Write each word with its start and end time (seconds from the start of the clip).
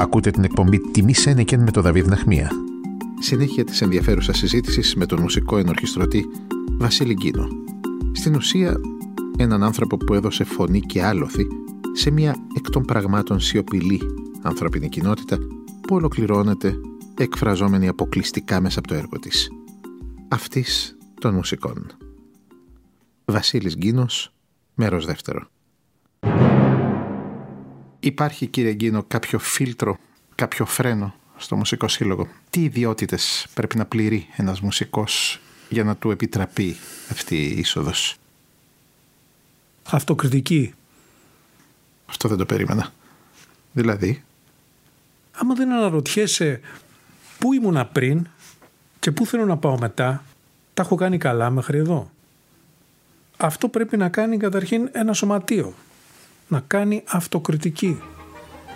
Ακούτε 0.00 0.30
την 0.30 0.44
εκπομπή 0.44 0.80
«Τιμή 0.90 1.14
Σένεκεν» 1.14 1.62
με 1.62 1.70
τον 1.70 1.82
Δαβίδ 1.82 2.06
Ναχμία. 2.06 2.50
Συνέχεια 3.18 3.64
της 3.64 3.80
ενδιαφέρουσας 3.80 4.38
συζήτησης 4.38 4.94
με 4.94 5.06
τον 5.06 5.20
μουσικό 5.20 5.56
ενορχιστρωτή 5.56 6.26
Βασίλη 6.78 7.14
Γκίνο. 7.14 7.48
Στην 8.12 8.34
ουσία, 8.34 8.80
έναν 9.36 9.62
άνθρωπο 9.62 9.96
που 9.96 10.14
έδωσε 10.14 10.44
φωνή 10.44 10.80
και 10.80 11.04
άλοθη 11.04 11.46
σε 11.92 12.10
μια 12.10 12.36
εκ 12.56 12.70
των 12.70 12.84
πραγμάτων 12.84 13.40
σιωπηλή 13.40 14.00
ανθρώπινη 14.42 14.88
κοινότητα 14.88 15.38
που 15.80 15.94
ολοκληρώνεται 15.94 16.74
εκφραζόμενη 17.18 17.88
αποκλειστικά 17.88 18.60
μέσα 18.60 18.78
από 18.78 18.88
το 18.88 18.94
έργο 18.94 19.18
της. 19.18 19.50
Αυτής 20.28 20.96
των 21.20 21.34
μουσικών. 21.34 21.86
Βασίλης 23.24 23.76
Γκίνος, 23.76 24.32
μέρος 24.74 25.06
δεύτερο. 25.06 25.48
Υπάρχει 28.00 28.46
κύριε 28.46 28.72
Γκίνο 28.72 29.02
κάποιο 29.02 29.38
φίλτρο, 29.38 29.98
κάποιο 30.34 30.64
φρένο 30.64 31.14
στο 31.36 31.56
μουσικό 31.56 31.88
σύλλογο; 31.88 32.28
Τι 32.50 32.62
ιδιότητες 32.62 33.46
πρέπει 33.54 33.76
να 33.76 33.84
πληρεί 33.84 34.26
ένας 34.36 34.60
μουσικός 34.60 35.40
για 35.68 35.84
να 35.84 35.96
του 35.96 36.10
επιτραπεί 36.10 36.76
αυτή 37.10 37.36
η 37.36 37.58
είσοδος; 37.58 38.16
Αυτοκριτική. 39.90 40.74
Αυτό 42.06 42.28
δεν 42.28 42.38
το 42.38 42.46
περίμενα. 42.46 42.92
Δηλαδή; 43.72 44.22
Άμα 45.32 45.54
δεν 45.54 45.72
αναρωτιέσαι 45.72 46.60
πού 47.38 47.52
ήμουνα 47.52 47.86
πριν 47.86 48.26
και 48.98 49.10
πού 49.10 49.26
θέλω 49.26 49.44
να 49.44 49.56
πάω 49.56 49.78
μετά, 49.78 50.24
τα 50.74 50.82
έχω 50.82 50.94
κάνει 50.94 51.18
καλά 51.18 51.50
μέχρι 51.50 51.78
εδώ. 51.78 52.10
Αυτό 53.36 53.68
πρέπει 53.68 53.96
να 53.96 54.08
κάνει 54.08 54.36
καταρχήν 54.36 54.88
ένα 54.92 55.12
σωματείο. 55.12 55.74
Να 56.50 56.60
κάνει 56.66 57.02
αυτοκριτική. 57.08 58.02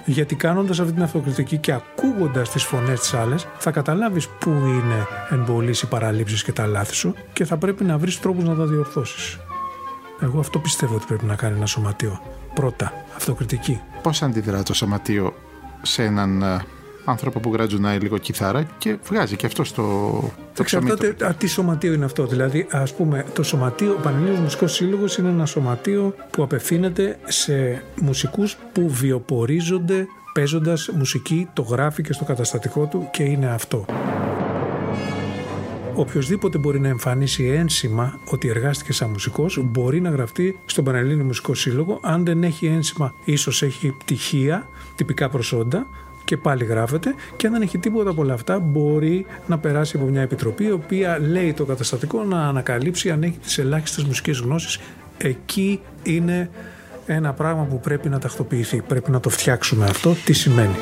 Γιατί 0.05 0.35
κάνοντας 0.35 0.81
αυτή 0.81 0.93
την 0.93 1.03
αυτοκριτική 1.03 1.57
και 1.59 1.73
ακούγοντας 1.73 2.51
τις 2.51 2.65
φωνές 2.65 3.01
της 3.01 3.15
άλλες 3.15 3.47
θα 3.59 3.71
καταλάβεις 3.71 4.29
πού 4.29 4.51
είναι 4.51 5.07
εμπολείς 5.31 5.83
οι 5.83 5.87
παραλήψεις 5.87 6.45
και 6.45 6.53
τα 6.53 6.67
λάθη 6.67 6.95
σου 6.95 7.15
και 7.33 7.45
θα 7.45 7.57
πρέπει 7.57 7.85
να 7.85 7.99
βρεις 7.99 8.21
τρόπους 8.21 8.45
να 8.45 8.55
τα 8.55 8.65
διορθώσεις. 8.67 9.39
Εγώ 10.21 10.39
αυτό 10.39 10.59
πιστεύω 10.59 10.95
ότι 10.95 11.05
πρέπει 11.07 11.25
να 11.25 11.35
κάνει 11.35 11.57
ένα 11.57 11.67
σωματείο. 11.67 12.21
Πρώτα, 12.55 12.93
αυτοκριτική. 13.17 13.81
Πώς 14.03 14.23
αντιδρά 14.23 14.63
το 14.63 14.75
σωματείο 14.75 15.35
σε 15.83 16.05
έναν 16.05 16.43
ε, 16.43 16.65
άνθρωπο 17.05 17.41
που 17.41 17.53
γρατζουνάει 17.53 17.99
λίγο 17.99 18.19
κιθάρα 18.19 18.63
και 18.79 18.97
βγάζει 19.09 19.37
και 19.37 19.47
αυτό 19.47 19.65
στο 19.65 19.83
το 20.55 20.63
Εξαρτάται 20.63 21.17
τι 21.39 21.47
σωματείο 21.47 21.93
είναι 21.93 22.05
αυτό. 22.05 22.27
Δηλαδή, 22.27 22.67
ας 22.71 22.95
πούμε, 22.95 23.25
το 23.33 23.43
σωματείο, 23.43 23.93
ο 23.93 24.01
Πανελλήνιος 24.03 24.39
Μουσικός 24.39 24.73
Σύλλογος 24.73 25.17
είναι 25.17 25.29
ένα 25.29 25.47
σωματείο 25.47 26.15
που 26.31 26.43
απευθύνεται 26.43 27.19
σε 27.25 27.83
μουσικούς 28.01 28.57
που 28.73 28.89
βιοπορίζονται 28.89 30.07
παίζοντας 30.35 30.91
μουσική, 30.95 31.49
το 31.53 31.63
γράφει 31.63 32.03
και 32.03 32.13
στο 32.13 32.25
καταστατικό 32.25 32.87
του 32.87 33.09
και 33.11 33.23
είναι 33.23 33.47
αυτό. 33.47 33.85
Οποιοδήποτε 35.97 36.59
μπορεί 36.59 36.81
να 36.81 36.89
εμφανίσει 36.89 37.45
ένσημα 37.45 38.19
ότι 38.25 38.49
εργάστηκε 38.49 38.93
σαν 38.93 39.11
μουσικός 39.11 39.59
μπορεί 39.65 40.01
να 40.01 40.11
γραφτεί 40.11 40.59
στον 40.65 40.85
Πανελλήνιο 40.85 41.25
Μουσικό 41.25 41.55
Σύλλογο. 41.55 42.01
Αν 42.03 42.25
δεν 42.25 42.43
έχει 42.43 42.67
ένσημα, 42.67 43.15
ίσως 43.25 43.63
έχει 43.63 43.95
πτυχία, 43.99 44.69
τυπικά 44.97 45.29
προσόντα, 45.29 45.87
και 46.25 46.37
πάλι 46.37 46.65
γράφεται 46.65 47.15
και 47.37 47.47
αν 47.47 47.53
δεν 47.53 47.63
έχει 47.63 47.79
τίποτα 47.79 48.11
από 48.11 48.23
όλα 48.23 48.35
αυτά 48.35 48.59
μπορεί 48.59 49.27
να 49.47 49.59
περάσει 49.59 49.97
από 49.97 50.07
μια 50.07 50.23
επιτροπή 50.23 50.65
η 50.65 50.71
οποία 50.71 51.19
λέει 51.21 51.53
το 51.53 51.65
καταστατικό 51.65 52.25
να 52.25 52.49
ανακαλύψει 52.49 53.11
αν 53.11 53.23
έχει 53.23 53.39
τις 53.43 53.59
ελάχιστες 53.59 54.05
μουσικές 54.05 54.39
γνώσεις. 54.39 54.81
Εκεί 55.19 55.81
είναι 56.03 56.51
ένα 57.07 57.33
πράγμα 57.33 57.65
που 57.65 57.81
πρέπει 57.81 58.09
να 58.09 58.19
τακτοποιηθεί. 58.19 58.83
Πρέπει 58.83 59.11
να 59.11 59.21
το 59.21 59.29
φτιάξουμε 59.29 59.85
αυτό. 59.85 60.15
Τι 60.25 60.33
σημαίνει; 60.33 60.75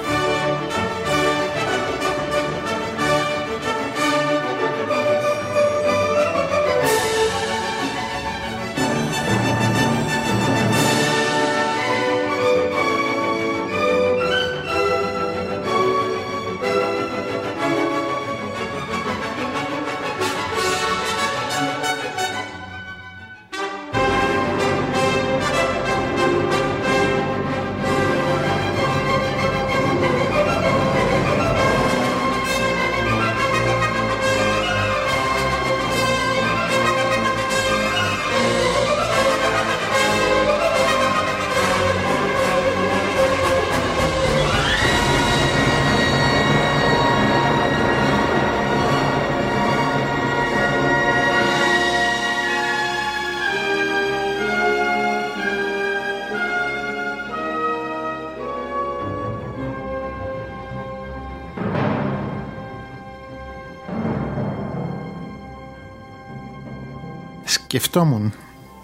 Σκεφτόμουν 67.73 68.33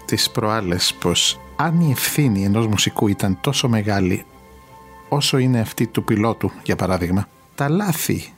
τις 0.05 0.29
προάλλες 0.29 0.93
πως 0.99 1.39
αν 1.55 1.81
η 1.81 1.91
ευθύνη 1.91 2.43
ενός 2.43 2.67
μουσικού 2.67 3.07
ήταν 3.07 3.37
τόσο 3.41 3.69
μεγάλη 3.69 4.25
όσο 5.09 5.37
είναι 5.37 5.59
αυτή 5.59 5.87
του 5.87 6.03
πιλότου 6.03 6.51
για 6.63 6.75
παράδειγμα 6.75 7.27
τα 7.55 7.69
λάθη 7.69 8.33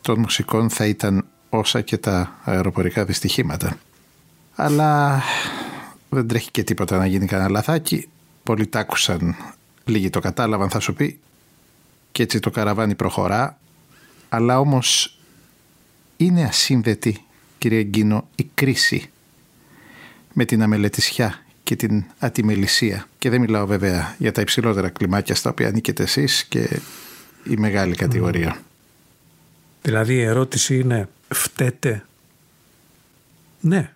των 0.00 0.18
μουσικών 0.18 0.70
θα 0.70 0.86
ήταν 0.86 1.26
όσα 1.48 1.80
και 1.80 1.98
τα 1.98 2.38
αεροπορικά 2.44 3.04
δυστυχήματα. 3.04 3.78
Αλλά 4.54 5.22
δεν 6.08 6.28
τρέχει 6.28 6.50
και 6.50 6.62
τίποτα 6.62 6.96
να 6.96 7.06
γίνει 7.06 7.26
κανένα 7.26 7.50
λαθάκι. 7.50 8.08
Πολλοί 8.42 8.66
τ' 8.66 8.76
άκουσαν, 8.76 9.36
λίγοι 9.84 10.10
το 10.10 10.20
κατάλαβαν 10.20 10.70
θα 10.70 10.80
σου 10.80 10.94
πει 10.94 11.18
και 12.12 12.22
έτσι 12.22 12.38
το 12.38 12.50
καραβάνι 12.50 12.94
προχωρά. 12.94 13.58
Αλλά 14.28 14.58
όμως 14.58 15.18
είναι 16.16 16.44
ασύνδετη 16.44 17.24
κύριε 17.58 17.82
Γκίνο 17.82 18.28
η 18.34 18.50
κρίση 18.54 19.08
με 20.34 20.44
την 20.44 20.62
αμελετησιά 20.62 21.42
και 21.62 21.76
την 21.76 22.04
ατιμελησία. 22.18 23.08
Και 23.18 23.30
δεν 23.30 23.40
μιλάω 23.40 23.66
βέβαια 23.66 24.14
για 24.18 24.32
τα 24.32 24.40
υψηλότερα 24.40 24.88
κλιμάκια 24.88 25.34
στα 25.34 25.50
οποία 25.50 25.68
ανήκετε 25.68 26.02
εσείς 26.02 26.44
και 26.44 26.80
η 27.44 27.56
μεγάλη 27.56 27.94
κατηγορία. 27.94 28.58
Δηλαδή 29.82 30.14
η 30.14 30.22
ερώτηση 30.22 30.78
είναι 30.78 31.08
φταίτε; 31.28 32.04
Ναι. 33.60 33.92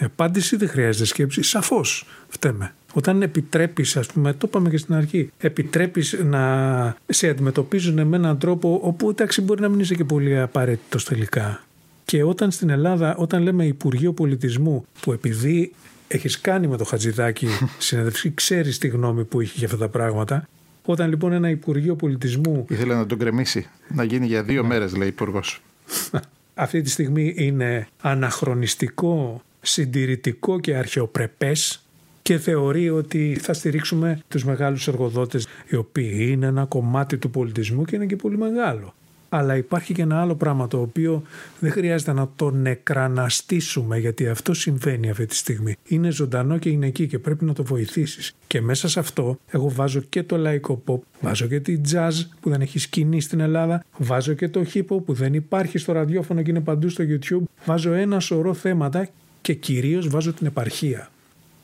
Η 0.00 0.04
απάντηση 0.04 0.56
δεν 0.56 0.68
χρειάζεται 0.68 1.04
σκέψη. 1.04 1.42
Σαφώς 1.42 2.06
φταίμε. 2.28 2.74
Όταν 2.92 3.22
επιτρέπεις, 3.22 3.96
ας 3.96 4.06
πούμε, 4.06 4.32
το 4.32 4.46
είπαμε 4.48 4.70
και 4.70 4.76
στην 4.76 4.94
αρχή, 4.94 5.30
επιτρέπεις 5.38 6.18
να 6.22 6.96
σε 7.06 7.28
αντιμετωπίζουν 7.28 8.06
με 8.06 8.16
έναν 8.16 8.38
τρόπο 8.38 8.80
όπου 8.82 9.10
εντάξει 9.10 9.40
μπορεί 9.40 9.60
να 9.60 9.68
μην 9.68 9.80
είσαι 9.80 9.94
και 9.94 10.04
πολύ 10.04 10.40
απαραίτητος 10.40 11.04
τελικά. 11.04 11.64
Και 12.04 12.22
όταν 12.22 12.50
στην 12.50 12.70
Ελλάδα, 12.70 13.16
όταν 13.16 13.42
λέμε 13.42 13.66
Υπουργείο 13.66 14.12
Πολιτισμού, 14.12 14.84
που 15.00 15.12
επειδή 15.12 15.72
έχεις 16.08 16.40
κάνει 16.40 16.66
με 16.66 16.76
το 16.76 16.84
Χατζηδάκι 16.84 17.48
συνέντευξη, 17.78 18.34
ξέρεις 18.34 18.78
τη 18.78 18.88
γνώμη 18.88 19.24
που 19.24 19.40
είχε 19.40 19.52
για 19.56 19.66
αυτά 19.66 19.78
τα 19.78 19.88
πράγματα. 19.88 20.48
Όταν 20.84 21.08
λοιπόν 21.08 21.32
ένα 21.32 21.50
Υπουργείο 21.50 21.96
Πολιτισμού. 21.96 22.66
Ήθελε 22.68 22.94
να 22.94 23.06
τον 23.06 23.18
κρεμίσει. 23.18 23.66
Να 23.88 24.04
γίνει 24.04 24.26
για 24.26 24.42
δύο 24.42 24.62
ναι. 24.62 24.68
μέρες, 24.68 24.96
λέει 24.96 25.08
Υπουργός. 25.08 25.62
Αυτή 26.54 26.80
τη 26.82 26.90
στιγμή 26.90 27.34
είναι 27.36 27.88
αναχρονιστικό, 28.00 29.42
συντηρητικό 29.60 30.60
και 30.60 30.76
αρχαιοπρεπές 30.76 31.82
και 32.22 32.38
θεωρεί 32.38 32.90
ότι 32.90 33.38
θα 33.40 33.52
στηρίξουμε 33.52 34.20
τους 34.28 34.44
μεγάλους 34.44 34.88
εργοδότες 34.88 35.46
οι 35.68 35.76
οποίοι 35.76 36.28
είναι 36.30 36.46
ένα 36.46 36.64
κομμάτι 36.64 37.18
του 37.18 37.30
πολιτισμού 37.30 37.84
και 37.84 37.96
είναι 37.96 38.06
και 38.06 38.16
πολύ 38.16 38.38
μεγάλο 38.38 38.94
αλλά 39.36 39.56
υπάρχει 39.56 39.94
και 39.94 40.02
ένα 40.02 40.20
άλλο 40.20 40.34
πράγμα 40.34 40.68
το 40.68 40.80
οποίο 40.80 41.22
δεν 41.60 41.70
χρειάζεται 41.70 42.12
να 42.12 42.28
το 42.36 42.50
νεκραναστήσουμε 42.50 43.98
γιατί 43.98 44.28
αυτό 44.28 44.54
συμβαίνει 44.54 45.10
αυτή 45.10 45.26
τη 45.26 45.36
στιγμή. 45.36 45.76
Είναι 45.88 46.10
ζωντανό 46.10 46.58
και 46.58 46.68
είναι 46.68 46.86
εκεί 46.86 47.06
και 47.06 47.18
πρέπει 47.18 47.44
να 47.44 47.52
το 47.52 47.64
βοηθήσεις. 47.64 48.34
Και 48.46 48.60
μέσα 48.60 48.88
σε 48.88 48.98
αυτό 48.98 49.38
εγώ 49.50 49.70
βάζω 49.70 50.00
και 50.00 50.22
το 50.22 50.36
λαϊκό 50.36 50.82
pop, 50.86 50.98
βάζω 51.20 51.46
και 51.46 51.60
τη 51.60 51.80
jazz 51.92 52.12
που 52.40 52.50
δεν 52.50 52.60
έχει 52.60 52.78
σκηνή 52.78 53.20
στην 53.20 53.40
Ελλάδα, 53.40 53.84
βάζω 53.98 54.32
και 54.32 54.48
το 54.48 54.64
hip 54.74 54.86
hop 54.88 55.04
που 55.04 55.12
δεν 55.12 55.34
υπάρχει 55.34 55.78
στο 55.78 55.92
ραδιόφωνο 55.92 56.42
και 56.42 56.50
είναι 56.50 56.60
παντού 56.60 56.88
στο 56.88 57.04
YouTube, 57.08 57.42
βάζω 57.64 57.92
ένα 57.92 58.20
σωρό 58.20 58.54
θέματα 58.54 59.08
και 59.40 59.54
κυρίως 59.54 60.08
βάζω 60.08 60.32
την 60.32 60.46
επαρχία. 60.46 61.08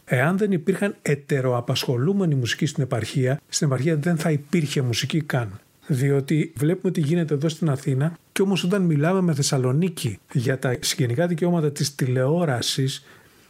Εάν 0.05 0.39
δεν 0.39 0.53
υπήρχαν 0.53 0.95
ετεροαπασχολούμενοι 1.03 2.35
μουσικοί 2.35 2.67
στην 2.67 2.83
επαρχία, 2.83 3.41
στην 3.49 3.67
επαρχία 3.67 3.97
δεν 3.97 4.17
θα 4.17 4.31
υπήρχε 4.31 4.83
μουσική 4.83 5.21
καν. 5.21 5.61
Διότι 5.93 6.53
βλέπουμε 6.57 6.93
τι 6.93 7.01
γίνεται 7.01 7.35
εδώ 7.35 7.49
στην 7.49 7.71
Αθήνα 7.71 8.19
και 8.33 8.43
όμως 8.43 8.65
όταν 8.65 8.83
μιλάμε 8.83 9.21
με 9.21 9.35
Θεσσαλονίκη 9.35 10.19
για 10.33 10.59
τα 10.59 10.77
συγγενικά 10.81 11.27
δικαιώματα 11.27 11.73
της 11.73 11.95
τηλεόρασης 11.95 13.05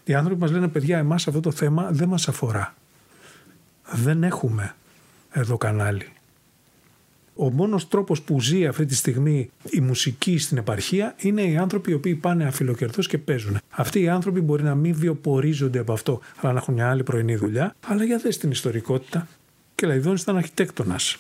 οι 0.05 0.15
άνθρωποι 0.15 0.41
μας 0.41 0.51
λένε 0.51 0.69
παιδιά 0.69 0.99
εμάς 0.99 1.29
αυτό 1.29 1.41
το 1.41 1.51
θέμα 1.51 1.89
δεν 1.91 2.09
μας 2.09 2.29
αφορά. 2.29 2.75
Δεν 3.93 4.23
έχουμε 4.23 4.75
εδώ 5.31 5.57
κανάλι. 5.57 6.07
Ο 7.35 7.51
μόνος 7.51 7.89
τρόπος 7.89 8.23
που 8.23 8.41
ζει 8.41 8.67
αυτή 8.67 8.85
τη 8.85 8.95
στιγμή 8.95 9.51
η 9.71 9.81
μουσική 9.81 10.39
στην 10.39 10.57
επαρχία 10.57 11.15
είναι 11.19 11.43
οι 11.43 11.57
άνθρωποι 11.57 11.91
οι 11.91 11.95
οποίοι 11.95 12.15
πάνε 12.15 12.45
αφιλοκερδός 12.45 13.07
και 13.07 13.19
παίζουν. 13.19 13.59
Αυτοί 13.71 14.01
οι 14.01 14.09
άνθρωποι 14.09 14.41
μπορεί 14.41 14.63
να 14.63 14.75
μην 14.75 14.95
βιοπορίζονται 14.95 15.79
από 15.79 15.93
αυτό, 15.93 16.21
αλλά 16.41 16.53
να 16.53 16.59
έχουν 16.59 16.75
μια 16.75 16.91
άλλη 16.91 17.03
πρωινή 17.03 17.37
δουλειά. 17.37 17.75
Αλλά 17.87 18.05
για 18.05 18.19
δες 18.19 18.39
την 18.39 18.51
ιστορικότητα. 18.51 19.29
Και 19.75 19.87
Λαϊδόνης 19.87 20.23
ήταν 20.23 20.37
αρχιτέκτονας. 20.37 21.19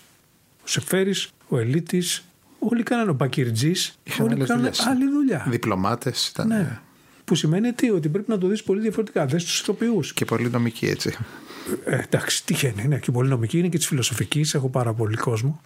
Ο 0.64 0.68
Σεφέρης, 0.68 1.28
ο 1.48 1.58
Ελίτης, 1.58 2.24
όλοι 2.58 2.82
κάνανε 2.82 3.10
ο 3.10 3.14
Μπακυρτζής, 3.14 3.98
όλοι 4.20 4.44
κάνανε 4.44 4.70
άλλη 4.88 5.08
δουλειά. 5.08 5.46
Διπλωμάτες 5.48 6.28
ήταν. 6.28 6.46
Ναι. 6.46 6.78
Που 7.24 7.34
σημαίνει 7.34 7.72
τι, 7.72 7.90
ότι 7.90 8.08
πρέπει 8.08 8.30
να 8.30 8.38
το 8.38 8.46
δεις 8.46 8.62
πολύ 8.62 8.80
διαφορετικά. 8.80 9.26
Δες 9.26 9.44
τους 9.44 9.60
ηθοποιούς. 9.60 10.12
Και 10.12 10.24
πολύ 10.24 10.50
νομική 10.50 10.86
έτσι. 10.86 11.16
Ε, 11.84 11.98
εντάξει, 11.98 12.44
τυχαίνει. 12.44 12.88
Ναι, 12.88 12.98
και 12.98 13.10
πολύ 13.10 13.28
νομική 13.28 13.58
είναι 13.58 13.68
και 13.68 13.76
της 13.76 13.86
φιλοσοφικής. 13.86 14.54
Έχω 14.54 14.68
πάρα 14.68 14.92
πολύ 14.92 15.16
κόσμο. 15.16 15.60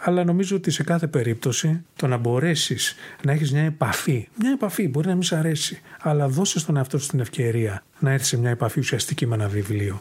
Αλλά 0.00 0.24
νομίζω 0.24 0.56
ότι 0.56 0.70
σε 0.70 0.82
κάθε 0.82 1.06
περίπτωση 1.06 1.84
το 1.96 2.06
να 2.06 2.16
μπορέσεις 2.16 2.94
να 3.24 3.32
έχεις 3.32 3.52
μια 3.52 3.62
επαφή, 3.62 4.28
μια 4.38 4.50
επαφή 4.50 4.88
μπορεί 4.88 5.06
να 5.06 5.14
μην 5.14 5.22
σ' 5.22 5.32
αρέσει, 5.32 5.80
αλλά 6.00 6.28
δώσε 6.28 6.58
στον 6.58 6.76
εαυτό 6.76 6.98
σου 6.98 7.08
την 7.08 7.20
ευκαιρία 7.20 7.82
να 7.98 8.10
έρθει 8.10 8.24
σε 8.24 8.38
μια 8.38 8.50
επαφή 8.50 8.80
ουσιαστική 8.80 9.26
με 9.26 9.34
ένα 9.34 9.48
βιβλίο. 9.48 9.98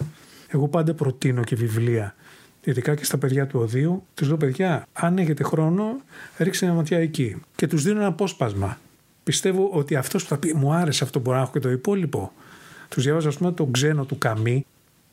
Εγώ 0.48 0.68
πάντα 0.68 0.94
προτείνω 0.94 1.44
και 1.44 1.56
βιβλία, 1.56 2.16
ειδικά 2.68 2.96
και 2.96 3.06
στα 3.06 3.18
παιδιά 3.18 3.48
του 3.48 3.60
Οδείου. 3.60 4.04
Τους 4.14 4.28
λέω, 4.28 4.38
παιδιά, 4.38 4.88
αν 4.94 5.18
έχετε 5.18 5.44
χρόνο, 5.44 6.02
ρίξτε 6.38 6.66
μια 6.66 6.76
ματιά 6.76 6.98
εκεί. 6.98 7.36
Και 7.56 7.68
τους 7.68 7.84
δίνω 7.84 8.00
ένα 8.00 8.08
απόσπασμα. 8.08 8.78
Πιστεύω 9.24 9.70
ότι 9.74 9.96
αυτός 9.96 10.24
που 10.24 10.30
θα 10.30 10.38
πει, 10.38 10.54
μου 10.54 10.74
άρεσε 10.74 11.04
αυτό, 11.04 11.20
μπορεί 11.20 11.38
να 11.38 11.44
έχω 11.44 11.52
και 11.52 11.60
το 11.60 11.70
υπόλοιπο. 11.70 12.32
Τους 12.90 13.04
διάβαζα, 13.04 13.28
ας 13.28 13.38
πούμε, 13.38 13.52
τον 13.52 13.72
ξένο 13.72 14.06
του 14.06 14.18
Καμί, 14.18 14.66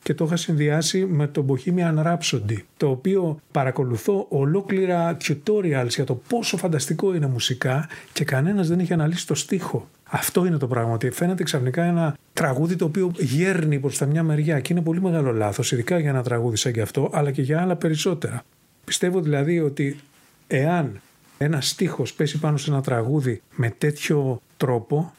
και 0.03 0.13
το 0.13 0.25
είχα 0.25 0.35
συνδυάσει 0.35 1.05
με 1.05 1.27
το 1.27 1.45
Bohemian 1.49 2.03
Rhapsody, 2.05 2.57
το 2.77 2.89
οποίο 2.89 3.39
παρακολουθώ 3.51 4.25
ολόκληρα 4.29 5.17
tutorials 5.23 5.89
για 5.89 6.03
το 6.03 6.15
πόσο 6.27 6.57
φανταστικό 6.57 7.15
είναι 7.15 7.27
μουσικά 7.27 7.89
και 8.13 8.23
κανένας 8.23 8.67
δεν 8.67 8.79
έχει 8.79 8.93
αναλύσει 8.93 9.27
το 9.27 9.35
στίχο. 9.35 9.87
Αυτό 10.09 10.45
είναι 10.45 10.57
το 10.57 10.67
πράγμα, 10.67 10.93
ότι 10.93 11.09
φαίνεται 11.09 11.43
ξαφνικά 11.43 11.83
ένα 11.83 12.17
τραγούδι 12.33 12.75
το 12.75 12.85
οποίο 12.85 13.11
γέρνει 13.17 13.79
προς 13.79 13.97
τα 13.97 14.05
μια 14.05 14.23
μεριά 14.23 14.59
και 14.59 14.73
είναι 14.73 14.81
πολύ 14.81 15.01
μεγάλο 15.01 15.31
λάθος, 15.31 15.71
ειδικά 15.71 15.99
για 15.99 16.09
ένα 16.09 16.23
τραγούδι 16.23 16.55
σαν 16.55 16.73
και 16.73 16.81
αυτό, 16.81 17.09
αλλά 17.13 17.31
και 17.31 17.41
για 17.41 17.61
άλλα 17.61 17.75
περισσότερα. 17.75 18.43
Πιστεύω 18.85 19.21
δηλαδή 19.21 19.59
ότι 19.59 19.99
εάν 20.47 21.01
ένα 21.37 21.61
στίχος 21.61 22.13
πέσει 22.13 22.39
πάνω 22.39 22.57
σε 22.57 22.71
ένα 22.71 22.81
τραγούδι 22.81 23.41
με 23.55 23.69
τέτοιο 23.77 24.41
τρόπο, 24.57 25.13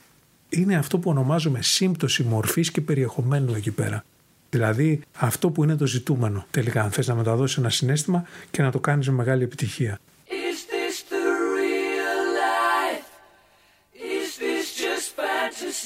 είναι 0.48 0.76
αυτό 0.76 0.98
που 0.98 1.10
ονομάζουμε 1.10 1.62
σύμπτωση 1.62 2.22
μορφής 2.22 2.70
και 2.70 2.80
περιεχομένου 2.80 3.54
εκεί 3.54 3.70
πέρα. 3.70 4.04
Δηλαδή 4.50 5.00
αυτό 5.16 5.50
που 5.50 5.64
είναι 5.64 5.76
το 5.76 5.86
ζητούμενο 5.86 6.46
τελικά, 6.50 6.82
αν 6.82 6.90
θες 6.90 7.06
να 7.06 7.14
μεταδώσεις 7.14 7.56
ένα 7.56 7.70
συνέστημα 7.70 8.24
και 8.50 8.62
να 8.62 8.70
το 8.70 8.80
κάνεις 8.80 9.06
με 9.06 9.14
μεγάλη 9.14 9.42
επιτυχία. 9.42 9.98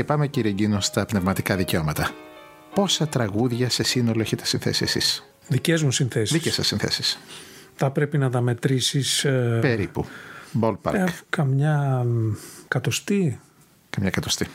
Και 0.00 0.06
πάμε 0.06 0.26
κύριε 0.26 0.52
Γκίνο 0.52 0.80
στα 0.80 1.04
πνευματικά 1.06 1.56
δικαιώματα. 1.56 2.10
Πόσα 2.74 3.08
τραγούδια 3.08 3.70
σε 3.70 3.82
σύνολο 3.82 4.20
έχετε 4.20 4.44
συνθέσει 4.44 4.84
εσείς; 4.84 5.24
Δικές 5.48 5.82
μου 5.82 5.90
συνθέσεις. 5.90 6.32
Δικές 6.32 6.54
σας 6.54 6.66
συνθέσεις. 6.66 7.18
Θα 7.74 7.90
πρέπει 7.90 8.18
να 8.18 8.30
τα 8.30 8.40
μετρήσεις 8.40 9.24
ε, 9.24 9.58
Περίπου. 9.60 10.06
Ballpark. 10.60 10.94
ε, 10.94 11.04
καμιά 11.28 12.04
μ, 12.04 12.32
κατοστή. 12.68 13.40
Καμιά 13.90 14.08
εκατοστή. 14.08 14.46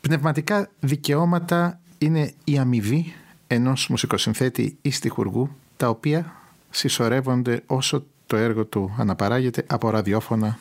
Πνευματικά 0.00 0.70
δικαιώματα 0.80 1.80
είναι 1.98 2.32
η 2.44 2.58
αμοιβή 2.58 3.14
ενός 3.46 3.88
μουσικοσυνθέτη 3.88 4.76
ή 4.82 4.90
στιχουργού 4.90 5.56
τα 5.76 5.88
οποία 5.88 6.32
συσσωρεύονται 6.70 7.62
όσο 7.66 8.04
το 8.26 8.36
έργο 8.36 8.64
του 8.64 8.94
αναπαράγεται 8.98 9.64
από 9.66 9.90
ραδιόφωνα 9.90 10.58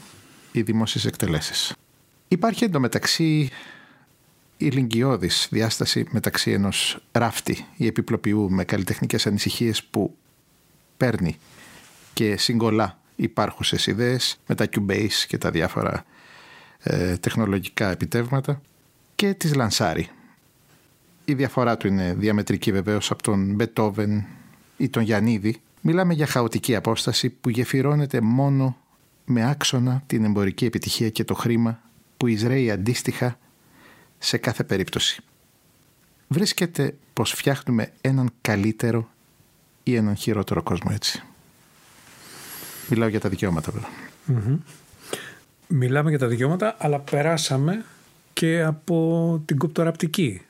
ή 0.52 0.62
δημόσιες 0.62 1.06
εκτελέσεις. 1.06 1.76
Υπάρχει 2.28 2.64
εντωμεταξύ 2.64 3.50
η 4.58 4.70
λυγκιώδης 4.70 5.48
διάσταση 5.52 6.06
μεταξύ 6.10 6.52
ενός 6.52 7.00
ράφτη 7.12 7.66
ή 7.76 7.86
επιπλοποιού 7.86 8.52
με 8.52 8.64
καλλιτεχνικές 8.64 9.28
ανησυχίες 9.28 9.84
που 9.84 10.16
παίρνει 10.98 11.38
και 12.14 12.38
συγκολά 12.38 13.00
υπάρχουσες 13.16 13.88
ιδέες 13.88 14.40
με 14.48 14.56
τα 14.56 14.66
Cubase 14.66 15.26
και 15.28 15.38
τα 15.38 15.52
διάφορα 15.52 16.06
ε, 16.84 17.18
τεχνολογικά 17.18 17.92
επιτεύγματα 17.92 18.62
και 19.16 19.34
της 19.34 19.56
Λανσάρι. 19.56 20.10
Η 21.26 21.34
διαφορά 21.34 21.78
του 21.78 21.88
είναι 21.88 22.14
διαμετρική 22.14 22.72
βεβαίως 22.72 23.12
από 23.12 23.24
τον 23.24 23.54
Μπετόβεν 23.54 24.26
ή 24.78 24.90
τον 24.90 25.04
Γιαννίδη. 25.04 25.62
Μιλάμε 25.82 26.14
για 26.14 26.26
χαοτική 26.26 26.76
απόσταση 26.76 27.30
που 27.30 27.50
γεφυρώνεται 27.50 28.22
μόνο 28.22 28.78
με 29.26 29.50
άξονα 29.50 30.04
την 30.08 30.24
εμπορική 30.24 30.66
επιτυχία 30.66 31.10
και 31.10 31.24
το 31.24 31.34
χρήμα 31.34 31.82
που 32.18 32.28
εισραίει 32.28 32.72
αντίστοιχα 32.72 33.38
σε 34.24 34.38
κάθε 34.38 34.64
περίπτωση. 34.64 35.22
Βρίσκεται 36.28 36.96
πως 37.14 37.32
φτιάχνουμε 37.32 37.92
έναν 38.02 38.30
καλύτερο 38.42 39.10
ή 39.84 39.96
έναν 39.96 40.16
χειρότερο 40.16 40.64
κόσμο 40.64 40.92
έτσι. 40.94 41.24
Μιλάω 42.90 43.08
για 43.08 43.20
τα 43.20 43.30
δικαιώματα 43.30 43.72
βέβαια. 43.72 43.90
Μιλάμε 45.68 46.10
για 46.10 46.20
τα 46.20 46.28
δικαιώματα, 46.28 46.76
αλλά 46.80 47.00
περάσαμε 47.00 47.86
και 48.34 48.62
από 48.62 49.42
την 49.46 49.58
κοπτοραπτική. 49.58 50.42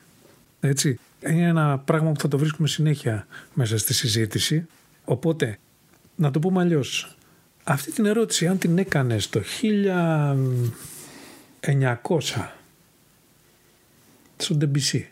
Έτσι. 0.60 0.98
Είναι 1.26 1.46
ένα 1.48 1.78
πράγμα 1.78 2.12
που 2.12 2.20
θα 2.20 2.28
το 2.28 2.38
βρίσκουμε 2.38 2.68
συνέχεια 2.68 3.26
μέσα 3.54 3.78
στη 3.78 3.94
συζήτηση. 3.94 4.66
Οπότε, 5.04 5.58
να 6.14 6.30
το 6.30 6.38
πούμε 6.38 6.60
αλλιώς. 6.60 7.16
Αυτή 7.64 7.92
την 7.92 8.06
ερώτηση, 8.06 8.46
αν 8.46 8.58
την 8.58 8.78
έκανες 8.78 9.28
το 9.28 9.42
1900 11.60 12.54
στον 14.36 14.56
Ντεμπισί. 14.56 15.08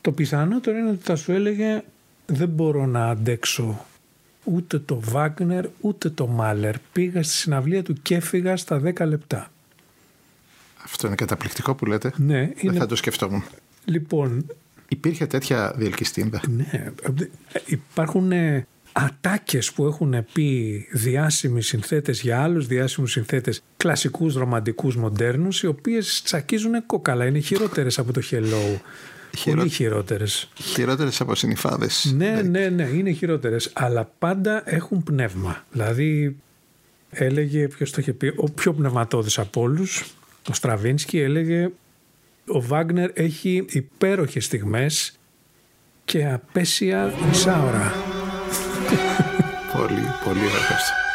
Το 0.00 0.12
πιθανότερο 0.12 0.76
είναι 0.76 0.90
ότι 0.90 1.02
θα 1.02 1.16
σου 1.16 1.32
έλεγε 1.32 1.82
δεν 2.26 2.48
μπορώ 2.48 2.86
να 2.86 3.08
αντέξω 3.08 3.86
ούτε 4.44 4.78
το 4.78 5.00
Βάγνερ 5.00 5.66
ούτε 5.80 6.10
το 6.10 6.26
Μάλερ. 6.26 6.74
Πήγα 6.92 7.22
στη 7.22 7.32
συναυλία 7.32 7.82
του 7.82 7.94
και 8.02 8.14
έφυγα 8.14 8.56
στα 8.56 8.82
10 8.84 9.06
λεπτά. 9.06 9.50
Αυτό 10.84 11.06
είναι 11.06 11.16
καταπληκτικό 11.16 11.74
που 11.74 11.86
λέτε. 11.86 12.12
Ναι, 12.16 12.40
Δεν 12.40 12.54
είναι... 12.60 12.78
θα 12.78 12.86
το 12.86 12.96
σκεφτόμουν. 12.96 13.44
Λοιπόν, 13.84 14.44
Υπήρχε 14.88 15.26
τέτοια 15.26 15.72
διελκυστίνδα; 15.76 16.40
ναι, 16.48 16.92
υπάρχουν 17.66 18.32
ε, 18.32 18.66
ατάκες 18.98 19.72
που 19.72 19.86
έχουν 19.86 20.26
πει 20.32 20.86
διάσημοι 20.92 21.62
συνθέτες 21.62 22.20
για 22.20 22.42
άλλους 22.42 22.66
διάσημους 22.66 23.10
συνθέτες 23.10 23.62
κλασικούς 23.76 24.34
ρομαντικούς 24.34 24.96
μοντέρνους 24.96 25.62
οι 25.62 25.66
οποίες 25.66 26.22
τσακίζουν 26.24 26.86
κόκαλα, 26.86 27.26
είναι 27.26 27.38
χειρότερες 27.38 27.98
από 27.98 28.12
το 28.12 28.20
Hello. 28.30 28.78
Χειρο- 29.36 29.56
Πολύ 29.58 29.68
χειρότερες. 29.68 30.48
Χειρότερες 30.54 31.20
από 31.20 31.34
συνυφάδες. 31.34 32.12
Ναι, 32.16 32.42
ναι, 32.42 32.68
ναι, 32.68 32.82
είναι 32.82 33.10
χειρότερες, 33.10 33.70
αλλά 33.72 34.10
πάντα 34.18 34.62
έχουν 34.70 35.02
πνεύμα. 35.02 35.64
Δηλαδή, 35.70 36.36
έλεγε, 37.10 37.68
ποιος 37.68 37.90
το 37.90 38.00
είχε 38.00 38.12
πει, 38.12 38.32
ο 38.36 38.50
πιο 38.50 38.72
πνευματώδης 38.74 39.38
από 39.38 39.60
όλους, 39.60 40.04
ο 40.50 40.54
Στραβίνσκι 40.54 41.18
έλεγε 41.18 41.70
ο 42.48 42.62
Βάγνερ 42.62 43.10
έχει 43.14 43.64
υπέροχες 43.68 44.44
στιγμές 44.44 45.18
και 46.04 46.26
απέσια 46.26 47.12
μισά 47.28 47.62
ώρα. 47.62 47.92
Πολύ, 49.72 50.14
πολύ 50.24 50.38
ωραίο 50.38 51.05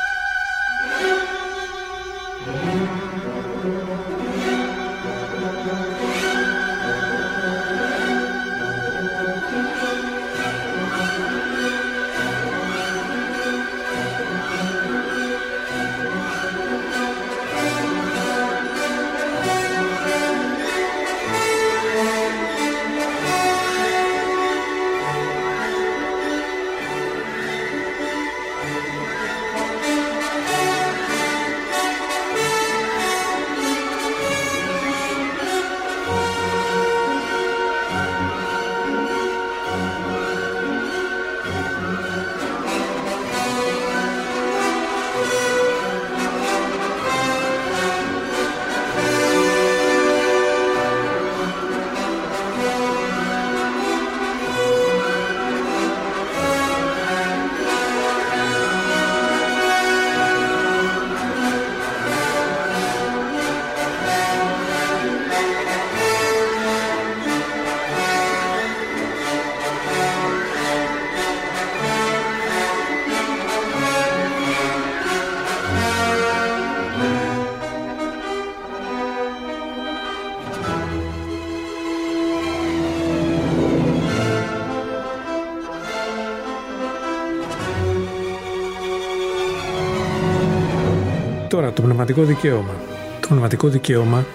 πνευματικό 92.05 92.34
δικαίωμα. 92.34 92.74
Το 93.22 93.27
πνευματικό 93.27 93.67
δικαίωμα 93.67 94.25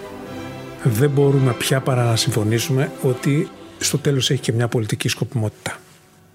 δεν 0.84 1.10
μπορούμε 1.10 1.52
πια 1.52 1.80
παρά 1.80 2.04
να 2.04 2.16
συμφωνήσουμε 2.16 2.92
ότι 3.02 3.48
στο 3.78 3.98
τέλος 3.98 4.30
έχει 4.30 4.40
και 4.40 4.52
μια 4.52 4.68
πολιτική 4.68 5.08
σκοπιμότητα. 5.08 5.78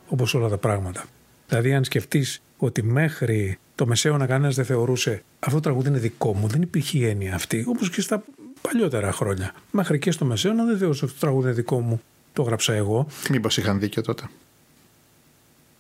Όπως 0.08 0.34
όλα 0.34 0.50
τα 0.50 0.58
πράγματα. 0.58 1.04
Δηλαδή, 1.48 1.74
αν 1.74 1.84
σκεφτείς 1.84 2.42
ότι 2.58 2.84
μέχρι 2.84 3.60
το 3.76 3.86
μεσαίωνα 3.86 4.26
κανένας 4.26 4.56
δεν 4.56 4.66
θεωρούσε 4.66 5.24
αυτό 5.40 5.56
το 5.56 5.62
τραγούδι 5.62 5.90
είναι 5.90 5.98
δικό 5.98 6.34
μου, 6.34 6.48
δεν 6.48 6.62
υπήρχε 6.62 6.98
η 6.98 7.06
έννοια 7.06 7.36
αυτή. 7.36 7.66
Όπως 7.68 7.90
και 7.90 8.02
στα 8.02 8.24
παλιότερα 8.62 9.12
χρόνια. 9.12 9.54
Μέχρι 9.72 10.00
και 10.00 10.12
στο 10.12 10.26
μεσαίωνα 10.26 10.64
δεν 10.64 10.78
θεωρούσε 10.78 11.06
αυτό 11.06 11.18
το 11.20 11.26
τραγούδι 11.26 11.46
είναι 11.46 11.56
δικό 11.56 11.80
μου, 11.80 12.02
το 12.34 12.42
έγραψα 12.42 12.74
εγώ. 12.74 13.08
Μήπως 13.30 13.58
είχαν 13.58 13.80
δίκιο 13.80 14.02
τότε. 14.02 14.24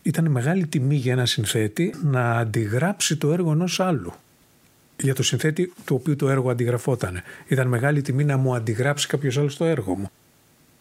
Ήταν 0.01 0.27
μεγάλη 0.27 0.67
τιμή 0.67 0.95
για 0.95 1.11
ένα 1.11 1.25
συνθέτη 1.25 1.95
να 2.03 2.31
αντιγράψει 2.31 3.17
το 3.17 3.31
έργο 3.31 3.51
ενός 3.51 3.79
άλλου. 3.79 4.13
Για 4.99 5.15
το 5.15 5.23
συνθέτη 5.23 5.73
του 5.85 5.95
οποίου 5.99 6.15
το 6.15 6.29
έργο 6.29 6.49
αντιγραφόταν. 6.49 7.21
Ήταν 7.47 7.67
μεγάλη 7.67 8.01
τιμή 8.01 8.23
να 8.23 8.37
μου 8.37 8.55
αντιγράψει 8.55 9.07
κάποιος 9.07 9.37
άλλος 9.37 9.57
το 9.57 9.65
έργο 9.65 9.95
μου. 9.95 10.09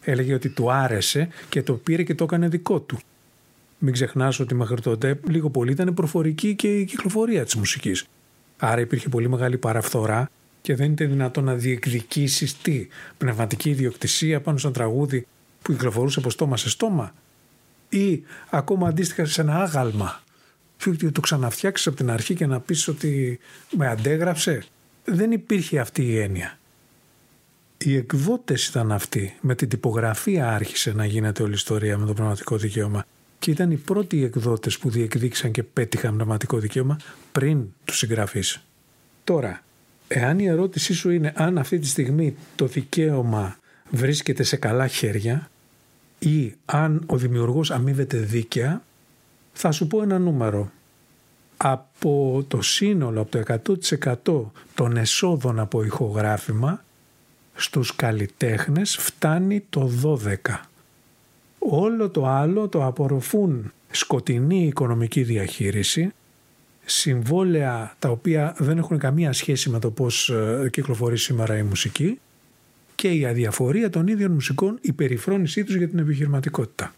Έλεγε 0.00 0.34
ότι 0.34 0.48
του 0.48 0.72
άρεσε 0.72 1.28
και 1.48 1.62
το 1.62 1.74
πήρε 1.74 2.02
και 2.02 2.14
το 2.14 2.24
έκανε 2.24 2.48
δικό 2.48 2.80
του. 2.80 2.98
Μην 3.78 3.92
ξεχνάς 3.92 4.40
ότι 4.40 4.54
μέχρι 4.54 4.80
τότε 4.80 5.20
λίγο 5.28 5.50
πολύ 5.50 5.72
ήταν 5.72 5.94
προφορική 5.94 6.54
και 6.54 6.78
η 6.78 6.84
κυκλοφορία 6.84 7.44
της 7.44 7.54
μουσικής. 7.54 8.04
Άρα 8.58 8.80
υπήρχε 8.80 9.08
πολύ 9.08 9.28
μεγάλη 9.28 9.58
παραφθορά 9.58 10.30
και 10.60 10.74
δεν 10.74 10.92
ήταν 10.92 11.08
δυνατόν 11.08 11.44
να 11.44 11.54
διεκδικήσεις 11.54 12.58
τι, 12.58 12.88
πνευματική 13.18 13.70
ιδιοκτησία 13.70 14.40
πάνω 14.40 14.58
στον 14.58 14.72
τραγούδι 14.72 15.26
που 15.62 15.72
κυκλοφορούσε 15.72 16.18
από 16.18 16.30
στόμα 16.30 16.56
σε 16.56 16.68
στόμα 16.68 17.14
ή 17.88 18.22
ακόμα 18.50 18.88
αντίστοιχα 18.88 19.24
σε 19.24 19.40
ένα 19.40 19.62
άγαλμα. 19.62 20.22
Ότι 20.86 21.12
το 21.12 21.20
ξαναφτιάξεις 21.20 21.86
από 21.86 21.96
την 21.96 22.10
αρχή 22.10 22.34
και 22.34 22.46
να 22.46 22.60
πεις 22.60 22.88
ότι 22.88 23.38
με 23.76 23.86
αντέγραψε; 23.88 24.62
Δεν 25.04 25.32
υπήρχε 25.32 25.78
αυτή 25.78 26.02
η 26.02 26.18
έννοια. 26.18 26.58
Οι 27.78 27.96
εκδότες 27.96 28.66
ήταν 28.66 28.92
αυτοί. 28.92 29.36
Με 29.40 29.54
την 29.54 29.68
τυπογραφία 29.68 30.52
άρχισε 30.54 30.92
να 30.92 31.04
γίνεται 31.04 31.42
όλη 31.42 31.52
η 31.52 31.54
ιστορία 31.54 31.98
με 31.98 32.06
το 32.06 32.12
πνευματικό 32.14 32.56
δικαίωμα. 32.56 33.06
Και 33.38 33.50
ήταν 33.50 33.70
οι 33.70 33.76
πρώτοι 33.76 34.24
εκδότες 34.24 34.78
που 34.78 34.90
διεκδίκησαν 34.90 35.50
και 35.50 35.62
πέτυχαν 35.62 36.14
πνευματικό 36.14 36.58
δικαίωμα 36.58 36.96
πριν 37.32 37.64
τους 37.84 37.98
συγγραφείς. 37.98 38.62
Τώρα, 39.24 39.62
εάν 40.08 40.38
η 40.38 40.46
ερώτησή 40.46 40.94
σου 40.94 41.10
είναι 41.10 41.32
αν 41.36 41.58
αυτή 41.58 41.78
τη 41.78 41.86
στιγμή 41.86 42.36
το 42.56 42.66
δικαίωμα 42.66 43.58
βρίσκεται 43.90 44.42
σε 44.42 44.56
καλά 44.56 44.86
χέρια 44.86 45.50
ή 46.18 46.54
αν 46.64 47.02
ο 47.06 47.16
δημιουργός 47.16 47.70
αμείβεται 47.70 48.18
δίκαια, 48.18 48.82
θα 49.52 49.70
σου 49.70 49.86
πω 49.86 50.02
ένα 50.02 50.18
νούμερο. 50.18 50.70
Από 51.56 52.44
το 52.48 52.62
σύνολο, 52.62 53.20
από 53.20 53.30
το 53.30 53.42
100% 54.24 54.50
των 54.74 54.96
εσόδων 54.96 55.58
από 55.58 55.84
ηχογράφημα, 55.84 56.84
στους 57.54 57.96
καλλιτέχνες 57.96 58.96
φτάνει 58.96 59.64
το 59.70 59.90
12%. 60.02 60.60
Όλο 61.58 62.08
το 62.08 62.26
άλλο 62.26 62.68
το 62.68 62.84
απορροφούν 62.84 63.72
σκοτεινή 63.90 64.66
οικονομική 64.66 65.22
διαχείριση, 65.22 66.12
συμβόλαια 66.84 67.94
τα 67.98 68.08
οποία 68.08 68.54
δεν 68.58 68.78
έχουν 68.78 68.98
καμία 68.98 69.32
σχέση 69.32 69.70
με 69.70 69.78
το 69.78 69.90
πώς 69.90 70.32
κυκλοφορεί 70.70 71.18
σήμερα 71.18 71.56
η 71.56 71.62
μουσική 71.62 72.20
και 72.94 73.08
η 73.08 73.26
αδιαφορία 73.26 73.90
των 73.90 74.06
ίδιων 74.06 74.32
μουσικών, 74.32 74.78
η 74.80 74.92
περιφρόνησή 74.92 75.64
τους 75.64 75.74
για 75.74 75.88
την 75.88 75.98
επιχειρηματικότητα. 75.98 76.94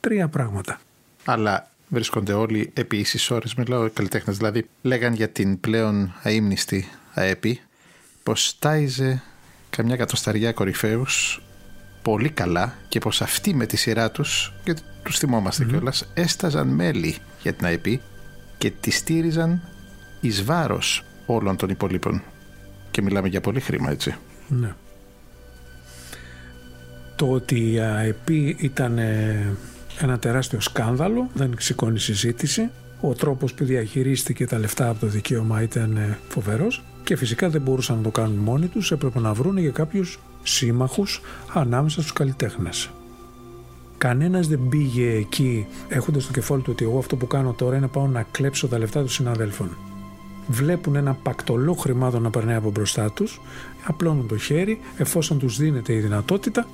Τρία 0.00 0.28
πράγματα. 0.28 0.80
Αλλά 1.24 1.70
βρίσκονται 1.88 2.32
όλοι 2.32 2.70
επί 2.74 2.96
ίσης 2.96 3.30
ώρες, 3.30 3.54
μιλάω 3.54 3.90
καλλιτέχνες, 3.90 4.36
δηλαδή 4.36 4.68
λέγαν 4.82 5.14
για 5.14 5.28
την 5.28 5.60
πλέον 5.60 6.14
αείμνηστη 6.22 6.88
ΑΕΠΗ 7.14 7.60
πως 8.22 8.56
τάιζε 8.58 9.22
καμιά 9.70 9.96
κατοσταριά 9.96 10.52
κορυφαίους 10.52 11.42
πολύ 12.02 12.30
καλά 12.30 12.74
και 12.88 12.98
πως 12.98 13.22
αυτοί 13.22 13.54
με 13.54 13.66
τη 13.66 13.76
σειρά 13.76 14.10
τους, 14.10 14.52
και 14.64 14.74
τους 15.02 15.18
θυμόμαστε 15.18 15.64
mm-hmm. 15.64 15.68
κιόλας, 15.68 16.08
έσταζαν 16.14 16.68
μέλη 16.68 17.16
για 17.42 17.52
την 17.52 17.66
ΑΕΠ 17.66 17.84
και 18.58 18.70
τη 18.80 18.90
στήριζαν 18.90 19.62
εις 20.20 20.44
βάρος 20.44 21.04
όλων 21.26 21.56
των 21.56 21.68
υπολείπων. 21.68 22.22
Και 22.90 23.02
μιλάμε 23.02 23.28
για 23.28 23.40
πολύ 23.40 23.60
χρήμα, 23.60 23.90
έτσι. 23.90 24.14
Ναι. 24.48 24.74
Το 27.16 27.30
ότι 27.30 27.72
η 27.72 27.78
ΑΕΠ 27.78 28.28
ήταν 28.58 28.98
ένα 30.00 30.18
τεράστιο 30.18 30.60
σκάνδαλο, 30.60 31.28
δεν 31.34 31.54
σηκώνει 31.58 31.98
συζήτηση. 31.98 32.70
Ο 33.00 33.14
τρόπος 33.14 33.54
που 33.54 33.64
διαχειρίστηκε 33.64 34.46
τα 34.46 34.58
λεφτά 34.58 34.88
από 34.88 35.00
το 35.00 35.06
δικαίωμα 35.06 35.62
ήταν 35.62 36.16
φοβερός. 36.28 36.82
Και 37.04 37.16
φυσικά 37.16 37.48
δεν 37.48 37.60
μπορούσαν 37.60 37.96
να 37.96 38.02
το 38.02 38.10
κάνουν 38.10 38.36
μόνοι 38.36 38.66
τους, 38.66 38.92
έπρεπε 38.92 39.20
να 39.20 39.32
βρουν 39.32 39.56
για 39.56 39.70
κάποιους 39.70 40.18
σύμμαχους 40.42 41.20
ανάμεσα 41.52 42.00
στους 42.00 42.12
καλλιτέχνες. 42.12 42.90
Κανένας 43.98 44.48
δεν 44.48 44.68
πήγε 44.68 45.10
εκεί 45.10 45.66
έχοντας 45.88 46.26
το 46.26 46.32
κεφάλι 46.32 46.62
του 46.62 46.70
ότι 46.72 46.84
εγώ 46.84 46.98
αυτό 46.98 47.16
που 47.16 47.26
κάνω 47.26 47.52
τώρα 47.52 47.76
είναι 47.76 47.86
πάω 47.86 48.06
να 48.06 48.22
κλέψω 48.30 48.68
τα 48.68 48.78
λεφτά 48.78 48.98
των 48.98 49.08
συναδέλφων. 49.08 49.76
Βλέπουν 50.46 50.94
ένα 50.94 51.14
πακτολό 51.14 51.74
χρημάτων 51.74 52.22
να 52.22 52.30
περνάει 52.30 52.56
από 52.56 52.70
μπροστά 52.70 53.10
τους, 53.10 53.40
απλώνουν 53.84 54.28
το 54.28 54.36
χέρι 54.36 54.80
εφόσον 54.96 55.38
τους 55.38 55.56
δίνεται 55.56 55.92
η 55.92 55.98
δυνατότητα 55.98 56.66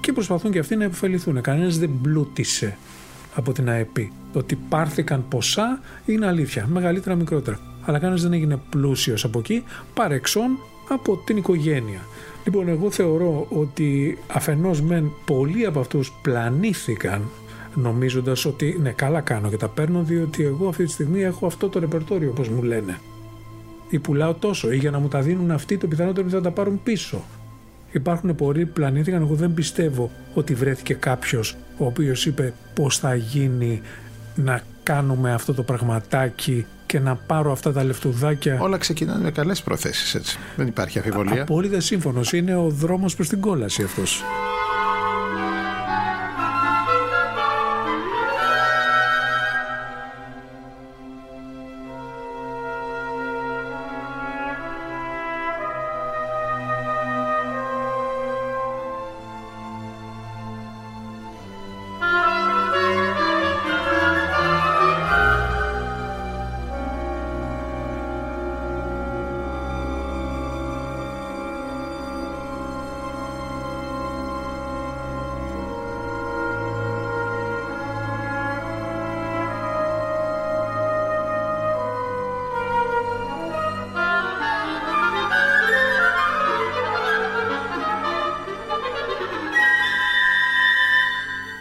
και 0.00 0.12
προσπαθούν 0.12 0.50
και 0.50 0.58
αυτοί 0.58 0.76
να 0.76 0.84
επωφεληθούν. 0.84 1.40
Κανένας 1.40 1.78
δεν 1.78 1.90
πλούτησε 2.02 2.76
από 3.34 3.52
την 3.52 3.68
ΑΕΠ. 3.68 3.96
Το 4.32 4.38
ότι 4.38 4.58
πάρθηκαν 4.68 5.24
ποσά 5.28 5.80
είναι 6.06 6.26
αλήθεια, 6.26 6.66
μεγαλύτερα 6.66 7.14
μικρότερα. 7.14 7.60
Αλλά 7.84 7.98
κανένας 7.98 8.22
δεν 8.22 8.32
έγινε 8.32 8.60
πλούσιος 8.70 9.24
από 9.24 9.38
εκεί, 9.38 9.64
παρεξών 9.94 10.58
από 10.88 11.16
την 11.24 11.36
οικογένεια. 11.36 12.00
Λοιπόν, 12.44 12.68
εγώ 12.68 12.90
θεωρώ 12.90 13.46
ότι 13.48 14.18
αφενός 14.26 14.80
μεν 14.80 15.12
πολλοί 15.24 15.66
από 15.66 15.80
αυτούς 15.80 16.12
πλανήθηκαν 16.22 17.22
νομίζοντας 17.74 18.44
ότι 18.44 18.78
ναι 18.82 18.90
καλά 18.90 19.20
κάνω 19.20 19.48
και 19.48 19.56
τα 19.56 19.68
παίρνω 19.68 20.02
διότι 20.02 20.44
εγώ 20.44 20.68
αυτή 20.68 20.84
τη 20.84 20.90
στιγμή 20.90 21.22
έχω 21.22 21.46
αυτό 21.46 21.68
το 21.68 21.78
ρεπερτόριο 21.78 22.30
όπως 22.30 22.48
μου 22.48 22.62
λένε 22.62 22.98
ή 23.90 23.98
πουλάω 23.98 24.34
τόσο 24.34 24.72
ή 24.72 24.76
για 24.76 24.90
να 24.90 24.98
μου 24.98 25.08
τα 25.08 25.20
δίνουν 25.20 25.50
αυτοί 25.50 25.76
το 25.76 25.86
πιθανότερο 25.86 26.26
είναι 26.26 26.36
θα 26.36 26.40
τα 26.40 26.50
πάρουν 26.50 26.80
πίσω. 26.82 27.22
Υπάρχουν 27.92 28.34
πολλοί 28.34 28.66
που 28.66 28.72
πλανήθηκαν, 28.72 29.22
εγώ 29.22 29.34
δεν 29.34 29.54
πιστεύω 29.54 30.10
ότι 30.34 30.54
βρέθηκε 30.54 30.94
κάποιος 30.94 31.56
ο 31.78 31.84
οποίος 31.84 32.26
είπε 32.26 32.52
πώς 32.74 32.98
θα 32.98 33.14
γίνει 33.14 33.80
να 34.34 34.62
κάνουμε 34.82 35.32
αυτό 35.32 35.54
το 35.54 35.62
πραγματάκι 35.62 36.66
και 36.86 36.98
να 36.98 37.14
πάρω 37.14 37.52
αυτά 37.52 37.72
τα 37.72 37.84
λεφτουδάκια. 37.84 38.60
Όλα 38.60 38.76
ξεκινάνε 38.78 39.22
με 39.22 39.30
καλές 39.30 39.62
προθέσεις 39.62 40.14
έτσι. 40.14 40.38
Δεν 40.56 40.66
υπάρχει 40.66 40.98
αφιβολία. 40.98 41.42
Απόλυτα 41.42 41.80
σύμφωνος. 41.80 42.32
Είναι 42.32 42.56
ο 42.56 42.68
δρόμος 42.68 43.14
προς 43.14 43.28
την 43.28 43.40
κόλαση 43.40 43.82
αυτός. 43.82 44.22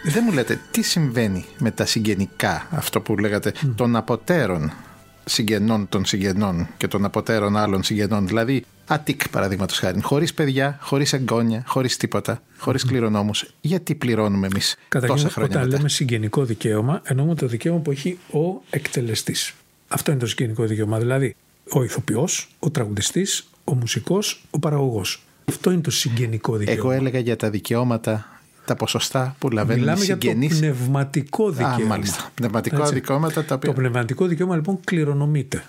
Δεν 0.09 0.23
μου 0.25 0.33
λέτε 0.33 0.59
τι 0.71 0.81
συμβαίνει 0.81 1.45
με 1.59 1.71
τα 1.71 1.85
συγγενικά, 1.85 2.67
αυτό 2.71 3.01
που 3.01 3.17
λέγατε, 3.17 3.53
mm. 3.55 3.73
των 3.75 3.95
αποτέρων 3.95 4.71
συγγενών 5.25 5.89
των 5.89 6.05
συγγενών 6.05 6.67
και 6.77 6.87
των 6.87 7.05
αποτέρων 7.05 7.57
άλλων 7.57 7.83
συγγενών; 7.83 8.27
Δηλαδή, 8.27 8.63
ατίκ 8.87 9.29
παραδείγματος 9.29 9.79
χάρη, 9.79 10.01
χωρίς 10.01 10.33
παιδιά, 10.33 10.77
χωρίς 10.81 11.13
εγγόνια, 11.13 11.63
χωρίς 11.67 11.97
τίποτα, 11.97 12.41
χωρίς 12.57 12.83
mm. 12.85 12.87
κληρονόμους. 12.87 13.45
Γιατί 13.61 13.95
πληρώνουμε 13.95 14.47
εμείς 14.47 14.75
τόσα 14.89 15.29
χρόνια 15.29 15.55
Όταν 15.55 15.65
μετά; 15.65 15.77
λέμε 15.77 15.89
συγγενικό 15.89 16.45
δικαίωμα, 16.45 17.01
εννοούμε 17.03 17.35
το 17.35 17.47
δικαίωμα 17.47 17.79
που 17.79 17.91
έχει 17.91 18.17
ο 18.31 18.61
εκτελεστής. 18.69 19.53
Αυτό 19.87 20.11
είναι 20.11 20.19
το 20.19 20.27
συγγενικό 20.27 20.65
δικαίωμα. 20.65 20.99
Δηλαδή, 20.99 21.35
ο 21.71 21.83
ηθοποιός, 21.83 22.49
ο 22.59 22.69
τραγουδιστής, 22.69 23.47
ο 23.63 23.73
μουσικός, 23.73 24.43
ο 24.49 24.59
παραγωγός. 24.59 25.23
Αυτό 25.45 25.71
είναι 25.71 25.81
το 25.81 25.91
συγγενικό 25.91 26.55
δικαίωμα. 26.55 26.79
Εγώ 26.79 26.91
έλεγα 26.91 27.19
για 27.19 27.35
τα 27.35 27.49
δικαιώματα 27.49 28.38
τα 28.69 28.75
ποσοστά 28.75 29.35
που 29.39 29.49
λαβαίνουν 29.49 29.79
Μιλάμε 29.81 30.01
οι 30.01 30.05
συγγενείς. 30.05 30.59
για 30.59 30.69
το 30.69 30.75
πνευματικό 30.75 31.51
δικαίωμα. 31.51 31.73
Α, 31.75 31.87
μάλιστα. 31.87 32.31
Πνευματικό 32.35 32.81
Έτσι. 32.81 32.93
δικαιώματα 32.93 33.45
τα 33.45 33.55
οποία... 33.55 33.69
Το 33.69 33.75
πνευματικό 33.75 34.25
δικαίωμα 34.25 34.55
λοιπόν 34.55 34.79
κληρονομείται. 34.83 35.63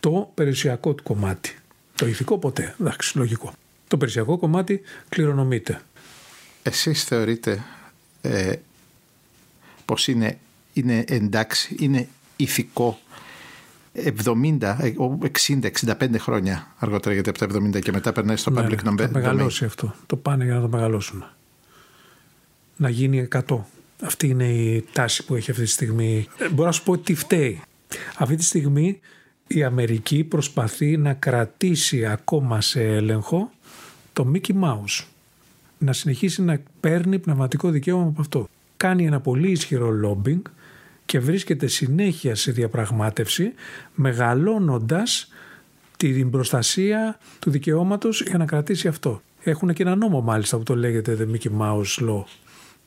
Το 0.00 0.30
περιουσιακό 0.34 0.94
του 0.94 1.02
κομμάτι. 1.02 1.56
Το 1.94 2.06
ηθικό 2.06 2.38
ποτέ. 2.38 2.74
Εντάξει, 2.80 3.18
λογικό. 3.18 3.52
Το 3.88 3.96
περιουσιακό 3.96 4.38
κομμάτι 4.38 4.80
κληρονομείται. 5.08 5.80
Εσείς 6.62 7.04
θεωρείτε 7.04 7.64
ε, 8.20 8.52
πως 9.84 10.08
είναι, 10.08 10.38
είναι 10.72 11.04
εντάξει, 11.08 11.76
είναι 11.78 12.08
ηθικό 12.36 12.98
70, 13.94 14.58
60, 14.58 15.70
65 15.84 16.08
χρόνια 16.18 16.74
αργότερα 16.78 17.14
γιατί 17.14 17.28
από 17.28 17.38
τα 17.38 17.46
70 17.46 17.80
και 17.80 17.92
μετά 17.92 18.12
περνάει 18.12 18.36
στο 18.36 18.50
Ναι, 18.50 18.60
public 18.60 18.82
ναι, 18.82 18.90
domain; 18.90 18.96
θα 18.98 19.08
μεγαλώσει 19.12 19.64
αυτό. 19.64 19.94
Το 20.06 20.16
πάνε 20.16 20.44
για 20.44 20.54
να 20.54 20.60
το 20.60 20.68
μεγαλώσουν. 20.68 21.24
Να 22.80 22.88
γίνει 22.88 23.28
100. 23.48 23.58
Αυτή 24.02 24.28
είναι 24.28 24.48
η 24.48 24.84
τάση 24.92 25.24
που 25.24 25.34
έχει 25.34 25.50
αυτή 25.50 25.62
τη 25.62 25.68
στιγμή. 25.70 26.28
Ε, 26.38 26.48
Μπορώ 26.48 26.66
να 26.66 26.72
σου 26.72 26.82
πω 26.82 26.98
τι 26.98 27.14
φταίει. 27.14 27.60
Αυτή 28.16 28.36
τη 28.36 28.44
στιγμή 28.44 29.00
η 29.46 29.62
Αμερική 29.62 30.24
προσπαθεί 30.24 30.96
να 30.96 31.14
κρατήσει 31.14 32.06
ακόμα 32.06 32.60
σε 32.60 32.82
έλεγχο 32.82 33.50
το 34.12 34.32
Mickey 34.34 34.52
Mouse. 34.62 35.04
Να 35.78 35.92
συνεχίσει 35.92 36.42
να 36.42 36.60
παίρνει 36.80 37.18
πνευματικό 37.18 37.70
δικαίωμα 37.70 38.06
από 38.06 38.20
αυτό. 38.20 38.48
Κάνει 38.76 39.06
ένα 39.06 39.20
πολύ 39.20 39.50
ισχυρό 39.50 39.92
lobbying 40.04 40.42
και 41.06 41.20
βρίσκεται 41.20 41.66
συνέχεια 41.66 42.34
σε 42.34 42.52
διαπραγμάτευση 42.52 43.52
μεγαλώνοντας 43.94 45.32
την 45.96 46.30
προστασία 46.30 47.18
του 47.38 47.50
δικαιώματος 47.50 48.22
για 48.22 48.38
να 48.38 48.44
κρατήσει 48.44 48.88
αυτό. 48.88 49.22
Έχουν 49.42 49.72
και 49.72 49.82
ένα 49.82 49.94
νόμο 49.94 50.20
μάλιστα 50.20 50.56
που 50.56 50.62
το 50.62 50.76
λέγεται 50.76 51.16
The 51.20 51.36
Mickey 51.36 51.60
Mouse 51.60 52.08
Law 52.08 52.22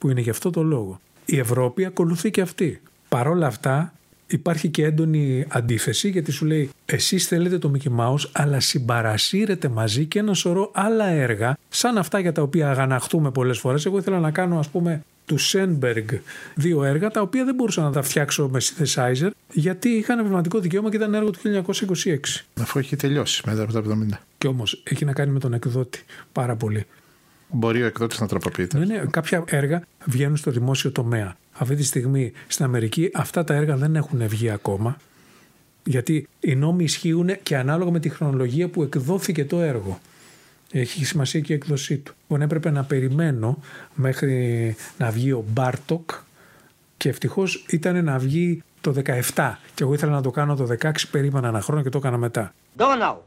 που 0.01 0.09
είναι 0.09 0.21
γι' 0.21 0.29
αυτό 0.29 0.49
το 0.49 0.63
λόγο. 0.63 0.99
Η 1.25 1.37
Ευρώπη 1.37 1.85
ακολουθεί 1.85 2.31
και 2.31 2.41
αυτή. 2.41 2.81
Παρ' 3.09 3.27
όλα 3.27 3.47
αυτά 3.47 3.93
υπάρχει 4.27 4.69
και 4.69 4.83
έντονη 4.85 5.45
αντίθεση 5.47 6.09
γιατί 6.09 6.31
σου 6.31 6.45
λέει 6.45 6.69
εσείς 6.85 7.27
θέλετε 7.27 7.57
το 7.57 7.71
Mickey 7.75 7.99
Mouse 7.99 8.29
αλλά 8.31 8.59
συμπαρασύρετε 8.59 9.67
μαζί 9.67 10.05
και 10.05 10.19
ένα 10.19 10.33
σωρό 10.33 10.71
άλλα 10.73 11.07
έργα 11.07 11.57
σαν 11.69 11.97
αυτά 11.97 12.19
για 12.19 12.31
τα 12.31 12.41
οποία 12.41 12.69
αγαναχτούμε 12.69 13.31
πολλές 13.31 13.59
φορές. 13.59 13.85
Εγώ 13.85 13.97
ήθελα 13.97 14.19
να 14.19 14.31
κάνω 14.31 14.59
ας 14.59 14.69
πούμε 14.69 15.03
του 15.25 15.37
Σένμπεργκ 15.37 16.09
δύο 16.55 16.83
έργα 16.83 17.11
τα 17.11 17.21
οποία 17.21 17.45
δεν 17.45 17.55
μπορούσα 17.55 17.81
να 17.81 17.91
τα 17.91 18.01
φτιάξω 18.01 18.49
με 18.49 18.59
synthesizer 18.61 19.29
γιατί 19.53 19.89
είχαν 19.89 20.19
πνευματικό 20.19 20.59
δικαίωμα 20.59 20.89
και 20.89 20.95
ήταν 20.95 21.13
έργο 21.13 21.29
του 21.29 21.39
1926. 22.03 22.17
Αφού 22.61 22.79
έχει 22.79 22.95
τελειώσει 22.95 23.41
μετά 23.45 23.63
από 23.63 23.73
τα 23.73 23.81
70. 24.13 24.17
Και 24.37 24.47
όμως 24.47 24.81
έχει 24.83 25.05
να 25.05 25.13
κάνει 25.13 25.31
με 25.31 25.39
τον 25.39 25.53
εκδότη 25.53 26.03
πάρα 26.31 26.55
πολύ. 26.55 26.85
Μπορεί 27.51 27.83
ο 27.83 27.85
εκδότης 27.85 28.19
να 28.19 28.27
τροποποιείται. 28.27 28.77
Ναι, 28.77 28.85
ναι, 28.85 29.03
κάποια 29.09 29.43
έργα 29.47 29.81
βγαίνουν 30.05 30.37
στο 30.37 30.51
δημόσιο 30.51 30.91
τομέα. 30.91 31.35
Αυτή 31.51 31.75
τη 31.75 31.83
στιγμή 31.83 32.31
στην 32.47 32.65
Αμερική 32.65 33.09
αυτά 33.13 33.43
τα 33.43 33.53
έργα 33.53 33.75
δεν 33.75 33.95
έχουν 33.95 34.27
βγει 34.27 34.49
ακόμα. 34.49 34.97
Γιατί 35.83 36.27
οι 36.39 36.55
νόμοι 36.55 36.83
ισχύουν 36.83 37.29
και 37.43 37.57
ανάλογα 37.57 37.91
με 37.91 37.99
τη 37.99 38.09
χρονολογία 38.09 38.67
που 38.67 38.83
εκδόθηκε 38.83 39.45
το 39.45 39.61
έργο. 39.61 39.99
Έχει 40.71 41.05
σημασία 41.05 41.39
και 41.39 41.53
η 41.53 41.55
έκδοσή 41.55 41.97
του. 41.97 42.13
Λοιπόν, 42.21 42.41
έπρεπε 42.41 42.69
να 42.69 42.83
περιμένω 42.83 43.57
μέχρι 43.93 44.75
να 44.97 45.09
βγει 45.09 45.31
ο 45.31 45.45
Μπάρτοκ 45.47 46.11
και 46.97 47.09
ευτυχώς 47.09 47.65
ήταν 47.69 48.03
να 48.03 48.17
βγει 48.17 48.63
το 48.81 48.93
17. 49.35 49.53
Και 49.75 49.83
εγώ 49.83 49.93
ήθελα 49.93 50.11
να 50.11 50.21
το 50.21 50.31
κάνω 50.31 50.55
το 50.55 50.67
16, 50.81 50.91
περίμενα 51.11 51.47
ένα 51.47 51.61
χρόνο 51.61 51.81
και 51.81 51.89
το 51.89 51.97
έκανα 51.97 52.17
μετά. 52.17 52.53
Donald, 52.77 53.17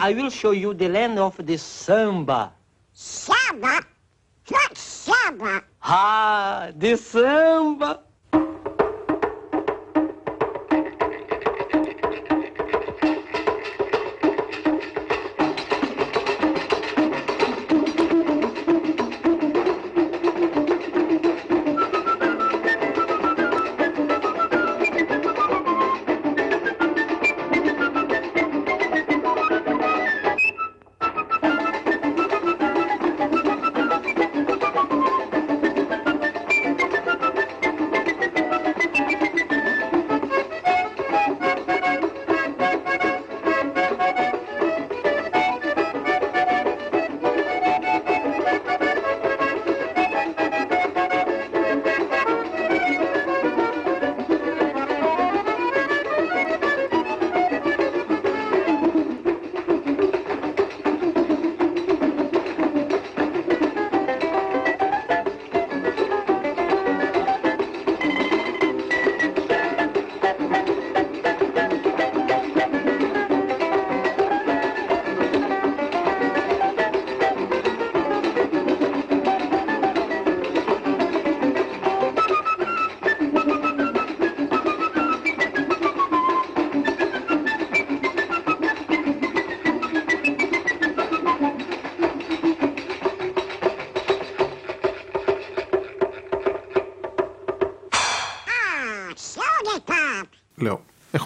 I 0.00 0.10
will 0.10 0.30
show 0.42 0.52
you 0.52 0.74
the 0.82 0.88
land 0.88 1.18
of 1.18 1.46
the 1.46 1.56
samba. 1.86 2.63
Samba? 2.96 3.84
What 4.48 4.78
samba? 4.78 5.64
Ah, 5.82 6.70
the 6.76 6.96
samba. 6.96 8.03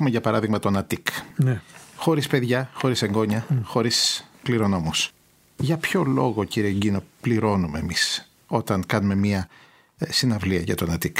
Έχουμε 0.09 0.21
για 0.23 0.31
παράδειγμα 0.31 0.59
τον 0.59 0.77
Αττικ. 0.77 1.07
Ναι. 1.37 1.61
Χωρίς 1.97 2.27
παιδιά, 2.27 2.71
χωρίς 2.75 3.03
εγγόνια, 3.03 3.47
χωρίς 3.63 4.29
κληρονόμους. 4.43 5.11
Για 5.57 5.77
ποιο 5.77 6.03
λόγο 6.03 6.45
κύριε 6.45 6.71
Γκίνο 6.71 7.03
πληρώνουμε 7.21 7.79
εμείς 7.79 8.31
όταν 8.47 8.87
κάνουμε 8.87 9.15
μια 9.15 9.49
ε, 9.99 10.13
συναυλία 10.13 10.61
για 10.61 10.75
τον 10.75 10.91
Αττικ. 10.91 11.17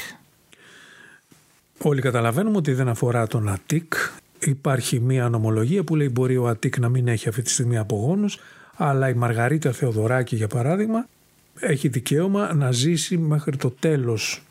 Όλοι 1.79 2.01
καταλαβαίνουμε 2.01 2.57
ότι 2.57 2.73
δεν 2.73 2.89
αφορά 2.89 3.27
τον 3.27 3.49
Αττικ. 3.49 3.95
Υπάρχει 4.39 5.01
μία 5.01 5.29
νομολογία 5.29 5.85
που 5.85 5.97
λέει 5.97 6.09
μπορεί 6.13 6.37
ο 6.37 6.49
Αττικ 6.49 6.79
να 6.79 6.89
μην 6.89 7.09
έχει 7.09 7.29
αυτή 7.29 7.43
τη 7.43 7.51
στιγμή 7.51 7.79
απογόνους, 7.79 8.39
αλλά 8.77 9.09
η 9.09 9.15
Μαργαρίτα 9.15 9.73
Θεοδωράκη 9.73 10.37
για 10.37 10.49
παράδειγμα 10.49 11.07
έχει 11.61 11.89
δικαίωμα 11.89 12.55
να 12.55 12.73
ζήσει 12.73 13.17
μέχρι 13.19 13.57
το 13.57 13.71
τέλος 13.71 14.43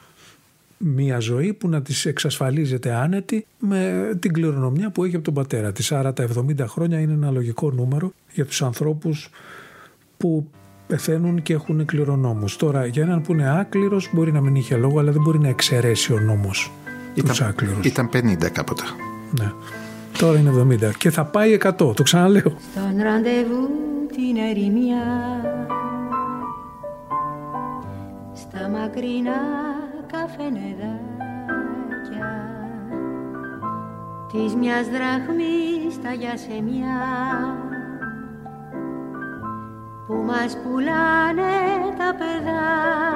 μία 0.78 1.20
ζωή 1.20 1.54
που 1.54 1.70
να 1.70 1.82
της 1.82 2.06
εξασφαλίζεται 2.06 2.94
άνετη 2.94 3.46
με 3.60 4.12
την 4.20 4.34
κληρονομιά 4.34 4.90
που 4.90 5.04
έχει 5.04 5.16
από 5.16 5.24
τον 5.24 5.34
πατέρα 5.34 5.72
της. 5.72 5.92
Άρα 5.92 6.14
τα 6.14 6.28
70 6.36 6.66
χρόνια 6.68 7.00
είναι 7.00 7.14
ένα 7.14 7.32
λογικό 7.32 7.72
νούμερο 7.72 8.14
για 8.34 8.46
τους 8.46 8.62
ανθρώπους 8.62 9.30
που 10.18 10.50
πεθαίνουν 10.88 11.42
και 11.42 11.54
έχουν 11.54 11.86
κληρονόμους. 11.86 12.56
Τώρα 12.56 12.86
για 12.86 13.04
έναν 13.04 13.22
που 13.22 13.34
είναι 13.34 13.50
άκληρος 13.50 14.10
μπορεί 14.14 14.32
να 14.32 14.42
μην 14.42 14.56
είχε 14.56 14.76
λόγο 14.76 15.00
αλλά 15.00 15.12
δεν 15.12 15.22
μπορεί 15.22 15.40
να 15.40 15.48
εξαιρέσει 15.48 16.14
ο 16.14 16.20
νόμος 16.20 16.72
τους 17.26 17.42
άκληρους. 17.42 17.86
Ήταν 17.86 18.10
50 18.14 18.50
κάποτε. 18.52 18.84
Ναι. 19.40 19.52
Τώρα 20.18 20.40
είναι 20.40 20.78
70 20.90 20.92
και 20.98 21.10
θα 21.10 21.26
πάει 21.26 21.58
100, 21.64 21.96
το 21.96 22.04
ξαναλέω. 22.04 22.58
Στον 22.72 23.04
ραντεβού 23.04 23.70
την 24.12 24.38
ερημιά 24.50 25.04
Στα 28.34 28.70
μακρινά 28.70 29.42
καφενεδάκια 30.12 30.98
Της 34.32 34.56
μιας 34.56 34.88
δραχμής 34.88 36.02
τα 36.04 36.12
γιασεμιά 36.12 37.00
Που 40.08 40.14
μας 40.14 40.58
πουλάνε 40.58 41.54
τα 41.98 42.16
παιδάκια 42.18 43.08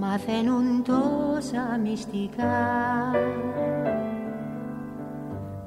Μαθαίνουν 0.00 0.82
τόσα 0.82 1.78
μυστικά. 1.82 3.10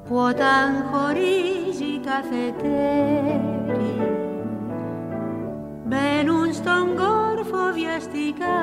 Που 0.07 0.15
όταν 0.15 0.83
χωρίζει 0.91 1.99
κάθε 1.99 2.53
τέρι 2.61 4.28
μπαίνουν 5.89 6.53
στον 6.53 6.85
κόρφο 6.95 7.73
βιαστικά 7.73 8.57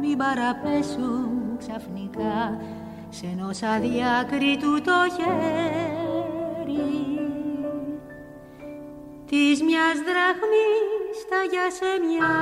μην 0.00 0.16
παραπέσουν 0.16 1.28
ξαφνικά. 1.58 2.60
Σε 3.08 3.26
ενός 3.32 3.62
αδιάκριτου 3.62 4.80
το 4.82 4.98
χέρι 5.16 6.22
της 9.26 9.62
μιας 9.62 9.96
δραχμής 10.08 11.16
τα 11.30 11.40
γιασεμιά 11.50 12.34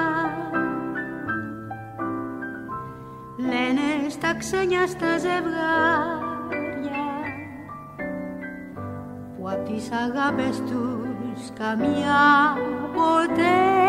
λένε 3.37 4.09
στα 4.09 4.35
ξένια 4.38 4.87
στα 4.87 5.18
ζευγάρια 5.18 6.30
που 9.37 9.48
απ' 9.48 9.68
τις 9.68 9.90
αγάπες 9.92 10.56
τους 10.56 11.50
καμιά 11.59 12.56
ποτέ 12.94 13.79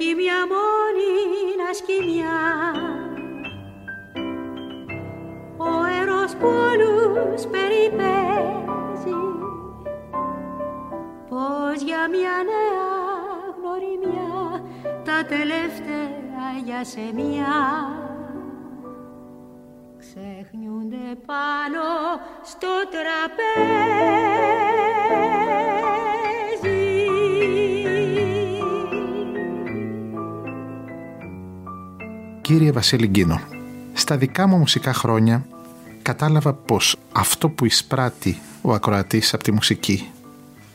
έχει 0.00 0.14
μια 0.14 0.46
μόνη 0.52 1.74
σκηνιά 1.74 2.40
ο 5.56 5.84
έρος 6.00 6.34
που 6.36 6.46
όλους 6.46 7.46
περιπέζει 7.46 9.20
πως 11.28 11.82
για 11.82 12.08
μια 12.08 12.36
νέα 12.50 12.88
γνωριμιά 13.56 14.62
τα 15.04 15.24
τελευταία 15.24 16.48
για 16.64 16.84
σε 16.84 17.12
μια 17.14 17.56
ξεχνιούνται 19.98 21.14
πάνω 21.26 21.82
στο 22.42 22.68
τραπέζι. 22.90 24.38
Κύριε 32.48 32.72
Βασίλη 32.72 33.06
Γκίνο, 33.06 33.40
στα 33.92 34.16
δικά 34.16 34.46
μου 34.46 34.56
μουσικά 34.56 34.92
χρόνια 34.92 35.46
κατάλαβα 36.02 36.52
πως 36.52 36.96
αυτό 37.12 37.48
που 37.48 37.64
εισπράττει 37.64 38.38
ο 38.62 38.72
ακροατής 38.72 39.34
από 39.34 39.42
τη 39.42 39.52
μουσική 39.52 40.10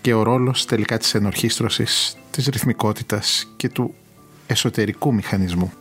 και 0.01 0.13
ο 0.13 0.23
ρόλος 0.23 0.65
τελικά 0.65 0.97
της 0.97 1.13
ενορχίστρωσης, 1.13 2.17
της 2.31 2.47
ρυθμικότητας 2.47 3.53
και 3.57 3.69
του 3.69 3.93
εσωτερικού 4.47 5.13
μηχανισμού. 5.13 5.71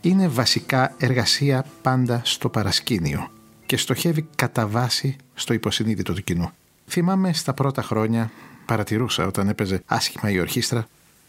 Είναι 0.00 0.28
βασικά 0.28 0.94
εργασία 0.98 1.64
πάντα 1.82 2.20
στο 2.24 2.48
παρασκήνιο 2.48 3.30
και 3.66 3.76
στοχεύει 3.76 4.28
κατά 4.36 4.66
βάση 4.66 5.16
στο 5.34 5.54
υποσυνείδητο 5.54 6.12
του 6.12 6.22
κοινού. 6.24 6.50
Θυμάμαι 6.86 7.32
στα 7.32 7.54
πρώτα 7.54 7.82
χρόνια 7.82 8.30
παρατηρούσα 8.66 9.26
όταν 9.26 9.48
έπαιζε 9.48 9.82
άσχημα 9.86 10.30
η 10.30 10.40
ορχήστρα 10.40 10.86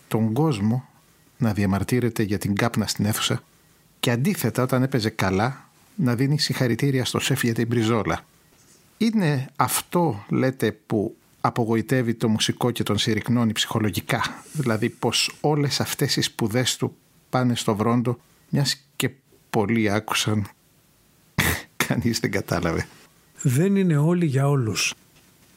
τον 0.08 0.34
κόσμο 0.34 0.86
να 1.38 1.54
διαμαρτύρεται 1.54 2.24
για 2.24 2.38
την 2.38 2.56
κάπνα 2.56 2.88
στην 2.88 3.06
αίθουσα 3.06 3.41
και 4.01 4.11
αντίθετα 4.11 4.63
όταν 4.63 4.83
έπαιζε 4.83 5.09
καλά 5.09 5.69
να 5.95 6.15
δίνει 6.15 6.39
συγχαρητήρια 6.39 7.05
στο 7.05 7.19
σεφ 7.19 7.43
για 7.43 7.53
την 7.53 7.67
μπριζόλα. 7.67 8.25
Είναι 8.97 9.49
αυτό, 9.55 10.25
λέτε, 10.29 10.71
που 10.71 11.15
απογοητεύει 11.41 12.13
το 12.13 12.29
μουσικό 12.29 12.71
και 12.71 12.83
τον 12.83 12.97
συρρυκνώνει 12.97 13.51
ψυχολογικά; 13.51 14.43
Δηλαδή 14.53 14.89
πως 14.89 15.37
όλες 15.41 15.79
αυτές 15.79 16.15
οι 16.15 16.21
σπουδές 16.21 16.77
του 16.77 16.95
πάνε 17.29 17.55
στο 17.55 17.75
βρόντο 17.75 18.19
μιας 18.49 18.85
και 18.95 19.11
πολλοί 19.49 19.91
άκουσαν 19.91 20.47
κανείς 21.87 22.19
δεν 22.19 22.31
κατάλαβε. 22.31 22.87
Δεν 23.41 23.75
είναι 23.75 23.97
όλοι 23.97 24.25
για 24.25 24.49
όλους. 24.49 24.93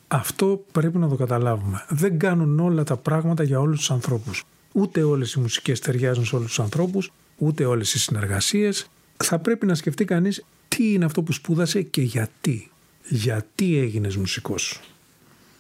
Αυτό 0.09 0.65
πρέπει 0.73 0.99
να 0.99 1.09
το 1.09 1.15
καταλάβουμε. 1.17 1.85
Δεν 1.89 2.19
κάνουν 2.19 2.61
όλα 2.61 2.85
τα 2.85 2.97
πράγματα 2.97 3.43
για 3.43 3.61
όλους 3.61 3.79
τους 3.79 3.91
ανθρώπους. 3.91 4.45
Ούτε 4.73 5.03
όλες 5.03 5.33
οι 5.33 5.41
μουσικές 5.41 5.81
ταιριάζουν 5.81 6.25
σε 6.25 6.37
όλους 6.37 6.49
τους 6.49 6.61
ανθρώπους, 6.61 7.13
ούτε 7.37 7.65
όλες 7.65 7.95
οι 7.95 7.99
συνεργασίες. 7.99 8.87
Θα 9.17 9.39
πρέπει 9.39 9.67
να 9.67 9.75
σκεφτεί 9.75 10.05
κανείς 10.05 10.45
τι 10.69 10.93
είναι 10.93 11.05
αυτό 11.05 11.23
που 11.23 11.33
σπούδασε 11.33 11.83
και 11.83 12.03
γιατί. 12.03 12.71
Γιατί 13.09 13.79
έγινες 13.79 14.17
μουσικός. 14.17 14.81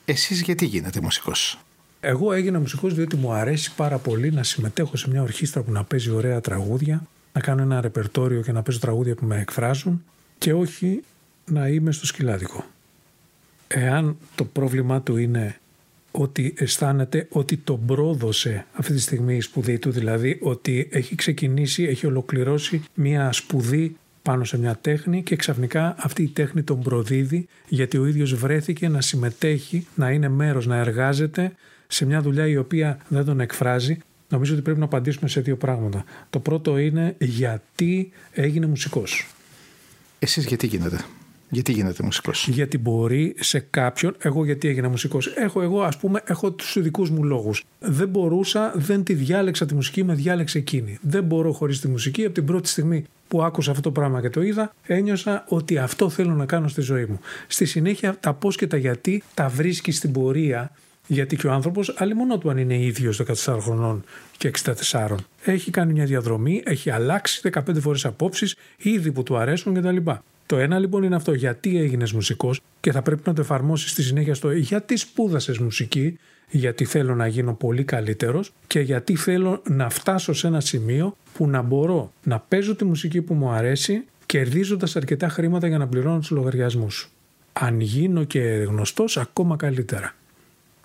Εσείς 0.05 0.43
γιατί 0.43 0.67
γίνετε 0.67 1.01
μουσικός; 1.01 1.59
Εγώ 2.01 2.33
έγινα 2.33 2.59
μουσικός 2.59 2.95
διότι 2.95 3.17
μου 3.17 3.33
αρέσει 3.33 3.75
πάρα 3.75 3.99
πολύ 3.99 4.31
να 4.31 4.43
συμμετέχω 4.43 4.97
σε 4.97 5.11
μια 5.11 5.23
ορχήστρα 5.23 5.63
που 5.63 5.71
να 5.71 5.85
παίζει 5.85 6.11
ωραία 6.11 6.41
τραγούδια, 6.41 7.07
να 7.33 7.41
κάνω 7.41 7.63
ένα 7.63 7.81
ρεπερτόριο 7.81 8.43
και 8.43 8.53
να 8.53 8.63
παίζω 8.63 8.79
τραγούδια 8.79 9.15
που 9.15 9.27
με 9.27 9.41
εκφράζουν 9.41 10.05
και 10.39 10.53
όχι 10.53 11.03
να 11.45 11.69
είμαι 11.69 11.93
στο 11.93 12.07
σκυλάδικο. 12.07 12.65
Εάν 13.69 14.17
το 14.35 14.45
πρόβλημά 14.45 15.01
του 15.03 15.17
είναι 15.17 15.61
ότι 16.17 16.55
αισθάνεται 16.57 17.27
ότι 17.31 17.57
τον 17.57 17.87
πρόδωσε 17.87 18.67
αυτή 18.73 18.93
τη 18.93 19.01
στιγμή 19.01 19.37
η 19.37 19.41
σπουδή 19.41 19.79
του, 19.79 19.91
δηλαδή 19.91 20.39
ότι 20.41 20.89
έχει 20.91 21.15
ξεκινήσει, 21.15 21.83
έχει 21.83 22.07
ολοκληρώσει 22.07 22.83
μια 22.95 23.33
σπουδή 23.33 23.97
πάνω 24.23 24.45
σε 24.45 24.59
μια 24.59 24.79
τέχνη 24.81 25.23
και 25.23 25.37
ξαφνικά 25.37 25.95
αυτή 25.99 26.23
η 26.23 26.29
τέχνη 26.29 26.63
τον 26.63 26.83
προδίδει 26.83 27.49
γιατί 27.69 27.99
ο 27.99 28.07
ίδιος 28.07 28.35
βρέθηκε 28.35 28.89
να 28.89 29.01
συμμετέχει, 29.01 29.87
να 29.95 30.11
είναι 30.11 30.29
μέρος, 30.29 30.67
να 30.67 30.77
εργάζεται 30.77 31.53
σε 31.87 32.07
μια 32.07 32.21
δουλειά 32.21 32.47
η 32.47 32.57
οποία 32.57 32.99
δεν 33.09 33.25
τον 33.25 33.41
εκφράζει. 33.41 33.99
Νομίζω 34.29 34.53
ότι 34.53 34.63
πρέπει 34.63 34.79
να 34.79 34.85
απαντήσουμε 34.85 35.29
σε 35.29 35.41
δύο 35.41 35.57
πράγματα. 35.57 36.05
Το 36.31 36.39
πρώτο 36.39 36.79
είναι 36.79 37.15
γιατί 37.19 38.13
έγινε 38.33 38.67
μουσικός. 38.67 39.27
Εσείς 40.19 40.45
γιατί 40.45 40.67
γίνετε. 40.67 41.05
Γιατί 41.55 41.73
γίνετε 41.73 42.03
μουσικός; 42.03 42.49
Γιατί 42.49 42.79
μπορεί 42.79 43.35
σε 43.39 43.67
κάποιον, 43.71 44.17
εγώ 44.19 44.45
γιατί 44.45 44.69
έγινα 44.69 44.89
μουσικός, 44.89 45.27
έχω 45.27 45.63
εγώ 45.63 45.83
ας 45.83 45.97
πούμε, 45.97 46.23
έχω 46.27 46.53
τους 46.53 46.77
δικούς 46.81 47.11
μου 47.11 47.25
λόγους. 47.25 47.65
Δεν 47.79 48.09
μπορούσα, 48.09 48.73
δεν 48.77 49.05
τη 49.05 49.15
διάλεξα 49.15 49.67
τη 49.67 49.75
μουσική, 49.75 50.05
με 50.05 50.15
διάλεξε 50.15 50.59
εκείνη. 50.59 50.99
Δεν 51.01 51.25
μπορώ 51.25 51.53
χωρίς 51.53 51.81
τη 51.81 51.89
μουσική, 51.89 52.25
από 52.25 52.35
την 52.35 52.45
πρώτη 52.45 52.69
στιγμή 52.69 53.05
που 53.29 53.43
άκουσα 53.43 53.71
αυτό 53.71 53.83
το 53.83 53.91
πράγμα 53.91 54.21
και 54.21 54.31
το 54.31 54.43
είδα, 54.43 54.75
ένιωσα 54.87 55.45
ότι 55.49 55.79
αυτό 55.79 56.09
θέλω 56.09 56.35
να 56.35 56.47
κάνω 56.47 56.69
στη 56.69 56.81
ζωή 56.81 57.05
μου. 57.05 57.21
Στη 57.47 57.65
συνέχεια 57.65 58.17
τα 58.21 58.35
πώς 58.35 58.57
και 58.57 58.67
τα 58.67 58.77
γιατί 58.77 59.23
τα 59.35 59.49
βρίσκεις 59.49 59.97
στην 59.97 60.13
πορεία 60.13 60.71
γιατί 61.07 61.37
και 61.37 61.47
ο 61.47 61.53
άνθρωπος, 61.53 61.95
άλλη 61.97 62.15
μόνο 62.15 62.39
του 62.39 62.51
αν 62.51 62.59
είναι 62.59 62.79
ίδιος 62.79 63.23
14 63.45 63.59
χρονών 63.61 64.05
και 64.37 64.51
64, 64.91 65.15
έχει 65.45 65.71
κάνει 65.71 65.93
μια 65.93 66.05
διαδρομή, 66.05 66.63
έχει 66.65 66.91
αλλάξει 66.91 67.41
15 67.53 67.61
φορές 67.81 68.05
απόψεις, 68.05 68.57
ήδη 68.77 69.13
που 69.13 69.23
του 69.23 69.37
αρέσουν 69.37 69.75
κτλ. 69.75 70.11
Το 70.47 70.57
ένα 70.59 70.79
λοιπόν 70.79 71.03
είναι 71.03 71.15
αυτό, 71.15 71.33
γιατί 71.33 71.79
έγινες 71.79 72.13
μουσικός 72.13 72.61
και 72.81 72.93
θα 72.93 73.03
πρέπει 73.03 73.23
να 73.25 73.33
το 73.33 73.41
εφαρμόσεις 73.41 73.91
στη 73.91 74.03
συνέχεια 74.03 74.35
στο 74.35 74.51
γιατί 74.51 74.97
σπούδασες 74.97 75.59
μουσική, 75.59 76.19
γιατί 76.51 76.85
θέλω 76.85 77.15
να 77.15 77.27
γίνω 77.27 77.55
πολύ 77.55 77.85
καλύτερος 77.85 78.53
και 78.67 78.81
γιατί 78.81 79.17
θέλω 79.17 79.63
να 79.69 79.89
φτάσω 79.89 80.33
σε 80.33 80.47
ένα 80.47 80.61
σημείο 80.61 81.17
που 81.35 81.49
να 81.49 81.63
μπορώ 81.63 82.13
να 82.23 82.39
παίζω 82.39 82.75
τη 82.75 82.85
μουσική 82.85 83.23
που 83.23 83.35
μου 83.35 83.51
αρέσει 83.51 84.05
κερδίζοντας 84.27 84.97
αρκετά 84.97 85.29
χρήματα 85.29 85.67
για 85.67 85.79
να 85.79 85.87
πληρώνω 85.87 86.19
τους 86.19 86.31
λογαριασμούς. 86.31 87.11
Αν 87.53 87.81
γίνω 87.81 88.25
και 88.25 88.41
γνωστός 88.41 89.17
ακόμα 89.17 89.57
καλύτερα. 89.57 90.15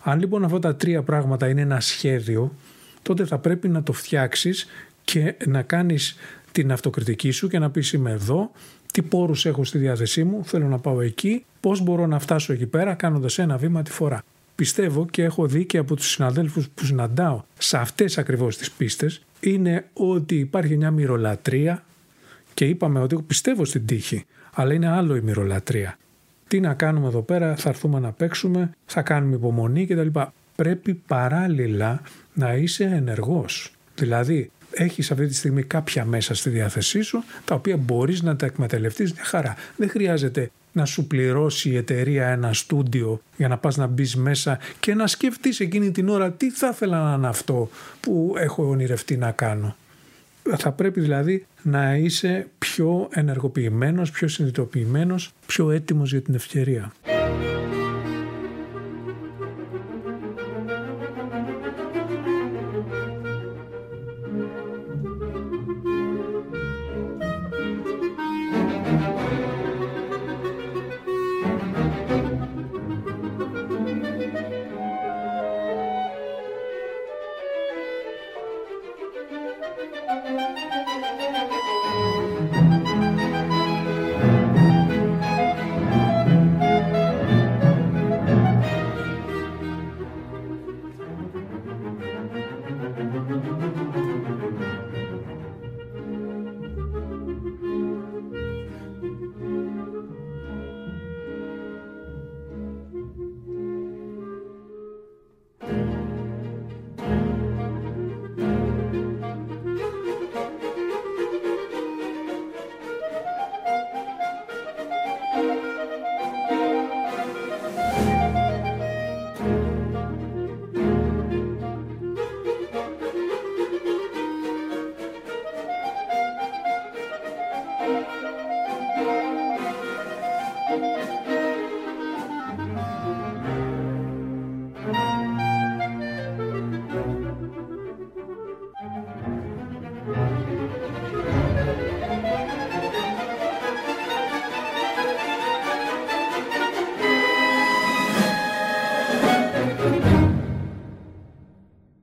Αν 0.04 0.19
λοιπόν 0.19 0.43
αυτά 0.43 0.60
τα 0.60 0.76
τρία 0.76 1.02
πράγματα 1.02 1.48
είναι 1.48 1.62
ένα 1.62 1.80
σχέδιο, 1.80 2.56
τότε 3.02 3.26
θα 3.26 3.38
πρέπει 3.38 3.67
να 3.67 3.84
το 3.84 3.93
φτιάξεις 3.93 4.67
και 5.04 5.36
να 5.45 5.62
κάνεις 5.62 6.15
την 6.52 6.72
αυτοκριτική 6.72 7.32
σου 7.32 7.48
και 7.48 7.60
να 7.60 7.69
πεις 7.69 7.93
είμαι 7.93 8.12
εδώ, 8.12 8.52
τι 8.93 9.02
πόρους 9.02 9.45
έχω 9.45 9.63
στη 9.63 9.78
διάθεσή 9.78 10.23
μου, 10.23 10.45
θέλω 10.45 10.67
να 10.67 10.80
πάω 10.80 11.02
εκεί, 11.02 11.45
πώς 11.60 11.82
μπορώ 11.82 12.08
να 12.08 12.19
φτάσω 12.19 12.54
εκεί 12.54 12.65
πέρα 12.65 12.93
κάνοντας 12.93 13.38
ένα 13.38 13.58
βήμα 13.58 13.82
τη 13.82 13.91
φορά. 13.91 14.23
Πιστεύω 14.56 15.06
και 15.06 15.23
έχω 15.23 15.47
δει 15.47 15.65
και 15.65 15.78
από 15.78 15.95
τους 15.95 16.10
συναδέλφους 16.10 16.69
που 16.69 16.86
συναντάω 16.86 17.41
σε 17.58 17.78
αυτές 17.78 18.17
ακριβώς 18.17 18.58
τις 18.58 18.71
πίστες 18.71 19.21
είναι 19.39 19.86
ότι 19.93 20.36
υπάρχει 20.36 20.78
μια 20.78 20.91
μυρολατρεία 20.91 21.84
και 22.54 22.65
είπαμε 22.65 22.99
ότι 22.99 23.21
πιστεύω 23.21 23.65
στην 23.65 23.86
τύχη, 23.86 24.25
αλλά 24.54 24.73
είναι 24.73 24.88
άλλο 24.88 25.15
η 25.15 25.21
μυρολατρεία. 25.21 25.97
Τι 26.47 26.60
να 26.60 26.73
κάνουμε 26.73 27.08
εδώ 27.08 27.21
πέρα, 27.21 27.56
θα 27.56 27.69
έρθουμε 27.69 27.99
να 27.99 28.12
παίξουμε, 28.12 28.71
θα 28.86 29.02
κάνουμε 29.02 29.36
υπομονή 29.36 29.86
κτλ. 29.86 30.19
Πρέπει 30.56 30.93
παράλληλα 30.93 32.02
να 32.34 32.54
είσαι 32.54 32.84
ενεργός. 32.84 33.73
Δηλαδή, 33.95 34.52
έχεις 34.71 35.12
αυτή 35.12 35.27
τη 35.27 35.34
στιγμή 35.34 35.63
κάποια 35.63 36.05
μέσα 36.05 36.34
στη 36.34 36.49
διάθεσή 36.49 37.01
σου, 37.01 37.23
τα 37.45 37.55
οποία 37.55 37.77
μπορείς 37.77 38.21
να 38.21 38.36
τα 38.36 38.45
εκμεταλλευτείς 38.45 39.13
μια 39.13 39.23
χαρά. 39.23 39.55
Δεν 39.75 39.89
χρειάζεται 39.89 40.51
να 40.71 40.86
σου 40.86 41.08
πληρώσει 41.08 41.69
η 41.69 41.75
εταιρεία 41.75 42.27
ένα 42.27 42.53
στούντιο 42.53 43.21
για 43.38 43.47
να 43.47 43.58
πας 43.58 43.77
να 43.77 43.88
μπεις 43.88 44.15
μέσα 44.15 44.60
και 44.79 44.93
να 44.93 45.08
σκεφτείς 45.08 45.60
εκείνη 45.60 45.91
την 45.91 46.10
ώρα 46.10 46.32
τι 46.32 46.51
θα 46.51 46.69
ήθελα 46.73 47.03
να 47.03 47.15
είναι 47.15 47.27
αυτό 47.27 47.69
που 47.99 48.34
έχω 48.38 48.69
ονειρευτεί 48.69 49.17
να 49.17 49.32
κάνω. 49.32 49.75
Θα 50.58 50.71
πρέπει 50.71 50.99
δηλαδή 51.01 51.45
να 51.62 51.95
είσαι 51.95 52.47
πιο 52.58 53.08
ενεργοποιημένος, 53.12 54.12
πιο 54.12 54.27
συνειδητοποιημένος, 54.27 55.34
πιο 55.45 55.71
έτοιμος 55.71 56.12
για 56.12 56.21
την 56.21 56.34
ευκαιρία. 56.34 56.91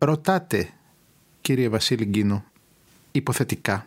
Ρωτάτε, 0.07 0.73
κύριε 1.41 1.69
Βασίλη 1.69 2.05
Γκίνο, 2.05 2.45
υποθετικά, 3.13 3.87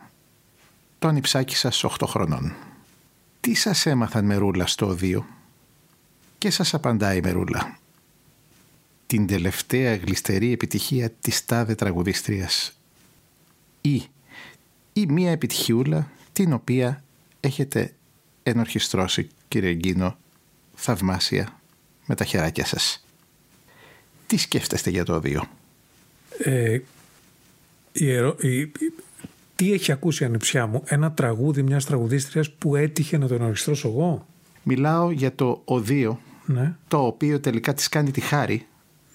το 1.00 1.08
ανιψάκι 1.08 1.56
σας 1.56 1.84
8 1.84 2.06
χρονών. 2.06 2.54
Τι 3.42 3.54
σας 3.54 3.86
έμαθαν 3.86 4.26
μερούλα 4.26 4.68
στο 4.68 4.88
οδείο; 4.88 5.26
Και 6.38 6.50
σας 6.50 6.74
απαντάει 6.74 7.18
η 7.18 7.22
μερούλα. 7.22 7.78
Την 9.08 9.28
τελευταία 9.28 9.96
γλιστερή 9.96 10.52
επιτυχία 10.52 11.10
της 11.10 11.46
τάδε 11.46 11.76
τραγουδίστριας 11.76 12.80
ή, 13.82 14.04
ή 14.94 15.06
μία 15.06 15.32
επιτυχιούλα 15.32 16.12
την 16.34 16.54
οποία 16.54 17.04
έχετε 17.40 17.94
ενορχιστρώσει 18.44 19.28
κύριε 19.48 19.74
Γκίνο 19.74 20.18
θαυμάσια 20.76 21.60
με 22.06 22.16
τα 22.16 22.26
χεράκια 22.26 22.66
σας. 22.66 23.06
Τι 24.28 24.38
σκέφτεστε 24.38 24.90
για 24.90 25.06
το 25.06 25.16
οδείο; 25.16 25.50
Ε, 26.38 26.80
η 27.92 28.12
ερω... 28.12 28.36
η... 28.40 28.72
Τι 29.56 29.74
έχει 29.74 29.92
ακούσει 29.92 30.24
η 30.24 30.26
ανιψιά 30.26 30.68
μου, 30.68 30.84
ένα 30.86 31.12
τραγούδι 31.12 31.62
μιας 31.62 31.86
τραγουδίστριας 31.86 32.52
που 32.52 32.76
έτυχε 32.76 33.18
να 33.18 33.28
τον 33.28 33.42
ενορχιστρώσω 33.42 33.88
εγώ; 33.88 34.28
Μιλάω 34.64 35.12
για 35.12 35.36
το 35.36 35.62
οδείο, 35.66 36.20
Ναι, 36.46 36.76
το 36.88 37.06
οποίο 37.06 37.40
τελικά 37.40 37.74
της 37.74 37.90
κάνει 37.90 38.12
τη 38.12 38.22
χάρη 38.22 38.66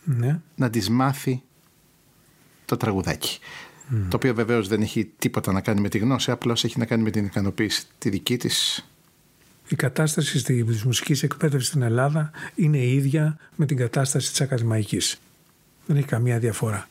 ναι. 0.04 0.40
να 0.56 0.70
της 0.70 0.88
μάθει 0.90 1.42
το 2.64 2.76
τραγουδάκι. 2.76 3.38
Το 4.08 4.16
οποίο 4.16 4.34
βεβαίως 4.34 4.68
δεν 4.68 4.82
έχει 4.82 5.10
τίποτα 5.18 5.52
να 5.52 5.60
κάνει 5.60 5.80
με 5.80 5.88
τη 5.88 5.98
γνώση, 5.98 6.30
απλώς 6.30 6.64
έχει 6.64 6.78
να 6.78 6.84
κάνει 6.84 7.02
με 7.02 7.10
την 7.10 7.24
ικανοποίηση 7.24 7.86
τη 7.98 8.08
δική 8.08 8.36
της. 8.36 8.88
Η 9.68 9.76
κατάσταση 9.76 10.38
στη 10.38 10.66
μουσικής 10.84 11.22
εκπαίδευσης 11.22 11.68
στην 11.68 11.82
Ελλάδα 11.82 12.30
είναι 12.54 12.78
η 12.78 12.94
ίδια 12.94 13.38
με 13.56 13.66
την 13.66 13.76
κατάσταση 13.76 14.30
της 14.30 14.40
ακαδημαϊκής. 14.40 15.20
Δεν 15.86 15.96
έχει 15.96 16.06
καμία 16.06 16.38
διαφορά. 16.38 16.88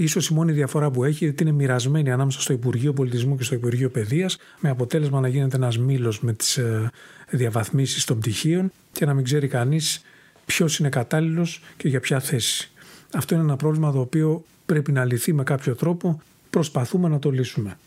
Ίσως 0.00 0.28
η 0.28 0.34
μόνη 0.34 0.52
διαφορά 0.52 0.90
που 0.90 1.04
έχει 1.04 1.24
είναι 1.24 1.32
ότι 1.32 1.42
είναι 1.42 1.52
μοιρασμένη 1.52 2.10
ανάμεσα 2.10 2.40
στο 2.40 2.52
Υπουργείο 2.52 2.92
Πολιτισμού 2.92 3.36
και 3.36 3.42
στο 3.42 3.54
Υπουργείο 3.54 3.90
Παιδείας 3.90 4.36
με 4.60 4.68
αποτέλεσμα 4.68 5.20
να 5.20 5.28
γίνεται 5.28 5.56
ένας 5.56 5.78
μήλος 5.78 6.20
με 6.20 6.32
τις 6.32 6.56
ε, 6.56 6.90
διαβαθμίσεις 7.30 8.04
των 8.04 8.18
πτυχίων 8.18 8.72
και 8.92 9.06
να 9.06 9.14
μην 9.14 9.24
ξέρει 9.24 9.48
κανείς 9.48 10.00
ποιος 10.46 10.78
είναι 10.78 10.88
κατάλληλος 10.88 11.62
και 11.76 11.88
για 11.88 12.00
ποια 12.00 12.20
θέση. 12.20 12.70
Αυτό 13.12 13.34
είναι 13.34 13.44
ένα 13.44 13.56
πρόβλημα 13.56 13.92
το 13.92 14.00
οποίο 14.00 14.44
πρέπει 14.66 14.92
να 14.92 15.04
λυθεί 15.04 15.32
με 15.32 15.42
κάποιο 15.42 15.74
τρόπο. 15.74 16.22
Προσπαθούμε 16.50 17.08
να 17.08 17.18
το 17.18 17.30
λύσουμε. 17.30 17.78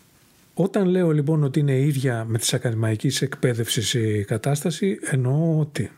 Όταν 0.54 0.88
λέω 0.88 1.12
λοιπόν 1.12 1.44
ότι 1.44 1.60
είναι 1.60 1.80
ίδια 1.80 2.26
με 2.28 2.38
τις 2.38 2.54
ακαδημαϊκής 2.54 3.22
εκπαίδευσης 3.22 3.94
η 3.94 4.24
κατάσταση, 4.28 5.00
εννοώ 5.02 5.60
ότι 5.60 5.92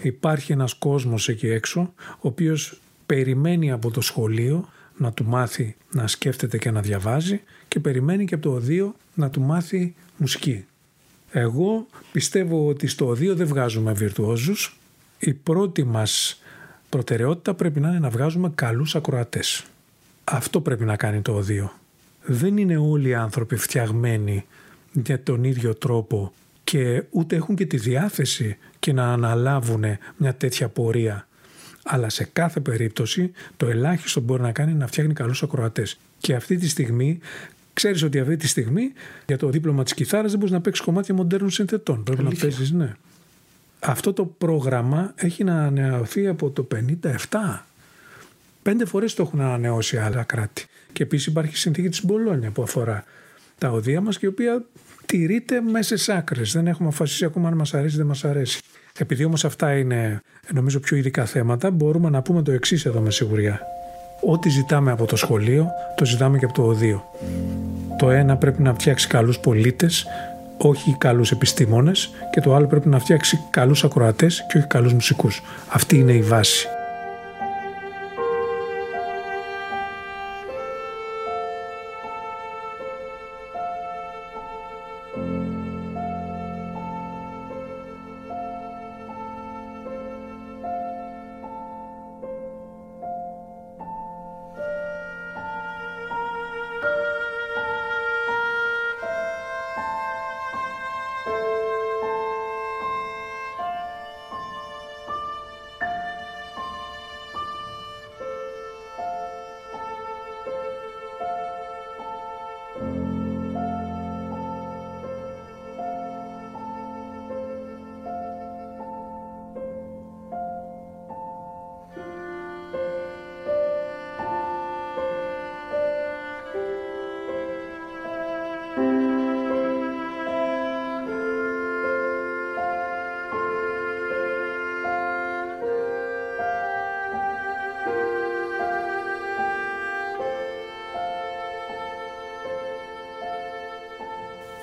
υπάρχει 0.00 0.52
ένας 0.52 0.74
κόσμος 0.74 1.28
εκεί 1.28 1.48
έξω, 1.48 1.92
ο 2.08 2.28
οποίος 2.28 2.80
περιμένει 3.06 3.70
από 3.70 3.90
το 3.90 4.00
σχολείο 4.00 4.68
να 4.96 5.12
του 5.12 5.24
μάθει 5.24 5.76
να 5.90 6.06
σκέφτεται 6.06 6.58
και 6.58 6.70
να 6.70 6.80
διαβάζει 6.80 7.40
και 7.68 7.80
περιμένει 7.80 8.24
και 8.24 8.34
από 8.34 8.42
το 8.42 8.52
οδείο 8.52 8.94
να 9.14 9.30
του 9.30 9.40
μάθει 9.40 9.94
μουσική. 10.16 10.64
Εγώ 11.30 11.86
πιστεύω 12.12 12.68
ότι 12.68 12.86
στο 12.86 13.06
οδείο 13.06 13.34
δεν 13.34 13.46
βγάζουμε 13.46 13.92
βιρτουόζους. 13.92 14.78
Η 15.18 15.32
πρώτη 15.32 15.84
μας 15.84 16.42
προτεραιότητα 16.88 17.54
πρέπει 17.54 17.80
να 17.80 17.88
είναι 17.88 17.98
να 17.98 18.10
βγάζουμε 18.10 18.52
καλούς 18.54 18.94
ακροατές. 18.94 19.64
Αυτό 20.24 20.60
πρέπει 20.60 20.84
να 20.84 20.96
κάνει 20.96 21.20
το 21.20 21.32
οδείο. 21.32 21.72
Δεν 22.24 22.56
είναι 22.56 22.76
όλοι 22.76 23.08
οι 23.08 23.14
άνθρωποι 23.14 23.56
φτιαγμένοι 23.56 24.44
για 24.92 25.22
τον 25.22 25.44
ίδιο 25.44 25.74
τρόπο 25.74 26.32
και 26.64 27.02
ούτε 27.10 27.36
έχουν 27.36 27.56
και 27.56 27.66
τη 27.66 27.76
διάθεση 27.76 28.56
και 28.78 28.92
να 28.92 29.12
αναλάβουν 29.12 29.84
μια 30.16 30.34
τέτοια 30.34 30.68
πορεία. 30.68 31.28
Αλλά 31.88 32.08
σε 32.08 32.28
κάθε 32.32 32.60
περίπτωση 32.60 33.32
το 33.56 33.66
ελάχιστο 33.66 34.20
που 34.20 34.26
μπορεί 34.26 34.42
να 34.42 34.52
κάνει 34.52 34.70
είναι 34.70 34.80
να 34.80 34.86
φτιάχνει 34.86 35.12
καλούς 35.12 35.42
ακροατές. 35.42 35.98
Και 36.18 36.34
αυτή 36.34 36.56
τη 36.56 36.68
στιγμή 36.68 37.18
ξέρεις 37.72 38.02
ότι 38.02 38.18
αυτή 38.18 38.36
τη 38.36 38.48
στιγμή 38.48 38.92
για 39.26 39.38
το 39.38 39.48
δίπλωμα 39.48 39.82
της 39.82 39.94
κιθάρας 39.94 40.30
δεν 40.30 40.38
μπορείς 40.38 40.54
να 40.54 40.60
παίξεις 40.60 40.84
κομμάτια 40.84 41.14
μοντέρνων 41.14 41.50
συνθετών. 41.50 42.02
Πρέπει 42.02 42.20
Αλήθεια. 42.20 42.48
να 42.48 42.54
παίζεις, 42.54 42.70
ναι. 42.72 42.94
Αυτό 43.80 44.12
το 44.12 44.24
πρόγραμμα 44.24 45.12
έχει 45.16 45.44
να 45.44 45.52
ανανεωθεί 45.52 46.26
από 46.26 46.50
το 46.50 46.62
57. 46.62 47.66
Πέντε 48.62 48.84
φορές 48.84 49.14
το 49.14 49.22
έχουν 49.22 49.40
ανανεώσει 49.40 49.96
άλλα 49.96 50.22
κράτη. 50.22 50.66
Και 50.92 51.02
επίσης 51.02 51.26
υπάρχει 51.26 51.52
η 51.52 51.56
συνθήκη 51.56 51.88
της 51.88 52.04
Μπολόνια 52.04 52.50
που 52.50 52.62
αφορά 52.62 53.04
τα 53.58 53.70
οδεία 53.70 54.00
μας 54.00 54.18
και 54.18 54.26
η 54.26 54.28
οποία 54.28 54.64
τηρείται 55.06 55.60
μέσα 55.60 55.96
σε 55.96 56.12
άκρες. 56.16 56.52
Δεν 56.52 56.66
έχουμε 56.66 56.88
αποφασίσει 56.88 57.24
ακόμα 57.24 57.48
αν 57.48 57.54
μας 57.54 57.74
αρέσει 57.74 57.94
ή 57.94 57.98
δεν 57.98 58.06
μας 58.06 58.24
αρέσει. 58.24 58.60
Επειδή 58.98 59.24
όμως 59.24 59.44
αυτά 59.44 59.78
είναι 59.78 60.20
νομίζω 60.52 60.80
πιο 60.80 60.96
ειδικά 60.96 61.24
θέματα, 61.24 61.70
μπορούμε 61.70 62.10
να 62.10 62.22
πούμε 62.22 62.42
το 62.42 62.52
εξής 62.52 62.84
εδώ 62.84 63.00
με 63.00 63.10
σιγουριά. 63.10 63.60
Ό,τι 64.20 64.48
ζητάμε 64.48 64.92
από 64.92 65.04
το 65.04 65.16
σχολείο, 65.16 65.68
το 65.96 66.04
ζητάμε 66.04 66.38
και 66.38 66.44
από 66.44 66.54
το 66.54 66.62
οδείο. 66.62 67.04
Το 67.98 68.10
ένα 68.10 68.36
πρέπει 68.36 68.62
να 68.62 68.74
φτιάξει 68.74 69.08
καλούς 69.08 69.38
πολίτες, 69.38 70.06
όχι 70.58 70.96
καλούς 70.98 71.30
επιστήμονες 71.30 72.10
και 72.30 72.40
το 72.40 72.54
άλλο 72.54 72.66
πρέπει 72.66 72.88
να 72.88 72.98
φτιάξει 72.98 73.40
καλούς 73.50 73.84
ακροατές 73.84 74.46
και 74.48 74.58
όχι 74.58 74.66
καλούς 74.66 74.92
μουσικούς. 74.92 75.42
Αυτή 75.68 75.98
είναι 75.98 76.12
η 76.12 76.22
βάση. 76.22 76.68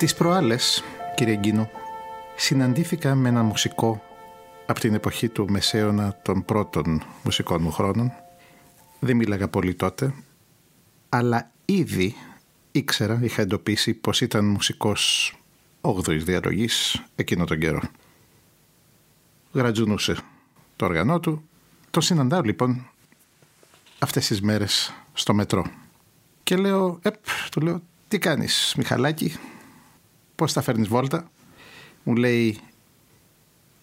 Τις 0.03 0.13
προάλλες, 0.13 0.83
κύριε 1.15 1.35
Γκίνο, 1.35 1.69
συναντήθηκα 2.35 3.15
με 3.15 3.29
έναν 3.29 3.45
μουσικό 3.45 4.01
από 4.65 4.79
την 4.79 4.93
εποχή 4.93 5.29
του 5.29 5.49
μεσαίωνα 5.49 6.19
των 6.21 6.45
πρώτων 6.45 7.03
μουσικών 7.23 7.61
μου 7.61 7.71
χρόνων. 7.71 8.11
Δεν 8.99 9.15
μίλαγα 9.15 9.47
πολύ 9.47 9.75
τότε, 9.75 10.13
αλλά 11.09 11.51
ήδη 11.65 12.15
ήξερα, 12.71 13.19
είχα 13.21 13.41
εντοπίσει 13.41 13.93
πως 13.93 14.21
ήταν 14.21 14.45
μουσικός 14.45 15.33
8ης 15.81 16.21
διαλογής 16.23 17.03
εκείνο 17.15 17.45
τον 17.45 17.59
καιρό. 17.59 17.81
Γρατζουνούσε 19.51 20.17
το 20.75 20.85
όργανό 20.85 21.19
του. 21.19 21.43
Το 21.91 22.01
συναντάω 22.01 22.41
λοιπόν 22.41 22.89
αυτές 23.99 24.27
τις 24.27 24.41
μέρες 24.41 24.93
στο 25.13 25.33
μετρό. 25.33 25.65
Και 26.43 26.55
λέω, 26.55 26.99
επ, 27.01 27.15
του 27.51 27.61
λέω, 27.61 27.81
τι 28.07 28.17
κάνεις 28.17 28.73
Μιχαλάκη, 28.77 29.35
πώς 30.35 30.53
θα 30.53 30.61
φέρνεις 30.61 30.87
βόλτα; 30.87 31.31
Μου 32.03 32.15
λέει, 32.15 32.59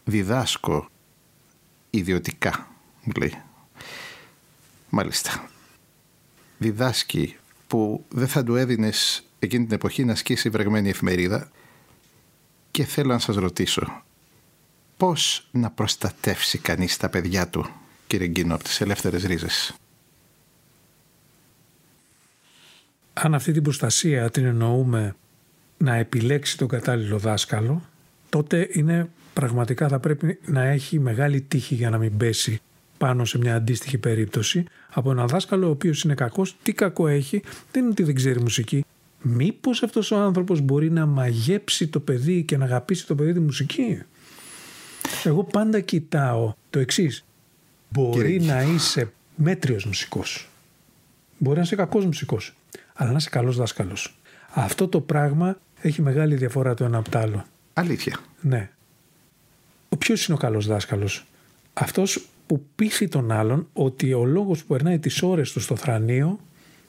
διδάσκω 0.05 0.89
ιδιωτικά, 1.91 2.69
μου 3.03 3.13
λέει. 3.19 3.35
Μάλιστα. 4.91 5.51
Διδάσκει 6.59 7.37
που 7.67 8.05
δεν 8.09 8.29
θα 8.29 8.45
του 8.45 8.57
έδινες 8.57 9.25
εκείνη 9.39 9.65
την 9.65 9.75
εποχή 9.75 10.05
να 10.05 10.13
ασκήσει 10.13 10.49
βρεγμένη 10.49 10.89
εφημερίδα 10.89 11.51
και 12.71 12.85
θέλω 12.85 13.13
να 13.13 13.19
σας 13.19 13.37
ρωτήσω 13.37 14.03
πώς 14.97 15.49
να 15.51 15.71
προστατεύσει 15.71 16.59
κανείς 16.59 16.97
τα 16.97 17.09
παιδιά 17.09 17.49
του 17.49 17.67
κύριε 18.07 18.27
Γκίνο 18.27 18.55
από 18.55 18.65
τις 18.65 18.81
ελεύθερες 18.81 19.25
ρίζες; 19.25 19.75
Αν 23.13 23.35
αυτή 23.35 23.53
την 23.53 23.63
προστασία 23.63 24.31
την 24.31 24.45
εννοούμε 24.45 25.17
να 25.83 25.95
επιλέξει 25.95 26.59
τον 26.59 26.69
κατάλληλο 26.69 27.19
δάσκαλο, 27.19 27.83
τότε 28.29 28.69
είναι 28.73 29.09
πραγματικά 29.33 29.88
θα 29.88 29.99
πρέπει 29.99 30.38
να 30.45 30.62
έχει 30.62 30.99
μεγάλη 30.99 31.40
τύχη 31.40 31.75
για 31.75 31.90
να 31.90 31.99
μην 31.99 32.16
πέσει 32.16 32.61
πάνω 32.99 33.25
σε 33.25 33.38
μια 33.38 33.55
αντίστοιχη 33.55 33.99
περίπτωση 33.99 34.64
από 34.93 35.11
έναν 35.11 35.27
δάσκαλο 35.27 35.66
ο 35.66 35.71
οποίος 35.71 36.03
είναι 36.03 36.14
κακός. 36.14 36.57
Τι 36.62 36.73
κακό 36.73 37.07
έχει, 37.09 37.43
δεν 37.73 37.83
είναι 37.83 37.90
ότι 37.90 38.03
δεν 38.03 38.14
ξέρει 38.14 38.40
μουσική. 38.40 38.85
Μήπως 39.23 39.83
αυτός 39.83 40.11
ο 40.11 40.16
άνθρωπος 40.16 40.61
μπορεί 40.61 40.90
να 40.90 41.07
μαγέψει 41.07 41.88
το 41.88 42.01
παιδί 42.01 42.43
και 42.43 42.57
να 42.57 42.64
αγαπήσει 42.64 43.07
το 43.07 43.14
παιδί 43.14 43.33
τη 43.33 43.40
μουσική; 43.40 44.03
Εγώ 45.25 45.45
πάντα 45.45 45.81
κοιτάω 45.81 46.55
το 46.71 46.79
εξής. 46.79 47.25
Μπορεί 47.88 48.33
Κύριε. 48.33 48.53
να 48.53 48.62
είσαι 48.62 49.12
μέτριος 49.35 49.85
μουσικός. 49.85 50.49
Μπορεί 51.38 51.57
να 51.57 51.62
είσαι 51.62 51.77
κακός 51.77 52.05
μουσικός. 52.05 52.55
Αλλά 52.95 53.11
να 53.11 53.16
είσαι 53.16 53.31
καλός 53.31 53.57
δάσκαλος. 53.57 54.14
Αυτό 54.55 54.88
το 54.88 55.01
πράγμα 55.01 55.57
έχει 55.81 56.03
μεγάλη 56.03 56.35
διαφορά 56.35 56.75
το 56.75 56.85
ένα 56.85 56.99
από 56.99 57.11
το 57.11 57.19
άλλο. 57.19 57.45
Αλήθεια. 57.73 58.19
Ναι. 58.40 58.71
Ο 59.88 59.97
ποιος 59.97 60.27
είναι 60.27 60.37
ο 60.37 60.40
καλός 60.40 60.66
δάσκαλος, 60.66 61.25
Αυτός 61.73 62.27
που 62.47 62.64
πείθει 62.75 63.09
τον 63.09 63.31
άλλον 63.31 63.69
ότι 63.73 64.12
ο 64.12 64.25
λόγος 64.25 64.61
που 64.61 64.75
περνάει 64.75 64.98
τις 64.98 65.23
ώρες 65.23 65.52
του 65.52 65.61
στο 65.61 65.77
θρανείο 65.77 66.40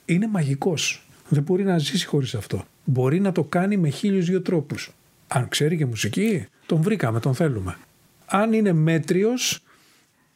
είναι 0.04 0.26
μαγικός. 0.26 1.06
Δεν 1.28 1.42
μπορεί 1.42 1.62
να 1.64 1.78
ζήσει 1.78 2.06
χωρίς 2.06 2.34
αυτό. 2.34 2.64
Μπορεί 2.84 3.20
να 3.20 3.32
το 3.32 3.44
κάνει 3.44 3.76
με 3.76 3.88
χίλιους 3.88 4.26
δύο 4.26 4.42
τρόπους. 4.42 4.92
Αν 5.28 5.48
ξέρει 5.48 5.76
και 5.76 5.86
μουσική, 5.86 6.46
τον 6.66 6.82
βρήκαμε, 6.82 7.20
τον 7.20 7.34
θέλουμε. 7.34 7.76
Αν 8.26 8.52
είναι 8.52 8.72
μέτριος, 8.72 9.62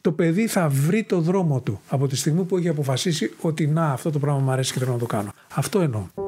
το 0.01 0.11
παιδί 0.11 0.47
θα 0.47 0.69
βρει 0.69 1.03
το 1.03 1.19
δρόμο 1.19 1.61
του 1.61 1.81
από 1.87 2.07
τη 2.07 2.15
στιγμή 2.15 2.43
που 2.43 2.57
έχει 2.57 2.69
αποφασίσει 2.69 3.33
ότι 3.41 3.67
να 3.67 3.91
αυτό 3.91 4.11
το 4.11 4.19
πράγμα 4.19 4.39
μου 4.39 4.51
αρέσει 4.51 4.73
και 4.73 4.79
θέλω 4.79 4.91
να 4.91 4.97
το 4.97 5.05
κάνω. 5.05 5.33
Αυτό 5.53 5.79
εννοώ. 5.79 6.26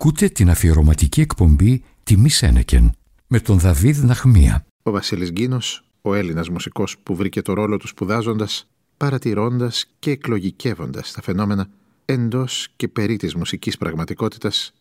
Ακούτε 0.00 0.28
την 0.28 0.50
αφιερωματική 0.50 1.20
εκπομπή 1.20 1.84
«Τιμή 2.02 2.28
Σένεκεν» 2.28 2.92
με 3.26 3.40
τον 3.40 3.58
Δαβίδ 3.58 4.04
Ναχμία. 4.04 4.64
Ο 4.82 4.90
Βασίλης 4.90 5.30
Γκίνος, 5.30 5.84
ο 6.02 6.14
Έλληνας 6.14 6.48
μουσικός 6.48 6.98
που 7.02 7.14
βρήκε 7.14 7.42
το 7.42 7.52
ρόλο 7.52 7.76
του 7.76 7.86
σπουδάζοντας, 7.86 8.68
παρατηρώντας 8.96 9.86
και 9.98 10.10
εκλογικεύοντας 10.10 11.12
τα 11.12 11.22
φαινόμενα 11.22 11.68
εντός 12.04 12.68
και 12.76 12.88
περί 12.88 13.16
της 13.16 13.34
μουσικής 13.34 13.78
πραγματικότητας 13.78 14.72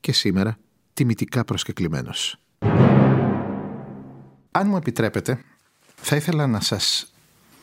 και 0.00 0.12
σήμερα 0.12 0.56
τιμητικά 0.94 1.44
προσκεκλημένος. 1.44 2.36
Αν 4.50 4.68
μου 4.68 4.76
επιτρέπετε, 4.76 5.40
θα 5.94 6.16
ήθελα 6.16 6.46
να 6.46 6.60
σας 6.60 7.12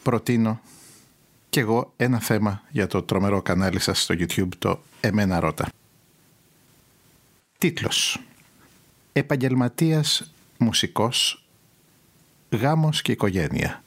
προτείνω 0.03 0.62
κι 1.49 1.59
εγώ 1.59 1.93
ένα 1.95 2.20
θέμα 2.20 2.62
για 2.70 2.88
το 2.88 3.01
τρομερό 3.01 3.41
κανάλι 3.41 3.80
σας 3.80 4.01
στο 4.01 4.16
YouTube, 4.18 4.49
το 4.57 4.80
«Εμένα 4.99 5.39
Ρώτα». 5.39 5.70
Τίτλος 7.62 8.22
«Επαγγελματίας 9.14 10.32
μουσικός, 10.57 11.45
γάμος 12.49 13.01
και 13.01 13.12
οικογένεια». 13.12 13.84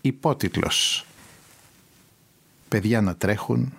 Υπότιτλος 0.00 1.06
«Παιδιά 2.68 3.00
να 3.00 3.16
τρέχουν, 3.16 3.72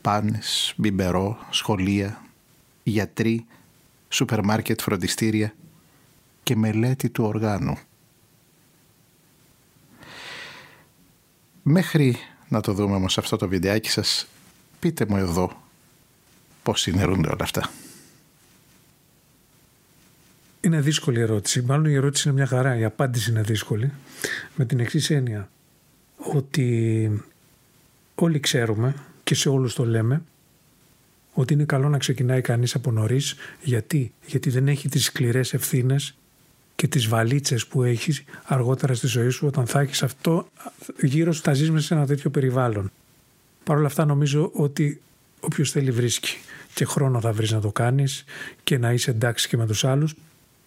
πάνες, 0.00 0.74
μπιμπερό, 0.76 1.38
σχολεία, 1.50 2.24
γιατροί, 2.82 3.46
σούπερ 4.08 4.44
μάρκετ, 4.44 4.80
φροντιστήρια 4.80 5.54
και 6.42 6.56
μελέτη 6.56 7.10
του 7.10 7.24
οργάνου». 7.24 7.78
Μέχρι 11.62 12.16
να 12.48 12.60
το 12.60 12.72
δούμε 12.72 12.94
όμως 12.94 13.18
αυτό 13.18 13.36
το 13.36 13.48
βιντεάκι 13.48 13.90
σας, 13.90 14.26
πείτε 14.78 15.06
μου 15.08 15.16
εδώ 15.16 15.66
πώς 16.62 16.80
συνερούνται 16.80 17.28
όλα 17.28 17.42
αυτά. 17.42 17.70
Είναι 20.60 20.80
δύσκολη 20.80 21.20
ερώτηση. 21.20 21.62
Μάλλον 21.62 21.84
η 21.84 21.94
ερώτηση 21.94 22.28
είναι 22.28 22.36
μια 22.36 22.46
χαρά. 22.46 22.78
Η 22.78 22.84
απάντηση 22.84 23.30
είναι 23.30 23.42
δύσκολη. 23.42 23.92
Με 24.56 24.64
την 24.64 24.80
εξής 24.80 25.10
έννοια. 25.10 25.50
Ότι 26.16 27.22
όλοι 28.14 28.40
ξέρουμε 28.40 28.94
και 29.24 29.34
σε 29.34 29.48
όλους 29.48 29.74
το 29.74 29.84
λέμε 29.84 30.22
ότι 31.32 31.52
είναι 31.54 31.64
καλό 31.64 31.88
να 31.88 31.98
ξεκινάει 31.98 32.40
κανείς 32.40 32.74
από 32.74 32.90
νωρίς. 32.90 33.34
Γιατί; 33.62 34.12
Γιατί 34.26 34.50
δεν 34.50 34.68
έχει 34.68 34.88
τις 34.88 35.04
σκληρές 35.04 35.54
ευθύνες 35.54 36.16
και 36.74 36.88
τις 36.88 37.06
βαλίτσες 37.06 37.66
που 37.66 37.82
έχεις 37.82 38.24
αργότερα 38.44 38.94
στη 38.94 39.06
ζωή 39.06 39.28
σου 39.28 39.46
όταν 39.46 39.66
θα 39.66 39.80
έχεις 39.80 40.02
αυτό 40.02 40.48
γύρω 41.02 41.32
σου 41.32 41.42
θα 41.42 41.52
ζεις 41.52 41.70
μέσα 41.70 41.86
σε 41.86 41.94
ένα 41.94 42.06
τέτοιο 42.06 42.30
περιβάλλον. 42.30 42.90
Παρ' 43.64 43.76
όλα 43.76 43.86
αυτά 43.86 44.04
νομίζω 44.04 44.50
ότι 44.54 45.00
όποιος 45.40 45.70
θέλει 45.70 45.90
βρίσκει 45.90 46.36
και 46.74 46.84
χρόνο 46.84 47.20
θα 47.20 47.32
βρεις 47.32 47.50
να 47.52 47.60
το 47.60 47.72
κάνεις 47.72 48.24
και 48.64 48.78
να 48.78 48.92
είσαι 48.92 49.10
εντάξει 49.10 49.48
και 49.48 49.56
με 49.56 49.66
τους 49.66 49.84
άλλους. 49.84 50.14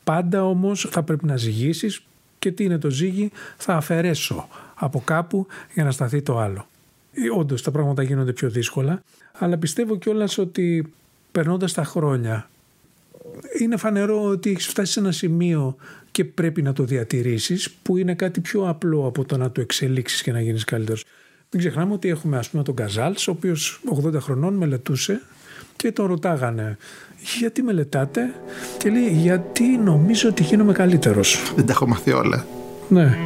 Πάντα 0.03 0.45
όμως 0.45 0.87
θα 0.91 1.03
πρέπει 1.03 1.25
να 1.25 1.37
ζυγίσεις 1.37 2.03
και 2.39 2.51
τι 2.51 2.63
είναι 2.63 2.77
το 2.77 2.89
ζύγι 2.89 3.31
θα 3.57 3.75
αφαιρέσω 3.75 4.47
από 4.75 5.01
κάπου 5.05 5.47
για 5.73 5.83
να 5.83 5.91
σταθεί 5.91 6.21
το 6.21 6.39
άλλο. 6.39 6.67
Ε, 7.13 7.39
Όντως 7.39 7.61
τα 7.61 7.71
πράγματα 7.71 8.03
γίνονται 8.03 8.33
πιο 8.33 8.49
δύσκολα, 8.49 9.03
αλλά 9.31 9.57
πιστεύω 9.57 9.97
κιόλας 9.97 10.37
ότι 10.37 10.93
περνώντας 11.31 11.73
τα 11.73 11.83
χρόνια 11.83 12.49
είναι 13.59 13.77
φανερό 13.77 14.23
ότι 14.23 14.49
έχεις 14.49 14.67
φτάσει 14.67 14.91
σε 14.91 14.99
ένα 14.99 15.11
σημείο 15.11 15.75
και 16.11 16.25
πρέπει 16.25 16.61
να 16.61 16.73
το 16.73 16.83
διατηρήσεις 16.83 17.71
που 17.71 17.97
είναι 17.97 18.15
κάτι 18.15 18.39
πιο 18.39 18.69
απλό 18.69 19.05
από 19.05 19.25
το 19.25 19.37
να 19.37 19.51
το 19.51 19.61
εξελίξεις 19.61 20.21
και 20.21 20.31
να 20.31 20.41
γίνεις 20.41 20.63
καλύτερος. 20.63 21.03
Μην 21.53 21.61
ξεχνάμε 21.61 21.93
ότι 21.93 22.09
έχουμε 22.09 22.37
ας 22.37 22.49
πούμε 22.49 22.63
τον 22.63 22.75
Καζάλς 22.75 23.27
ο 23.27 23.31
οποίος 23.31 23.81
80 24.05 24.13
χρονών 24.19 24.53
μελετούσε 24.53 25.21
και 25.75 25.91
τον 25.91 26.05
ρωτάγανε 26.05 26.77
γιατί 27.39 27.61
μελετάτε; 27.61 28.33
Και 28.77 28.89
λέει 28.89 29.09
γιατί 29.09 29.63
νομίζω 29.63 30.29
ότι 30.29 30.43
γίνομαι 30.43 30.73
καλύτερος. 30.73 31.53
Δεν 31.55 31.65
τα 31.65 31.71
έχω 31.71 31.87
μάθει 31.87 32.11
όλα. 32.11 32.45
Ναι. 32.89 33.17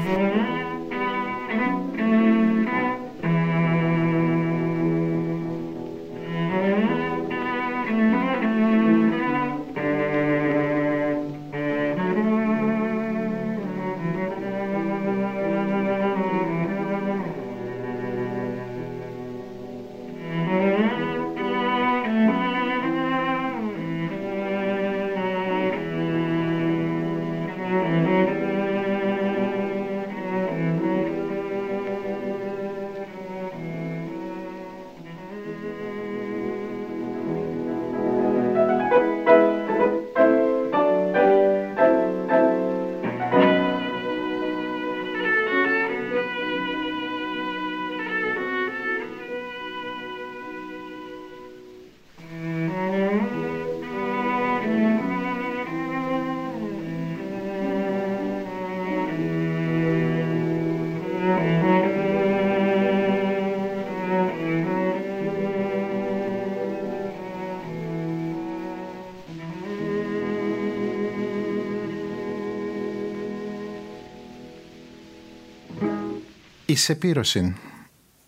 Η 76.66 76.76
σεπήρωση 76.76 77.56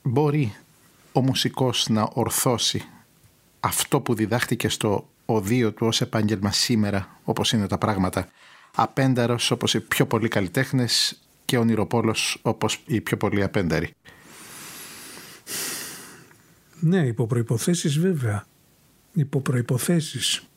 μπορεί 0.04 0.56
ο 1.12 1.22
μουσικός 1.22 1.90
να 1.90 2.10
ορθώσει 2.14 2.84
αυτό 3.60 4.00
που 4.02 4.14
διδάχτηκε 4.14 4.70
στο 4.70 5.10
οδείο 5.26 5.72
του 5.72 5.88
ως 5.88 6.02
επάγγελμα 6.02 6.52
σήμερα 6.52 7.20
όπως 7.24 7.52
είναι 7.52 7.68
τα 7.68 7.78
πράγματα 7.78 8.30
απένταρος 8.76 9.52
όπως 9.52 9.74
οι 9.74 9.80
πιο 9.80 10.06
πολλοί 10.06 10.28
καλλιτέχνες 10.28 11.22
και 11.46 11.58
ονειροπόλος 11.58 12.40
όπως 12.42 12.84
οι 12.86 13.02
πιο 13.02 13.18
πολλοί 13.18 13.44
απένταροι. 13.44 13.94
Ναι, 16.80 17.08
υπό 17.08 17.28
προϋποθέσεις 17.28 18.00
βέβαια. 18.00 18.46
Υπό 19.14 19.42
προϋποθέσεις. 19.42 20.48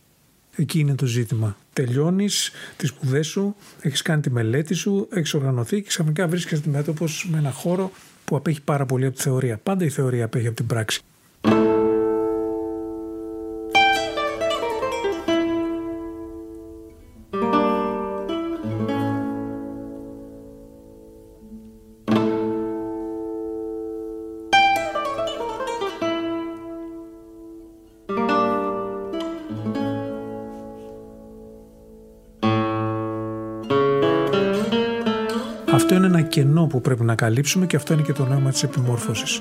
Εκεί 0.57 0.79
είναι 0.79 0.95
το 0.95 1.07
ζήτημα. 1.07 1.57
Τελειώνεις 1.73 2.51
τις 2.77 2.89
σπουδές 2.89 3.27
σου, 3.27 3.57
έχεις 3.81 4.03
κάνει 4.03 4.21
τη 4.21 4.31
μελέτη 4.31 4.75
σου, 4.75 5.09
έχεις 5.13 5.35
οργανωθεί 5.35 5.77
και 5.77 5.89
ξαφνικά 5.89 6.29
βρίσκεσαι 6.29 6.63
αντιμέτωπος 6.63 7.29
με 7.31 7.39
ένα 7.39 7.51
χώρο 7.51 7.91
που 8.25 8.37
απέχει 8.37 8.61
πάρα 8.63 8.87
πολύ 8.87 9.07
από 9.07 9.17
τη 9.17 9.23
θεωρία. 9.23 9.61
Πάντα 9.63 9.85
η 9.85 9.89
θεωρία 9.89 10.25
απέχει 10.25 10.47
από 10.47 10.57
την 10.57 10.67
πράξη. 10.67 11.03
Που 36.71 36.81
πρέπει 36.81 37.05
να 37.05 37.15
καλύψουμε 37.15 37.67
και 37.67 37.77
αυτό 37.77 37.93
είναι 37.93 38.03
και 38.03 38.13
το 38.13 38.25
νόημα 38.25 38.51
της 38.51 38.63
επιμόρφωσης. 38.63 39.41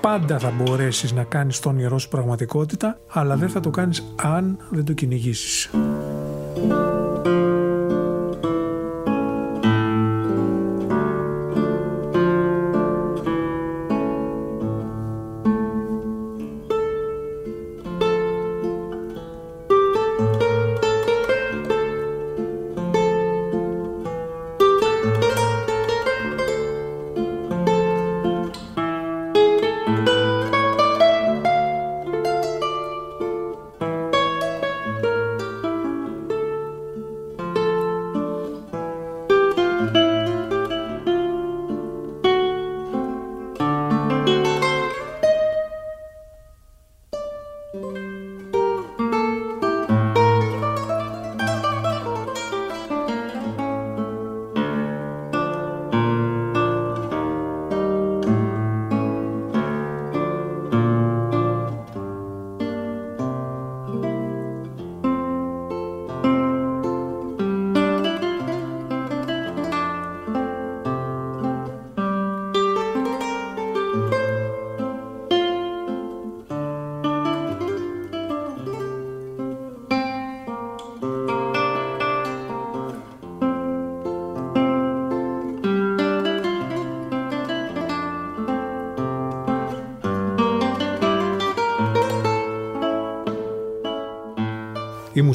Πάντα 0.00 0.38
θα 0.38 0.50
μπορέσεις 0.50 1.12
να 1.12 1.24
κάνεις 1.24 1.60
τον 1.60 1.72
όνειρό 1.72 1.98
σου 1.98 2.08
πραγματικότητα, 2.08 2.98
αλλά 3.08 3.36
δεν 3.36 3.48
θα 3.48 3.60
το 3.60 3.70
κάνεις 3.70 4.14
αν 4.16 4.58
δεν 4.70 4.84
το 4.84 4.92
κυνηγήσεις. 4.92 5.70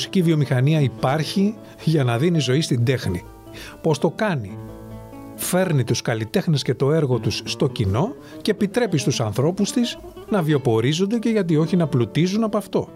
Μουσική 0.04 0.22
βιομηχανία 0.22 0.80
υπάρχει 0.80 1.56
για 1.84 2.04
να 2.04 2.18
δίνει 2.18 2.39
ζωή 2.39 2.62
στην 2.62 2.86
τέχνη. 2.86 3.24
Πώς 3.82 3.99
το 3.99 4.10
κάνει; 4.10 4.58
Φέρνει 5.36 5.84
τους 5.84 6.01
καλλιτέχνες 6.01 6.62
και 6.62 6.74
το 6.74 6.91
έργο 6.91 7.20
τους 7.20 7.41
στο 7.45 7.68
κοινό 7.68 8.16
και 8.41 8.51
επιτρέπει 8.51 8.97
στους 8.97 9.20
ανθρώπους 9.20 9.72
της 9.72 9.97
να 10.30 10.41
βιοπορίζονται 10.41 11.18
και 11.20 11.30
γιατί 11.30 11.58
όχι 11.58 11.76
να 11.76 11.88
πλουτίζουν 11.88 12.43
από 12.43 12.58
αυτό. 12.58 12.89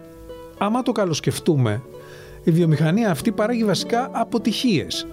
Άμα 0.58 0.82
το 0.82 0.92
καλοσκεφτούμε, 0.92 1.82
η 2.44 2.52
βιομηχανία 2.52 3.12
αυτή 3.12 3.32
παράγει 3.32 3.64
βασικά 3.64 4.10
αποτυχίες. 4.12 5.08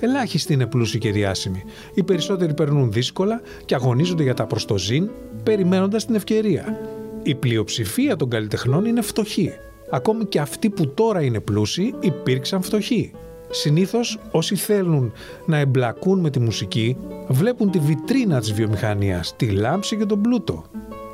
Ελάχιστοι 0.00 0.52
είναι 0.52 0.66
πλούσιοι 0.66 0.98
και 0.98 1.12
διάσημοι. 1.12 1.62
Οι 1.94 2.02
περισσότεροι 2.02 2.54
περνούν 2.54 2.92
δύσκολα 2.92 3.40
και 3.64 3.74
αγωνίζονται 3.74 4.22
για 4.22 4.34
τα 4.34 4.46
προστοζήν, 4.46 5.10
περιμένοντας 5.42 6.06
την 6.06 6.14
ευκαιρία. 6.14 6.80
Η 7.22 7.34
πλειοψηφία 7.34 8.16
των 8.16 8.28
καλλιτεχνών 8.28 8.84
είναι 8.84 9.00
φτωχοί. 9.00 9.52
Ακόμη 9.94 10.24
και 10.24 10.40
αυτοί 10.40 10.70
που 10.70 10.88
τώρα 10.88 11.22
είναι 11.22 11.40
πλούσιοι 11.40 11.94
υπήρξαν 12.00 12.62
φτωχοί. 12.62 13.12
Συνήθως 13.50 14.18
όσοι 14.30 14.56
θέλουν 14.56 15.12
να 15.46 15.56
εμπλακούν 15.56 16.20
με 16.20 16.30
τη 16.30 16.40
μουσική 16.40 16.96
βλέπουν 17.28 17.70
τη 17.70 17.78
βιτρίνα 17.78 18.40
της 18.40 18.52
βιομηχανίας, 18.52 19.36
τη 19.36 19.46
λάμψη 19.46 19.96
και 19.96 20.04
τον 20.04 20.20
πλούτο. 20.20 20.64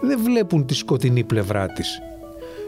Δεν 0.01 0.20
βλέπουν 0.22 0.66
τη 0.66 0.74
σκοτεινή 0.74 1.24
πλευρά 1.24 1.66
της. 1.66 2.01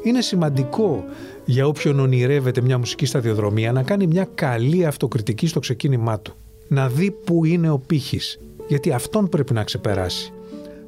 Είναι 0.02 0.20
σημαντικό 0.20 1.04
για 1.44 1.66
όποιον 1.66 2.00
ονειρεύεται 2.00 2.60
μια 2.60 2.78
μουσική 2.78 3.06
σταδιοδρομία 3.06 3.72
να 3.72 3.82
κάνει 3.82 4.06
μια 4.06 4.28
καλή 4.34 4.86
αυτοκριτική 4.86 5.46
στο 5.46 5.60
ξεκίνημά 5.60 6.20
του. 6.20 6.34
Να 6.68 6.88
δει 6.88 7.10
που 7.10 7.44
είναι 7.44 7.70
ο 7.70 7.78
πύχης, 7.78 8.40
γιατί 8.68 8.92
αυτόν 8.92 9.28
πρέπει 9.28 9.52
να 9.52 9.64
ξεπεράσει. 9.64 10.32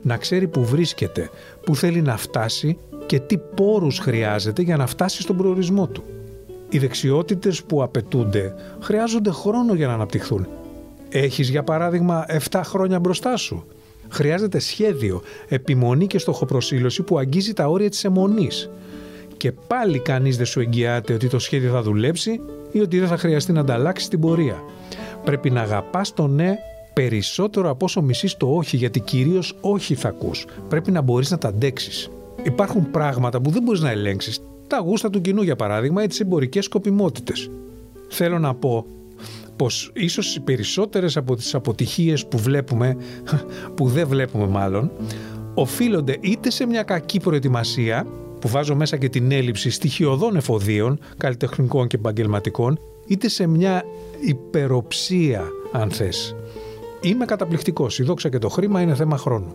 Να 0.03 0.17
ξέρει 0.17 0.49
που 0.49 0.65
βρίσκεται, 0.65 1.31
που 1.65 1.77
θέλει 1.77 2.03
να 2.03 2.17
φτάσει 2.17 2.79
και 3.07 3.19
τι 3.19 3.39
πόρους 3.39 3.99
χρειάζεται 3.99 4.63
για 4.63 4.77
να 4.77 4.87
φτάσει 4.87 5.23
στον 5.23 5.37
προορισμό 5.37 5.87
του. 5.87 6.03
Οι 6.69 6.79
δεξιότητες 6.79 7.63
που 7.63 7.83
απαιτούνται 7.83 8.55
χρειάζονται 8.81 9.31
χρόνο 9.31 9.75
για 9.75 9.87
να 9.87 9.93
αναπτυχθούν. 9.93 10.47
Έχεις 11.09 11.49
για 11.49 11.63
παράδειγμα 11.63 12.27
7 12.51 12.61
χρόνια 12.65 13.01
μπροστά 13.01 13.37
σου. 13.37 13.67
Χρειάζεται 14.09 14.59
σχέδιο, 14.59 15.23
επιμονή 15.49 16.07
και 16.07 16.19
στοχοπροσύλωση 16.19 17.03
που 17.03 17.19
αγγίζει 17.19 17.53
τα 17.53 17.67
όρια 17.67 17.91
της 17.91 18.05
αιμονής. 18.05 18.71
Και 19.37 19.53
πάλι 19.53 19.99
κανείς 19.99 20.37
δεν 20.37 20.47
σου 20.47 20.61
εγγυάται 20.61 21.13
ότι 21.13 21.29
το 21.29 21.39
σχέδιο 21.39 21.71
θα 21.71 21.83
δουλέψει 21.83 22.41
ή 22.73 22.81
ότι 22.81 22.99
δεν 22.99 23.09
θα 23.09 23.17
χρειαστεί 23.17 23.53
να 23.53 23.61
ανταλλάξεις 23.61 24.09
την 24.09 24.21
πορεία. 24.21 24.63
Πρέπει 25.25 25.51
να 25.51 25.61
αγαπάς 25.61 26.15
το 26.15 26.27
ναι 26.27 26.55
περισσότερο 26.95 27.71
από 27.71 27.85
όσο 27.85 28.03
μισείς 28.03 28.37
το 28.37 28.57
όχι, 28.57 28.77
γιατί 28.77 29.01
κυρίως 29.01 29.57
όχι 29.61 29.95
θα 29.95 30.09
ακούς. 30.09 30.47
Πρέπει 30.69 30.91
να 30.91 31.01
μπορείς 31.01 31.31
να 31.31 31.39
τα 31.39 31.49
αντέξεις. 31.49 32.11
Υπάρχουν 32.45 32.91
πράγματα 32.91 33.41
που 33.41 33.51
δεν 33.51 33.63
μπορείς 33.63 33.81
να 33.81 33.91
ελέγξεις. 33.91 34.41
Τα 34.67 34.79
γούστα 34.79 35.11
του 35.11 35.21
κοινού, 35.21 35.43
για 35.43 35.57
παράδειγμα, 35.57 36.03
ή 36.03 36.07
τι 36.07 36.19
εμπορικές 36.21 36.65
σκοπιμότητες. 36.65 37.51
Θέλω 38.09 38.39
να 38.39 38.55
πω 38.55 38.87
πως 39.57 39.91
ίσως 39.95 40.37
οι 40.37 40.41
περισσότερες 40.41 41.17
από 41.17 41.37
τις 41.37 41.55
αποτυχίες 41.55 42.27
που 42.27 42.39
βλέπουμε, 42.39 42.97
που 43.77 43.89
δεν 43.89 44.09
βλέπουμε 44.09 44.47
μάλλον, 44.47 44.91
οφείλονται 45.55 46.17
είτε 46.21 46.51
σε 46.51 46.67
μια 46.67 46.83
κακή 46.83 47.21
προετοιμασία, 47.21 48.07
που 48.41 48.49
βάζω 48.49 48.75
μέσα 48.75 48.97
και 48.97 49.09
την 49.09 49.33
έλλειψη 49.33 49.71
στοιχειωδών 49.71 50.37
εφοδίων, 50.37 50.99
καλλιτεχνικών 51.17 51.87
και 51.87 51.97
επαγγελματικών, 51.97 52.79
είτε 53.07 53.29
σε 53.29 53.47
μια 53.47 53.83
υπεροψία, 54.21 55.45
αν 55.73 55.91
θες. 55.91 56.35
Είμαι 57.01 57.25
καταπληκτικός, 57.25 57.99
η 57.99 58.03
δόξα 58.03 58.29
και 58.29 58.39
το 58.39 58.49
χρήμα 58.49 58.81
είναι 58.81 58.95
θέμα 58.95 59.17
χρόνου. 59.17 59.55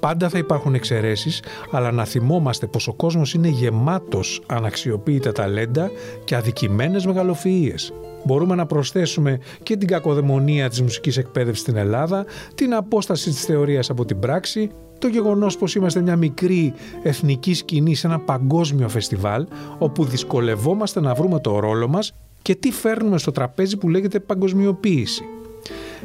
Πάντα 0.00 0.28
θα 0.28 0.38
υπάρχουν 0.38 0.74
εξαιρέσεις, 0.74 1.42
αλλά 1.70 1.90
να 1.90 2.04
θυμόμαστε 2.04 2.66
πως 2.66 2.88
ο 2.88 2.92
κόσμος 2.92 3.34
είναι 3.34 3.48
γεμάτος 3.48 4.42
αναξιοποίητα 4.46 5.32
ταλέντα 5.32 5.90
και 6.24 6.36
αδικημένες 6.36 7.06
μεγαλοφυΐες. 7.06 7.92
Μπορούμε 8.24 8.54
να 8.54 8.66
προσθέσουμε 8.66 9.38
και 9.62 9.76
την 9.76 9.88
κακοδαιμονία 9.88 10.68
της 10.68 10.82
μουσικής 10.82 11.16
εκπαίδευσης 11.16 11.62
στην 11.62 11.76
Ελλάδα, 11.76 12.24
την 12.54 12.74
απόσταση 12.74 13.30
της 13.30 13.44
θεωρίας 13.44 13.90
από 13.90 14.04
την 14.04 14.18
πράξη, 14.18 14.70
το 14.98 15.08
γεγονός 15.08 15.56
πως 15.56 15.74
είμαστε 15.74 16.00
μια 16.00 16.16
μικρή 16.16 16.72
εθνική 17.02 17.54
σκηνή 17.54 17.94
σε 17.94 18.06
ένα 18.06 18.18
παγκόσμιο 18.18 18.88
φεστιβάλ, 18.88 19.46
όπου 19.78 20.04
δυσκολευόμαστε 20.04 21.00
να 21.00 21.14
βρούμε 21.14 21.40
το 21.40 21.58
ρόλο 21.58 21.88
μας 21.88 22.12
και 22.42 22.54
τι 22.54 22.70
φέρνουμε 22.70 23.18
στο 23.18 23.32
τραπέζι 23.32 23.76
που 23.76 23.88
λέγεται 23.88 24.20
παγκοσμιοποίηση. 24.20 25.22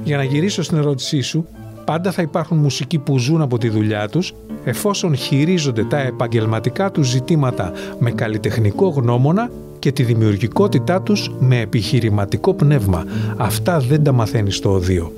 Για 0.03 0.17
να 0.17 0.23
γυρίσω 0.23 0.63
στην 0.63 0.77
ερώτησή 0.77 1.21
σου, 1.21 1.45
πάντα 1.85 2.11
θα 2.11 2.21
υπάρχουν 2.21 2.57
μουσικοί 2.57 2.99
που 2.99 3.17
ζουν 3.17 3.41
από 3.41 3.57
τη 3.57 3.69
δουλειά 3.69 4.09
τους 4.09 4.33
εφόσον 4.63 5.15
χειρίζονται 5.15 5.83
τα 5.83 5.97
επαγγελματικά 5.97 6.91
τους 6.91 7.07
ζητήματα 7.07 7.71
με 7.99 8.11
καλλιτεχνικό 8.11 8.87
γνώμονα 8.87 9.49
και 9.79 9.91
τη 9.91 10.03
δημιουργικότητά 10.03 11.01
τους 11.01 11.31
με 11.39 11.59
επιχειρηματικό 11.59 12.53
πνεύμα. 12.53 13.03
Αυτά 13.37 13.79
δεν 13.79 14.03
τα 14.03 14.11
μαθαίνεις 14.11 14.55
στο 14.55 14.71
οδείο. 14.71 15.11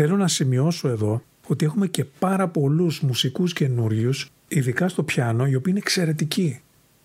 Θέλω 0.00 0.16
να 0.16 0.28
σημειώσω 0.28 0.88
εδώ 0.88 1.22
ότι 1.46 1.64
έχουμε 1.64 1.86
και 1.86 2.04
πάρα 2.04 2.48
πολλούς 2.48 3.00
μουσικούς 3.00 3.52
καινούριους, 3.52 4.30
ειδικά 4.48 4.88
στο 4.88 5.02
πιάνο, 5.02 5.46
οι 5.46 5.54
οποίοι 5.54 5.64
είναι 5.66 5.78
εξαιρετικοί. 5.78 6.60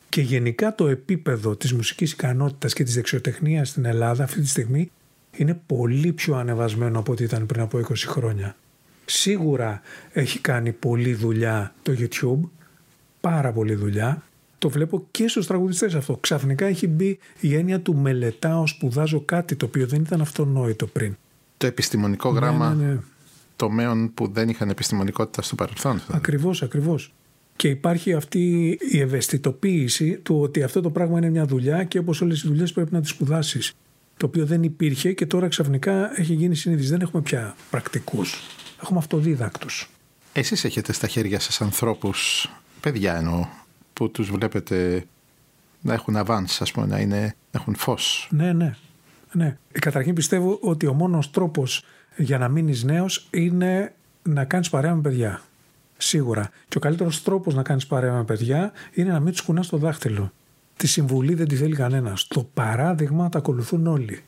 Και 0.10 0.22
γενικά 0.22 0.76
το 0.76 0.88
επίπεδο 0.88 1.56
της 1.56 1.74
μουσικής 1.74 2.12
ικανότητας 2.12 2.74
και 2.74 2.84
της 2.84 2.94
δεξιοτεχνίας 2.94 3.70
στην 3.70 3.86
Ελλάδα 3.86 4.24
αυτή 4.24 4.42
τη 4.42 4.48
στιγμή 4.48 4.92
είναι 5.32 5.62
πολύ 5.66 6.14
πιο 6.14 6.36
ανεβασμένο 6.36 7.00
από 7.00 7.12
ό,τι 7.12 7.24
ήταν 7.24 7.46
πριν 7.46 7.62
από 7.62 7.78
20 7.78 7.94
χρόνια. 7.96 8.56
Σίγουρα 9.06 9.82
έχει 10.12 10.40
κάνει 10.40 10.72
πολλή 10.72 11.14
δουλειά 11.14 11.74
το 11.84 11.94
YouTube, 11.98 12.50
πάρα 13.22 13.52
πολλή 13.52 13.76
δουλειά. 13.76 14.24
Το 14.58 14.70
βλέπω 14.70 15.08
και 15.12 15.28
στους 15.28 15.48
τραγουδιστές 15.48 15.96
αυτό. 15.96 16.18
Ξαφνικά 16.18 16.66
έχει 16.66 16.88
μπει 16.88 17.20
η 17.40 17.56
έννοια 17.56 17.80
του 17.80 17.96
μελετάω, 17.96 18.68
σπουδάζω 18.68 19.22
κάτι 19.22 19.56
το 19.56 19.66
οποίο 19.66 19.88
δεν 19.88 20.02
ήταν 20.02 20.22
αυτονόητο 20.22 20.88
πριν 20.88 21.16
το 21.64 21.70
επιστημονικό 21.70 22.32
ναι, 22.32 22.40
γράμμα 22.40 22.74
ναι, 22.74 22.86
ναι. 22.86 23.00
τομέων 23.56 24.14
που 24.14 24.32
δεν 24.32 24.50
είχαν 24.50 24.70
επιστημονικότητα 24.70 25.42
στο 25.42 25.56
παρελθόν. 25.56 26.02
Ακριβώς, 26.12 26.62
ακριβώς. 26.64 27.14
Και 27.56 27.68
υπάρχει 27.68 28.14
αυτή 28.14 28.78
η 28.92 29.00
ευαισθητοποίηση 29.00 30.18
του 30.18 30.40
ότι 30.42 30.64
αυτό 30.64 30.82
το 30.82 30.90
πράγμα 30.90 31.18
είναι 31.18 31.30
μια 31.30 31.46
δουλειά 31.46 31.84
και 31.84 31.98
όπως 31.98 32.22
όλες 32.22 32.44
οι 32.44 32.48
δουλειές 32.48 32.72
πρέπει 32.72 32.94
να 32.94 33.02
τις 33.02 33.10
σπουδάσεις. 33.10 33.74
Το 34.18 34.26
οποίο 34.26 34.46
δεν 34.46 34.64
υπήρχε 34.64 35.14
και 35.14 35.26
τώρα 35.26 35.48
ξαφνικά 35.48 36.20
έχει 36.20 36.34
γίνει 36.34 36.56
συνείδηση. 36.56 36.90
Δεν 36.90 37.02
έχουμε 37.02 37.22
πια 37.22 37.56
πρακτικούς. 37.70 38.42
Έχουμε 38.84 39.00
αυτοδίδακτους. 39.00 39.90
Εσείς 40.34 40.64
έχετε 40.64 40.94
στα 40.94 41.08
χέρια 41.08 41.40
σας 41.40 41.62
ανθρώπους, 41.62 42.50
παιδιά 42.80 43.16
εννοώ, 43.16 43.46
που 43.94 44.12
τους 44.12 44.32
βλέπετε 44.32 45.06
να 45.82 45.94
έχουν 45.94 46.16
avance, 46.18 46.58
ας 46.60 46.72
πούμε, 46.72 46.86
να, 46.86 47.00
είναι, 47.00 47.20
να 47.52 47.60
έχουν 47.60 47.76
φως; 47.76 48.28
Ναι, 48.32 48.54
ναι. 48.54 48.76
Ναι. 49.34 49.58
Καταρχήν 49.72 50.14
πιστεύω 50.14 50.58
ότι 50.62 50.88
ο 50.88 50.94
μόνος 50.94 51.32
τρόπος 51.32 51.84
για 52.18 52.38
να 52.38 52.48
μείνεις 52.48 52.84
νέος 52.84 53.28
είναι 53.32 53.94
να 54.24 54.46
κάνεις 54.46 54.70
παρέα 54.70 54.96
με 54.96 55.02
παιδιά. 55.02 55.42
Σίγουρα. 55.98 56.50
Και 56.68 56.78
ο 56.78 56.80
καλύτερος 56.80 57.24
τρόπος 57.24 57.56
να 57.56 57.64
κάνεις 57.64 57.88
παρέα 57.88 58.14
με 58.14 58.24
παιδιά 58.24 58.72
είναι 58.94 59.12
να 59.12 59.20
μην 59.20 59.32
τους 59.32 59.42
κουνάς 59.42 59.68
το 59.68 59.78
δάχτυλο. 59.78 60.32
Τη 60.78 60.88
συμβουλή 60.88 61.34
δεν 61.34 61.48
τη 61.48 61.56
θέλει 61.56 61.76
κανένας. 61.76 62.28
Το 62.28 62.50
παράδειγμα 62.54 63.30
τα 63.30 63.38
ακολουθούν 63.38 63.88
όλοι. 63.88 64.24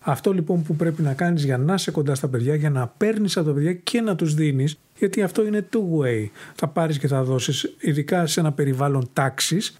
Αυτό 0.00 0.32
λοιπόν 0.32 0.62
που 0.62 0.76
πρέπει 0.76 1.02
να 1.02 1.14
κάνεις 1.14 1.44
για 1.44 1.58
να 1.58 1.74
είσαι 1.74 1.90
κοντά 1.90 2.14
στα 2.14 2.28
παιδιά, 2.28 2.54
για 2.54 2.70
να 2.70 2.86
παίρνεις 2.86 3.36
από 3.36 3.46
τα 3.46 3.52
παιδιά 3.52 3.72
και 3.72 4.00
να 4.00 4.16
τους 4.16 4.34
δίνεις, 4.34 4.78
γιατί 4.98 5.22
αυτό 5.22 5.46
είναι 5.46 5.68
two 5.72 6.02
way. 6.02 6.26
Θα 6.54 6.68
πάρεις 6.68 6.98
και 6.98 7.06
θα 7.06 7.22
δώσεις, 7.22 7.74
ειδικά 7.80 8.26
σε 8.26 8.40
ένα 8.40 8.52
περιβάλλον 8.52 9.08
τάξης. 9.12 9.78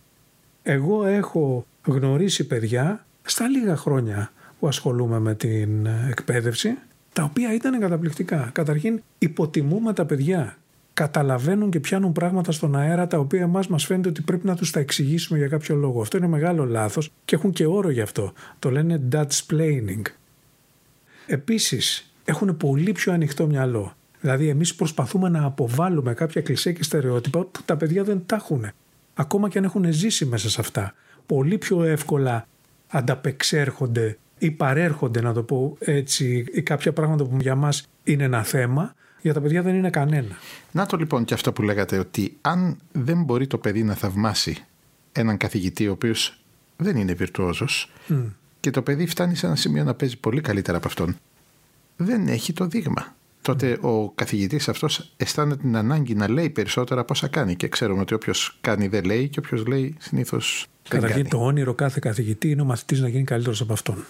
Εγώ 0.63 1.07
έχω 1.07 1.67
γνωρίσει 1.85 2.47
παιδιά 2.47 3.07
στα 3.23 3.49
λίγα 3.49 3.77
χρόνια 3.77 4.33
που 4.59 4.69
ασχολούμαι 4.69 5.19
με 5.19 5.35
την 5.35 5.87
εκπαίδευση, 5.87 6.75
τα 7.13 7.23
οποία 7.23 7.55
ήταν 7.55 7.81
καταπληκτικά. 7.81 8.51
Καταρχήν 8.53 9.03
υποτιμούμε 9.19 9.93
τα 9.93 10.05
παιδιά. 10.05 10.57
Καταλαβαίνουν 10.95 11.71
και 11.71 11.81
πιάνουν 11.81 12.13
πράγματα 12.13 12.53
στον 12.53 12.77
αέρα 12.77 13.07
τα 13.07 13.19
οποία 13.19 13.41
εμάς 13.41 13.67
μας 13.69 13.85
φαίνεται 13.85 14.09
ότι 14.09 14.23
πρέπει 14.23 14.47
να 14.47 14.57
τους 14.57 14.71
τα 14.71 14.81
εξηγήσουμε 14.81 15.39
για 15.39 15.49
κάποιο 15.49 15.77
λόγο. 15.77 16.01
Αυτό 16.01 16.17
είναι 16.17 16.27
μεγάλο 16.27 16.65
λάθος 16.65 17.11
και 17.25 17.35
έχουν 17.35 17.53
και 17.53 17.67
όρο 17.67 17.91
γι' 17.91 18.01
αυτό. 18.01 18.33
Το 18.59 18.71
λένε 18.71 19.03
Dutch 19.13 19.41
planning. 19.51 20.03
Επίσης, 21.27 22.13
έχουν 22.25 22.57
πολύ 22.57 22.93
πιο 22.93 23.13
ανοιχτό 23.13 23.47
μυαλό. 23.47 23.93
Δηλαδή, 24.21 24.49
εμείς 24.49 24.75
προσπαθούμε 24.75 25.29
να 25.29 25.45
αποβάλουμε 25.45 26.15
κάποια 26.15 26.43
κλισέ 26.43 26.73
και 26.73 26.83
στερεότυπα 26.83 27.41
που 27.41 27.61
τα 27.65 27.77
παιδιά 27.77 28.05
δεν 28.05 28.23
τα 28.27 28.37
έχουν. 28.37 28.67
Ακόμα 29.15 29.49
και 29.49 29.59
αν 29.59 29.65
έχουν 29.65 29.93
ζήσει 29.93 30.25
μέσα 30.25 30.51
σε 30.51 30.61
αυτά. 30.61 30.95
Πολύ 31.27 31.59
πιο 31.59 31.83
εύκολα 31.83 32.47
ανταπεξέρχονται 32.89 34.19
ή 34.39 34.51
παρέρχονται, 34.51 35.21
να 35.21 35.33
το 35.33 35.43
πω 35.43 35.77
έτσι, 35.79 36.45
ή 36.53 36.63
κάποια 36.63 36.93
πράγματα 36.93 37.25
που 37.25 37.37
για 37.41 37.55
μας 37.55 37.89
είναι 38.05 38.25
ένα 38.25 38.43
θέμα, 38.43 38.95
για 39.21 39.33
τα 39.35 39.41
παιδιά 39.41 39.63
δεν 39.63 39.75
είναι 39.75 39.91
κανένα. 39.91 40.37
Να 40.73 40.87
το 40.87 40.97
λοιπόν 40.97 41.25
και 41.25 41.35
αυτό 41.35 41.53
που 41.53 41.63
λέγατε, 41.63 41.99
ότι 41.99 42.37
αν 42.41 42.79
δεν 42.93 43.23
μπορεί 43.23 43.47
το 43.47 43.59
παιδί 43.59 43.83
να 43.83 43.95
θαυμάσει 43.95 44.65
έναν 45.13 45.37
καθηγητή 45.37 45.89
ο 45.89 45.93
οποίος 45.93 46.41
δεν 46.77 46.97
είναι 46.97 47.13
βιρτουόζος 47.13 47.91
και 48.61 48.71
το 48.71 48.83
παιδί 48.83 49.07
φτάνει 49.07 49.35
σε 49.35 49.47
ένα 49.47 49.57
σημείο 49.57 49.85
να 49.85 49.95
παίζει 49.95 50.17
πολύ 50.19 50.41
καλύτερα 50.41 50.77
από 50.77 50.87
αυτόν, 50.87 51.17
δεν 51.97 52.29
έχει 52.29 52.53
το 52.53 52.67
δείγμα. 52.67 53.17
Τότε 53.43 53.79
ο 53.81 54.11
καθηγητής 54.11 54.69
αυτός 54.69 55.13
αισθάνεται 55.17 55.61
την 55.61 55.77
ανάγκη 55.77 56.15
να 56.15 56.29
λέει 56.31 56.51
περισσότερα 56.51 57.01
από 57.01 57.13
όσα 57.13 57.29
κάνει 57.29 57.57
και 57.57 57.69
ξέρουμε 57.69 58.01
ότι 58.01 58.15
όποιος 58.15 58.59
κάνει 58.61 58.89
δεν 58.89 59.05
λέει 59.05 59.29
και 59.29 59.39
όποιος 59.39 59.67
λέει 59.67 59.95
συνήθως 59.99 60.67
δεν 60.89 61.01
Καταρχήν 61.01 61.29
κάνει. 61.29 61.29
το 61.29 61.47
όνειρο 61.47 61.75
κάθε 61.75 61.99
καθηγητή 62.03 62.51
είναι 62.51 62.63
ο 62.63 62.65
μαθητής 62.65 63.01
να 63.01 63.09
γίνει 63.09 63.25
καλύτερος 63.25 63.61
από 63.61 63.73
αυτόν. 63.73 64.05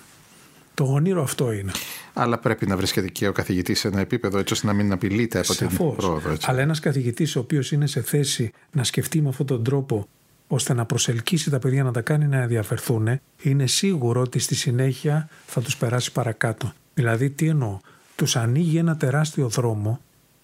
Το 0.78 0.84
όνειρο 0.84 1.22
αυτό 1.22 1.52
είναι. 1.52 1.70
Αλλά 2.12 2.38
πρέπει 2.38 2.66
να 2.66 2.76
βρίσκεται 2.76 3.08
και 3.08 3.28
ο 3.28 3.32
καθηγητής 3.32 3.80
σε 3.80 3.88
ένα 3.88 4.00
επίπεδο 4.00 4.38
έτσι 4.38 4.52
ώστε 4.52 4.66
να 4.66 4.72
μην 4.72 4.92
απειλείται 4.92 5.38
από 5.38 5.54
την 5.54 5.70
Σαφώς. 5.70 5.96
πρόοδο. 5.96 6.30
Έτσι. 6.30 6.46
Αλλά 6.50 6.60
ένας 6.60 6.80
καθηγητής 6.80 7.36
ο 7.36 7.40
οποίος 7.40 7.72
είναι 7.72 7.86
σε 7.86 8.00
θέση 8.02 8.52
να 8.72 8.84
σκεφτεί 8.84 9.20
με 9.20 9.28
αυτόν 9.28 9.46
τον 9.46 9.64
τρόπο 9.64 10.08
ώστε 10.46 10.74
να 10.74 10.84
προσελκύσει 10.84 11.50
τα 11.50 11.58
παιδιά 11.58 11.82
να 11.82 11.92
τα 11.92 12.00
κάνει 12.00 12.26
να 12.26 12.36
ενδιαφερθούν, 12.36 13.20
είναι 13.42 13.66
σίγουρο 13.66 14.20
ότι 14.20 14.38
στη 14.38 14.54
συνέχεια 14.54 15.28
θα 15.46 15.60
τους 15.60 15.76
περάσει 15.76 16.12
παρακάτω. 16.12 16.72
Δηλαδή 16.94 17.30
τι 17.30 17.48
εννοώ, 17.48 17.78
τους 18.16 18.36
ανοίγει 18.36 18.78
ένα 18.78 18.96
τεράστιο 18.96 19.48
δρόμο 19.48 20.00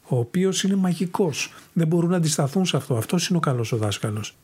ο 0.07 0.19
οποίος 0.19 0.63
είναι 0.63 0.77
μαγικός. 0.77 1.55
Δεν 1.73 1.87
μπορούν 1.87 2.11
να 2.11 2.17
αντισταθούν 2.17 2.65
σε 2.65 2.77
αυτό. 2.77 2.97
Αυτός 2.97 3.29
είναι 3.29 3.39
ο 3.39 3.41
καλός 3.41 3.73
ο 3.73 3.77
δάσκαλος. 3.77 4.37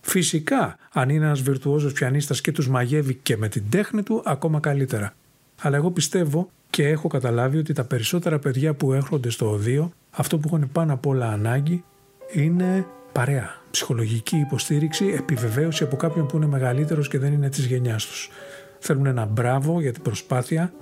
Φυσικά, 0.00 0.78
αν 0.92 1.08
είναι 1.08 1.24
ένας 1.24 1.40
βιρτουόζος 1.40 1.92
πιανίστας 1.92 2.40
και 2.40 2.52
τους 2.52 2.68
μαγεύει 2.68 3.14
και 3.14 3.36
με 3.36 3.48
την 3.48 3.64
τέχνη 3.70 4.02
του, 4.02 4.22
ακόμα 4.24 4.60
καλύτερα. 4.60 5.14
Αλλά 5.60 5.76
εγώ 5.76 5.90
πιστεύω 5.90 6.50
και 6.70 6.88
έχω 6.88 7.08
καταλάβει 7.08 7.58
ότι 7.58 7.72
τα 7.72 7.84
περισσότερα 7.84 8.38
παιδιά 8.38 8.74
που 8.74 8.92
έρχονται 8.92 9.30
στο 9.30 9.50
οδείο, 9.50 9.92
αυτό 10.10 10.38
που 10.38 10.48
έχουν 10.52 10.72
πάνω 10.72 10.92
απ' 10.92 11.06
όλα 11.06 11.28
ανάγκη 11.28 11.84
είναι 12.32 12.86
παρέα. 13.12 13.50
Ψυχολογική 13.70 14.36
υποστήριξη, 14.36 15.14
επιβεβαίωση 15.18 15.82
από 15.82 15.96
κάποιον 15.96 16.26
που 16.26 16.36
είναι 16.36 16.46
μεγαλύτερος 16.46 17.08
και 17.08 17.18
δεν 17.18 17.32
είναι 17.32 17.48
της 17.48 17.64
γενιάς 17.64 18.06
τους. 18.06 18.30
Θέλουν 18.78 19.06
ένα 19.06 19.24
μπράβο 19.24 19.80
για 19.80 19.92
την 19.92 20.02
προσπάθεια. 20.02 20.72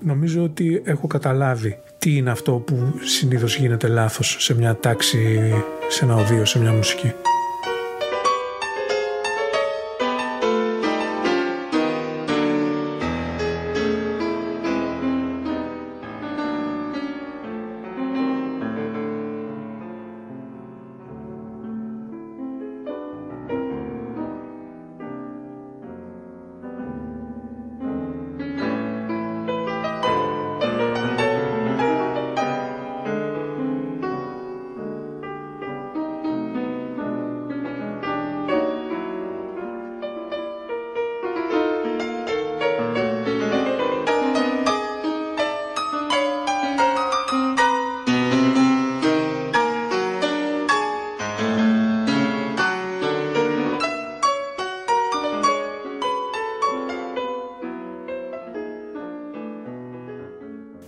Νομίζω 0.00 0.42
ότι 0.42 0.82
έχω 0.84 1.06
καταλάβει 1.06 1.78
τι 1.98 2.16
είναι 2.16 2.30
αυτό 2.30 2.52
που 2.52 2.94
συνήθως 3.04 3.56
γίνεται 3.56 3.88
λάθος 3.88 4.36
σε 4.38 4.54
μια 4.54 4.76
τάξη, 4.76 5.52
σε 5.88 6.04
ένα 6.04 6.14
οδείο, 6.14 6.44
σε 6.44 6.58
μια 6.58 6.72
μουσική. 6.72 7.12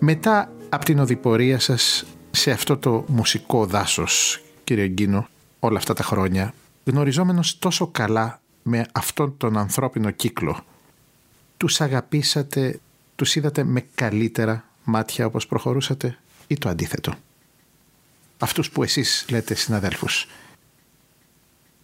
Μετά 0.09 0.53
από 0.69 0.85
την 0.85 0.99
οδηπορία 0.99 1.59
σας 1.59 2.05
σε 2.31 2.51
αυτό 2.51 2.77
το 2.77 3.05
μουσικό 3.09 3.67
δάσος, 3.67 4.43
κύριε 4.65 4.87
Γκίνο, 4.87 5.29
όλα 5.61 5.79
αυτά 5.79 5.95
τα 5.95 6.03
χρόνια, 6.03 6.55
γνωριζόμενος 6.85 7.59
τόσο 7.59 7.87
καλά 7.87 8.41
με 8.63 8.87
αυτόν 8.93 9.37
τον 9.37 9.57
ανθρώπινο 9.57 10.11
κύκλο, 10.11 10.65
τους 11.57 11.81
αγαπήσατε, 11.81 12.81
τους 13.17 13.37
είδατε 13.37 13.65
με 13.65 13.87
καλύτερα 13.95 14.65
μάτια 14.85 15.27
όπως 15.27 15.47
προχωρούσατε 15.47 16.19
ή 16.47 16.59
το 16.59 16.69
αντίθετο; 16.69 17.15
Αυτούς 18.39 18.71
που 18.71 18.83
εσείς 18.83 19.27
λέτε 19.31 19.55
συναδέλφους. 19.55 20.29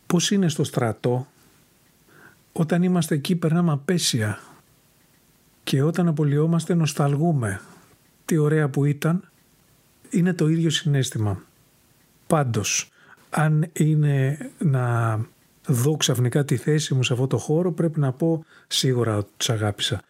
Πώς 0.06 0.30
είναι 0.30 0.48
στο 0.48 0.64
στρατό, 0.64 1.26
όταν 2.52 2.82
είμαστε 2.82 3.14
εκεί 3.14 3.36
περνάμε 3.36 3.72
απέσια 3.72 4.40
και 5.64 5.82
όταν 5.82 6.08
απολυόμαστε 6.08 6.74
νοσταλγούμε; 6.74 7.60
Τι 8.24 8.36
ωραία 8.36 8.68
που 8.68 8.84
ήταν, 8.84 9.30
είναι 10.10 10.32
το 10.32 10.48
ίδιο 10.48 10.70
συνέστημα. 10.70 11.42
Πάντως, 12.26 12.90
αν 13.30 13.70
είναι 13.72 14.38
να 14.58 15.18
δω 15.66 15.96
ξαφνικά 15.96 16.44
τη 16.44 16.56
θέση 16.56 16.94
μου 16.94 17.02
σε 17.02 17.12
αυτό 17.12 17.26
το 17.26 17.38
χώρο, 17.38 17.72
πρέπει 17.72 18.00
να 18.00 18.12
πω 18.12 18.44
σίγουρα 18.66 19.16
ότι 19.16 19.30
τους 19.36 19.50
αγάπησα. 19.50 20.02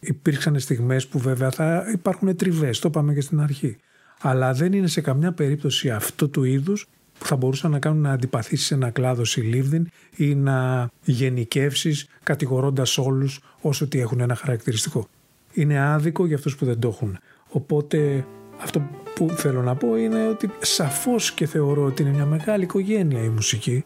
Υπήρξαν 0.00 0.58
στιγμές 0.58 1.06
που 1.06 1.18
βέβαια 1.18 1.50
θα 1.50 1.84
υπάρχουν 1.92 2.36
τριβές, 2.36 2.78
το 2.78 2.88
είπαμε 2.88 3.14
και 3.14 3.20
στην 3.20 3.40
αρχή. 3.40 3.76
Αλλά 4.20 4.52
δεν 4.52 4.72
είναι 4.72 4.86
σε 4.86 5.00
καμιά 5.00 5.32
περίπτωση 5.32 5.90
αυτού 5.90 6.30
του 6.30 6.44
είδους 6.44 6.88
που 7.18 7.26
θα 7.26 7.36
μπορούσαν 7.36 7.70
να 7.70 7.78
κάνουν 7.78 8.00
να 8.00 8.12
αντιπαθήσεις 8.12 8.70
ένα 8.70 8.90
κλάδο 8.90 9.24
συλλήβδιν 9.24 9.88
ή 10.16 10.34
να 10.34 10.88
γενικεύσεις 11.04 12.06
κατηγορώντας 12.22 12.98
όλους 12.98 13.40
όσο 13.60 13.84
ότι 13.84 14.00
έχουν 14.00 14.20
ένα 14.20 14.34
χαρακτηριστικό. 14.34 15.08
Είναι 15.52 15.80
άδικο 15.80 16.26
για 16.26 16.36
αυτούς 16.36 16.56
που 16.56 16.64
δεν 16.64 16.78
το 16.78 16.88
έχουν. 16.88 17.18
Οπότε 17.48 18.26
αυτό 18.62 18.82
που 19.14 19.28
θέλω 19.28 19.62
να 19.62 19.74
πω 19.74 19.96
είναι 19.96 20.28
ότι 20.28 20.50
σαφώς 20.60 21.32
και 21.32 21.46
θεωρώ 21.46 21.84
ότι 21.84 22.02
είναι 22.02 22.12
μια 22.12 22.26
μεγάλη 22.26 22.62
οικογένεια 22.62 23.22
η 23.22 23.28
μουσική 23.28 23.84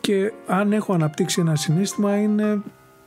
και 0.00 0.32
αν 0.46 0.72
έχω 0.72 0.92
αναπτύξει 0.92 1.40
ένα 1.40 1.56
συνέστημα 1.56 2.16
είναι 2.16 2.62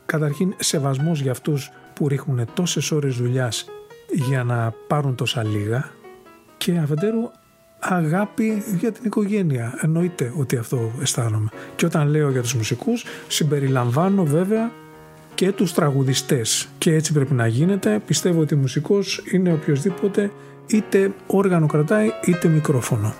καταρχήν 0.05 0.53
σεβασμός 0.59 1.21
για 1.21 1.31
αυτούς 1.31 1.71
που 1.93 2.07
ρίχνουν 2.07 2.45
τόσες 2.53 2.91
ώρες 2.91 3.15
δουλειάς 3.15 3.65
για 4.11 4.43
να 4.43 4.73
πάρουν 4.87 5.15
τόσα 5.15 5.43
λίγα 5.43 5.91
και 6.57 6.77
αφετέρου 6.77 7.31
αγάπη 7.79 8.63
για 8.79 8.91
την 8.91 9.05
οικογένεια. 9.05 9.79
Εννοείται 9.81 10.33
ότι 10.37 10.57
αυτό 10.57 10.91
αισθάνομαι. 11.01 11.49
Και 11.75 11.85
όταν 11.85 12.07
λέω 12.07 12.29
για 12.29 12.41
τους 12.41 12.53
μουσικούς 12.53 13.05
συμπεριλαμβάνω 13.27 14.25
βέβαια 14.25 14.71
και 15.35 15.51
τους 15.51 15.73
τραγουδιστές 15.73 16.67
και 16.77 16.93
έτσι 16.93 17.13
πρέπει 17.13 17.33
να 17.33 17.47
γίνεται. 17.47 18.01
Πιστεύω 18.05 18.41
ότι 18.41 18.53
ο 18.53 18.57
μουσικός 18.57 19.23
είναι 19.31 19.53
οποιοδήποτε 19.53 20.31
είτε 20.67 21.13
όργανο 21.27 21.65
κρατάει 21.65 22.09
είτε 22.25 22.47
μικρόφωνο. 22.47 23.13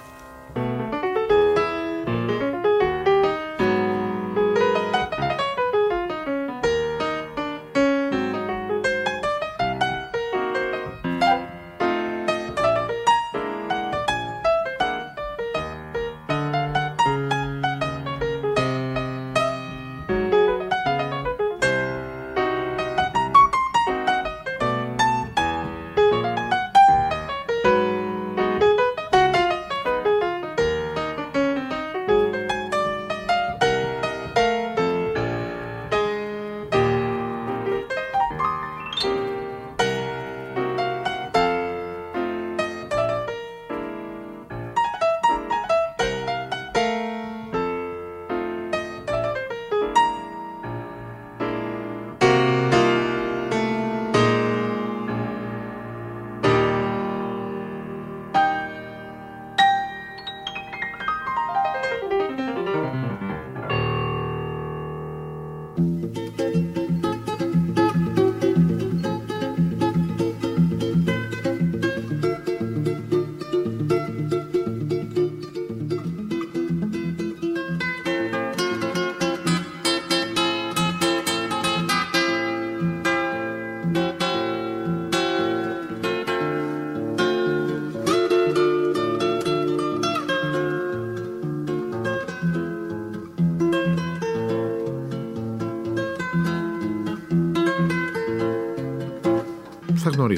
Música 65.78 66.51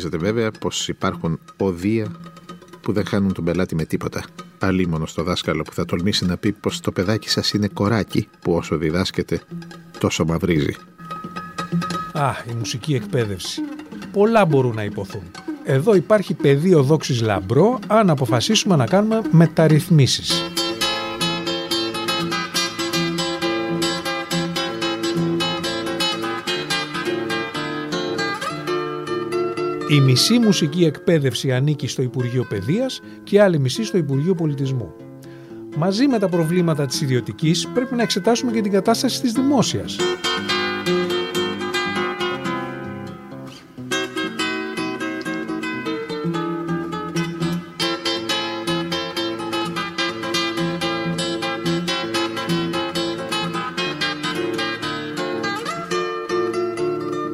γνωρίζετε 0.04 0.18
βέβαια 0.18 0.52
πως 0.52 0.88
υπάρχουν 0.88 1.40
οδεία 1.58 2.12
που 2.82 2.94
δεν 2.94 3.06
χάνουν 3.06 3.34
τον 3.34 3.44
πελάτη 3.44 3.76
με 3.76 3.86
τίποτα. 3.86 4.24
Αλίμονο 4.60 5.06
στο 5.06 5.24
δάσκαλο 5.24 5.62
που 5.62 5.74
θα 5.74 5.86
τολμήσει 5.86 6.26
να 6.26 6.38
πει 6.38 6.52
πως 6.52 6.80
το 6.80 6.92
παιδάκι 6.92 7.30
σας 7.30 7.54
είναι 7.54 7.68
κοράκι 7.68 8.28
που 8.42 8.54
όσο 8.54 8.78
διδάσκεται 8.78 9.42
τόσο 10.00 10.26
μαυρίζει. 10.26 10.76
Α, 12.14 12.32
η 12.50 12.54
μουσική 12.58 12.94
εκπαίδευση. 12.94 13.62
Πολλά 14.12 14.46
μπορούν 14.46 14.76
να 14.76 14.84
υποθούν. 14.84 15.24
Εδώ 15.64 15.96
υπάρχει 15.96 16.34
πεδίο 16.34 16.84
δόξης 16.84 17.22
λαμπρό 17.22 17.80
αν 17.88 18.10
αποφασίσουμε 18.10 18.76
να 18.76 18.86
κάνουμε 18.86 19.22
μεταρρυθμίσεις. 19.32 20.53
Η 29.94 30.00
μισή 30.00 30.40
μουσική 30.40 30.86
εκπαίδευση 30.86 31.52
ανήκει 31.52 31.88
στο 31.88 32.02
Υπουργείο 32.02 32.46
Παιδείας 32.50 33.02
και 33.24 33.42
άλλη 33.42 33.60
μισή 33.60 33.84
στο 33.84 33.98
Υπουργείο 33.98 34.36
Πολιτισμού. 34.36 34.94
Μαζί 35.78 36.08
με 36.08 36.20
τα 36.20 36.30
προβλήματα 36.30 36.86
της 36.86 37.02
ιδιωτικής 37.02 37.68
πρέπει 37.68 37.96
να 37.96 38.02
εξετάσουμε 38.02 38.52
και 38.52 38.62
την 38.62 38.72
κατάσταση 38.72 39.22
της 39.22 39.32
δημόσιας. 39.32 39.98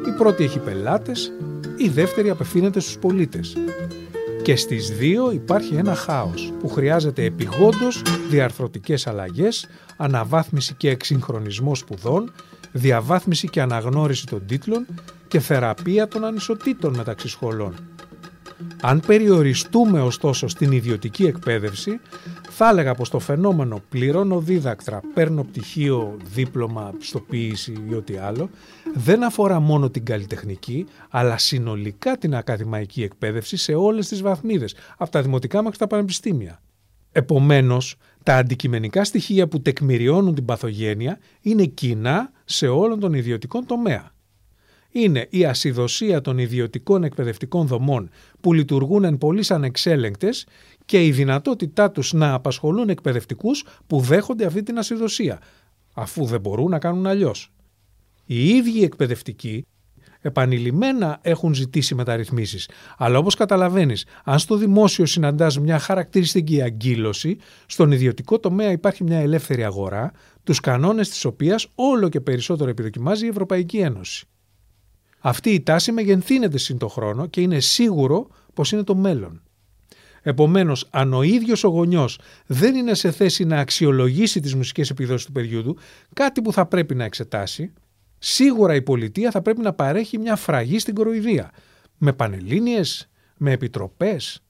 Η 0.06 0.12
πρώτη 0.16 0.44
έχει 0.44 0.58
πελάτες, 0.58 1.32
η 1.82 1.88
δεύτερη 1.88 2.30
απευθύνεται 2.30 2.80
στους 2.80 2.98
πολίτες. 2.98 3.56
Και 4.42 4.56
στις 4.56 4.90
δύο 4.90 5.30
υπάρχει 5.32 5.74
ένα 5.74 5.94
χάος 5.94 6.52
που 6.60 6.68
χρειάζεται 6.68 7.24
επιγόντως 7.24 8.02
διαρθρωτικές 8.30 9.06
αλλαγές, 9.06 9.68
αναβάθμιση 9.96 10.74
και 10.74 10.90
εξυγχρονισμό 10.90 11.74
σπουδών, 11.74 12.32
διαβάθμιση 12.72 13.48
και 13.48 13.60
αναγνώριση 13.60 14.26
των 14.26 14.46
τίτλων 14.46 14.86
και 15.28 15.40
θεραπεία 15.40 16.08
των 16.08 16.24
ανισοτήτων 16.24 16.94
μεταξύ 16.96 17.28
σχολών. 17.28 17.74
Αν 18.80 19.02
περιοριστούμε 19.06 20.00
ωστόσο 20.00 20.48
στην 20.48 20.72
ιδιωτική 20.72 21.24
εκπαίδευση, 21.26 22.00
θα 22.50 22.68
έλεγα 22.68 22.94
πως 22.94 23.10
το 23.10 23.18
φαινόμενο 23.18 23.82
πληρώνω 23.88 24.40
δίδακτρα, 24.40 25.00
παίρνω 25.14 25.44
πτυχίο, 25.44 26.16
δίπλωμα, 26.34 26.94
πιστοποίηση 26.98 27.74
ή 27.90 27.94
ό,τι 27.94 28.16
άλλο, 28.16 28.50
δεν 28.94 29.24
αφορά 29.24 29.60
μόνο 29.60 29.90
την 29.90 30.04
καλλιτεχνική, 30.04 30.86
αλλά 31.10 31.38
συνολικά 31.38 32.18
την 32.18 32.34
ακαδημαϊκή 32.34 33.02
εκπαίδευση 33.02 33.56
σε 33.56 33.74
όλες 33.74 34.08
τις 34.08 34.22
βαθμίδες, 34.22 34.74
από 34.96 35.10
τα 35.10 35.22
δημοτικά 35.22 35.62
μέχρι 35.62 35.78
τα 35.78 35.86
πανεπιστήμια. 35.86 36.60
Επομένως, 37.12 37.96
τα 38.22 38.36
αντικειμενικά 38.36 39.04
στοιχεία 39.04 39.48
που 39.48 39.60
τεκμηριώνουν 39.60 40.34
την 40.34 40.44
παθογένεια 40.44 41.18
είναι 41.40 41.64
κοινά 41.64 42.30
σε 42.44 42.68
όλων 42.68 43.00
των 43.00 43.12
ιδιωτικών 43.12 43.66
τομέα 43.66 44.12
είναι 44.90 45.26
η 45.30 45.44
ασυδοσία 45.44 46.20
των 46.20 46.38
ιδιωτικών 46.38 47.04
εκπαιδευτικών 47.04 47.66
δομών 47.66 48.10
που 48.40 48.52
λειτουργούν 48.52 49.04
εν 49.04 49.18
πολλής 49.18 49.50
ανεξέλεγκτες 49.50 50.46
και 50.84 51.04
η 51.04 51.10
δυνατότητά 51.10 51.90
τους 51.90 52.12
να 52.12 52.34
απασχολούν 52.34 52.88
εκπαιδευτικούς 52.88 53.64
που 53.86 54.00
δέχονται 54.00 54.44
αυτή 54.44 54.62
την 54.62 54.78
ασυδοσία, 54.78 55.40
αφού 55.94 56.24
δεν 56.24 56.40
μπορούν 56.40 56.70
να 56.70 56.78
κάνουν 56.78 57.06
αλλιώς. 57.06 57.52
Οι 58.24 58.48
ίδιοι 58.48 58.82
εκπαιδευτικοί 58.82 59.64
επανειλημμένα 60.20 61.18
έχουν 61.22 61.54
ζητήσει 61.54 61.94
μεταρρυθμίσεις. 61.94 62.68
Αλλά 62.96 63.18
όπως 63.18 63.34
καταλαβαίνεις, 63.34 64.06
αν 64.24 64.38
στο 64.38 64.56
δημόσιο 64.56 65.06
συναντάς 65.06 65.58
μια 65.58 65.78
χαρακτηριστική 65.78 66.62
αγκύλωση, 66.62 67.36
στον 67.66 67.92
ιδιωτικό 67.92 68.38
τομέα 68.38 68.70
υπάρχει 68.70 69.04
μια 69.04 69.18
ελεύθερη 69.18 69.64
αγορά, 69.64 70.12
τους 70.44 70.60
κανόνες 70.60 71.08
της 71.08 71.24
οποίας 71.24 71.68
όλο 71.74 72.08
και 72.08 72.20
περισσότερο 72.20 72.70
επιδοκιμάζει 72.70 73.24
η 73.24 73.28
Ευρωπαϊκή 73.28 73.78
Ένωση. 73.78 74.26
Αυτή 75.20 75.50
η 75.50 75.62
τάση 75.62 75.92
μεγενθύνεται 75.92 76.58
συν 76.58 76.78
το 76.78 76.88
χρόνο 76.88 77.26
και 77.26 77.40
είναι 77.40 77.60
σίγουρο 77.60 78.28
πως 78.54 78.72
είναι 78.72 78.82
το 78.82 78.94
μέλλον. 78.94 79.42
Επομένως, 80.22 80.88
αν 80.90 81.14
ο 81.14 81.22
ίδιος 81.22 81.64
ο 81.64 81.68
γονιός 81.68 82.18
δεν 82.46 82.74
είναι 82.74 82.94
σε 82.94 83.10
θέση 83.10 83.44
να 83.44 83.58
αξιολογήσει 83.58 84.40
τις 84.40 84.54
μουσικές 84.54 84.90
επιδόσεις 84.90 85.26
του 85.26 85.32
παιδιού 85.32 85.62
του, 85.62 85.76
κάτι 86.14 86.42
που 86.42 86.52
θα 86.52 86.66
πρέπει 86.66 86.94
να 86.94 87.04
εξετάσει, 87.04 87.72
σίγουρα 88.18 88.74
η 88.74 88.82
πολιτεία 88.82 89.30
θα 89.30 89.42
πρέπει 89.42 89.60
να 89.60 89.72
παρέχει 89.72 90.18
μια 90.18 90.36
φραγή 90.36 90.78
στην 90.78 90.94
κοροϊδία. 90.94 91.50
Με 91.98 92.12
πανελλήνιες, 92.12 93.08
με 93.36 93.52
επιτροπές. 93.52 94.42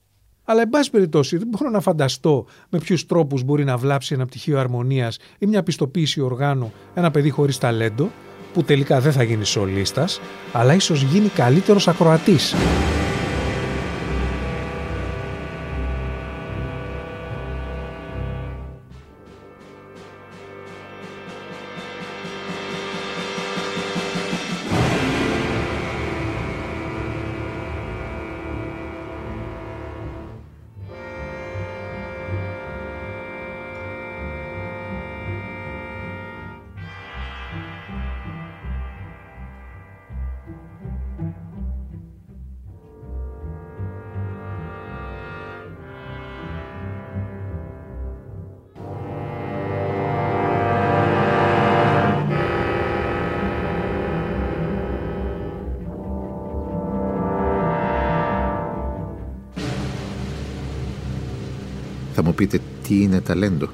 Αλλά, 0.43 0.61
εν 0.61 0.69
πάση 0.69 0.89
περιπτώσει, 0.89 1.37
δεν 1.37 1.47
μπορώ 1.47 1.69
να 1.69 1.79
φανταστώ 1.79 2.45
με 2.69 2.79
ποιους 2.79 3.05
τρόπους 3.05 3.43
μπορεί 3.43 3.63
να 3.63 3.77
βλάψει 3.77 4.13
ένα 4.13 4.25
πτυχίο 4.25 4.59
αρμονίας 4.59 5.17
ή 5.39 5.45
μια 5.45 5.63
πιστοποίηση 5.63 6.21
οργάνου 6.21 6.73
ένα 6.93 7.11
παιδί 7.11 7.29
χωρίς 7.29 7.57
ταλέντο, 7.57 8.11
που 8.53 8.63
τελικά 8.63 8.99
δεν 8.99 9.11
θα 9.11 9.23
γίνει 9.23 9.45
σολίστας, 9.45 10.21
αλλά 10.51 10.73
ίσως 10.73 11.01
γίνει 11.01 11.27
καλύτερος 11.27 11.87
ακροατής. 11.87 12.55
Μου 62.91 62.97
πείτε 62.97 63.03
τι 63.03 63.03
είναι 63.03 63.21
ταλέντο. 63.21 63.69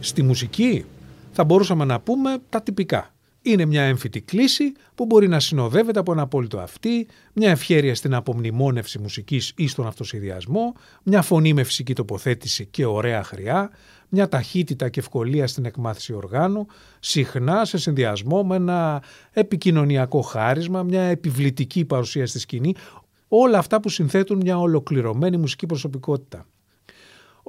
Στη 0.00 0.22
μουσική 0.22 0.84
θα 1.32 1.44
μπορούσαμε 1.44 1.84
να 1.84 2.00
πούμε 2.00 2.38
τα 2.48 2.62
τυπικά. 2.62 3.12
Είναι 3.42 3.64
μια 3.64 3.82
έμφυτη 3.82 4.20
κλίση 4.20 4.72
που 4.94 5.06
μπορεί 5.06 5.28
να 5.28 5.40
συνοδεύεται 5.40 5.98
από 5.98 6.12
ένα 6.12 6.22
απόλυτο 6.22 6.58
αυτή, 6.58 7.06
μια 7.32 7.50
ευχέρεια 7.50 7.94
στην 7.94 8.14
απομνημόνευση 8.14 8.98
μουσικής 8.98 9.52
ή 9.56 9.68
στον 9.68 9.86
αυτοσυδιασμό, 9.86 10.74
μια 11.02 11.22
φωνή 11.22 11.52
με 11.52 11.62
φυσική 11.62 11.94
τοποθέτηση 11.94 12.66
και 12.66 12.86
ωραία 12.86 13.22
χρειά, 13.22 13.70
μια 14.08 14.28
ταχύτητα 14.28 14.88
και 14.88 15.00
ευκολία 15.00 15.46
στην 15.46 15.64
εκμάθηση 15.64 16.12
οργάνου, 16.12 16.66
συχνά 17.00 17.64
σε 17.64 17.78
συνδυασμό 17.78 18.44
με 18.44 18.56
ένα 18.56 19.02
επικοινωνιακό 19.32 20.20
χάρισμα, 20.20 20.82
μια 20.82 21.02
επιβλητική 21.02 21.84
παρουσία 21.84 22.26
στη 22.26 22.38
σκηνή, 22.38 22.74
όλα 23.28 23.58
αυτά 23.58 23.80
που 23.80 23.88
συνθέτουν 23.88 24.36
μια 24.36 24.58
ολοκληρωμένη 24.58 25.36
μουσική 25.36 25.66
προσωπικότητα. 25.66 26.46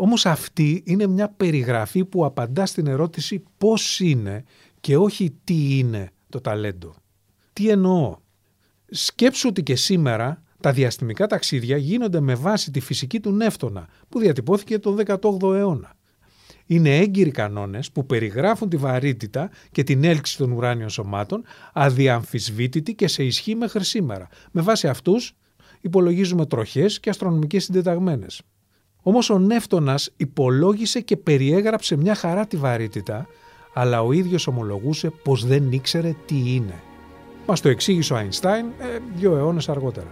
Όμως 0.02 0.26
αυτή 0.26 0.84
είναι 0.86 1.08
μια 1.08 1.30
περιγραφή 1.30 2.06
που 2.06 2.26
απαντά 2.26 2.66
στην 2.66 2.88
ερώτηση 2.88 3.44
πώς 3.58 4.00
είναι 4.00 4.44
και 4.80 4.98
όχι 4.98 5.36
τι 5.44 5.78
είναι 5.78 6.10
το 6.30 6.42
ταλέντο. 6.42 6.96
Τι 7.54 7.70
εννοώ; 7.70 8.18
Σκέψου 8.90 9.50
ότι 9.50 9.64
και 9.64 9.76
σήμερα 9.76 10.44
τα 10.62 10.72
διαστημικά 10.72 11.28
ταξίδια 11.28 11.78
γίνονται 11.78 12.20
με 12.20 12.36
βάση 12.36 12.72
τη 12.72 12.80
φυσική 12.80 13.20
του 13.20 13.32
νεύτωνα 13.32 13.88
που 14.10 14.20
διατυπώθηκε 14.20 14.80
τον 14.80 15.00
18ο 15.06 15.54
αιώνα. 15.54 15.96
Είναι 16.66 16.98
έγκυροι 16.98 17.32
κανόνες 17.32 17.92
που 17.92 18.06
περιγράφουν 18.06 18.70
τη 18.70 18.78
βαρύτητα 18.78 19.50
και 19.72 19.84
την 19.84 20.04
έλξη 20.04 20.38
των 20.38 20.52
ουράνιων 20.52 20.90
σωμάτων 20.90 21.44
αδιαμφισβήτητη 21.74 22.96
και 22.96 23.08
σε 23.08 23.24
ισχύ 23.24 23.56
μέχρι 23.56 23.84
σήμερα. 23.84 24.28
Με 24.52 24.62
βάση 24.62 24.88
αυτούς 24.88 25.36
υπολογίζουμε 25.82 26.46
τροχές 26.46 27.00
και 27.00 27.10
αστρονομικές 27.10 27.64
συντεταγμένες. 27.64 28.42
Όμως 29.02 29.30
ο 29.30 29.40
Νεύτωνας 29.40 30.12
υπολόγισε 30.18 31.00
και 31.00 31.18
περιέγραψε 31.18 31.98
μια 31.98 32.16
χαρά 32.16 32.48
τη 32.48 32.58
βαρύτητα, 32.58 33.28
αλλά 33.74 34.02
ο 34.02 34.12
ίδιος 34.12 34.48
ομολογούσε 34.48 35.10
πως 35.10 35.46
δεν 35.46 35.72
ήξερε 35.72 36.16
τι 36.26 36.54
είναι. 36.56 36.82
Μας 37.48 37.62
το 37.62 37.70
εξήγησε 37.70 38.14
ο 38.14 38.16
Αϊνστάιν 38.16 38.66
ε, 38.66 39.00
δύο 39.16 39.38
αιώνες 39.38 39.70
αργότερα. 39.70 40.12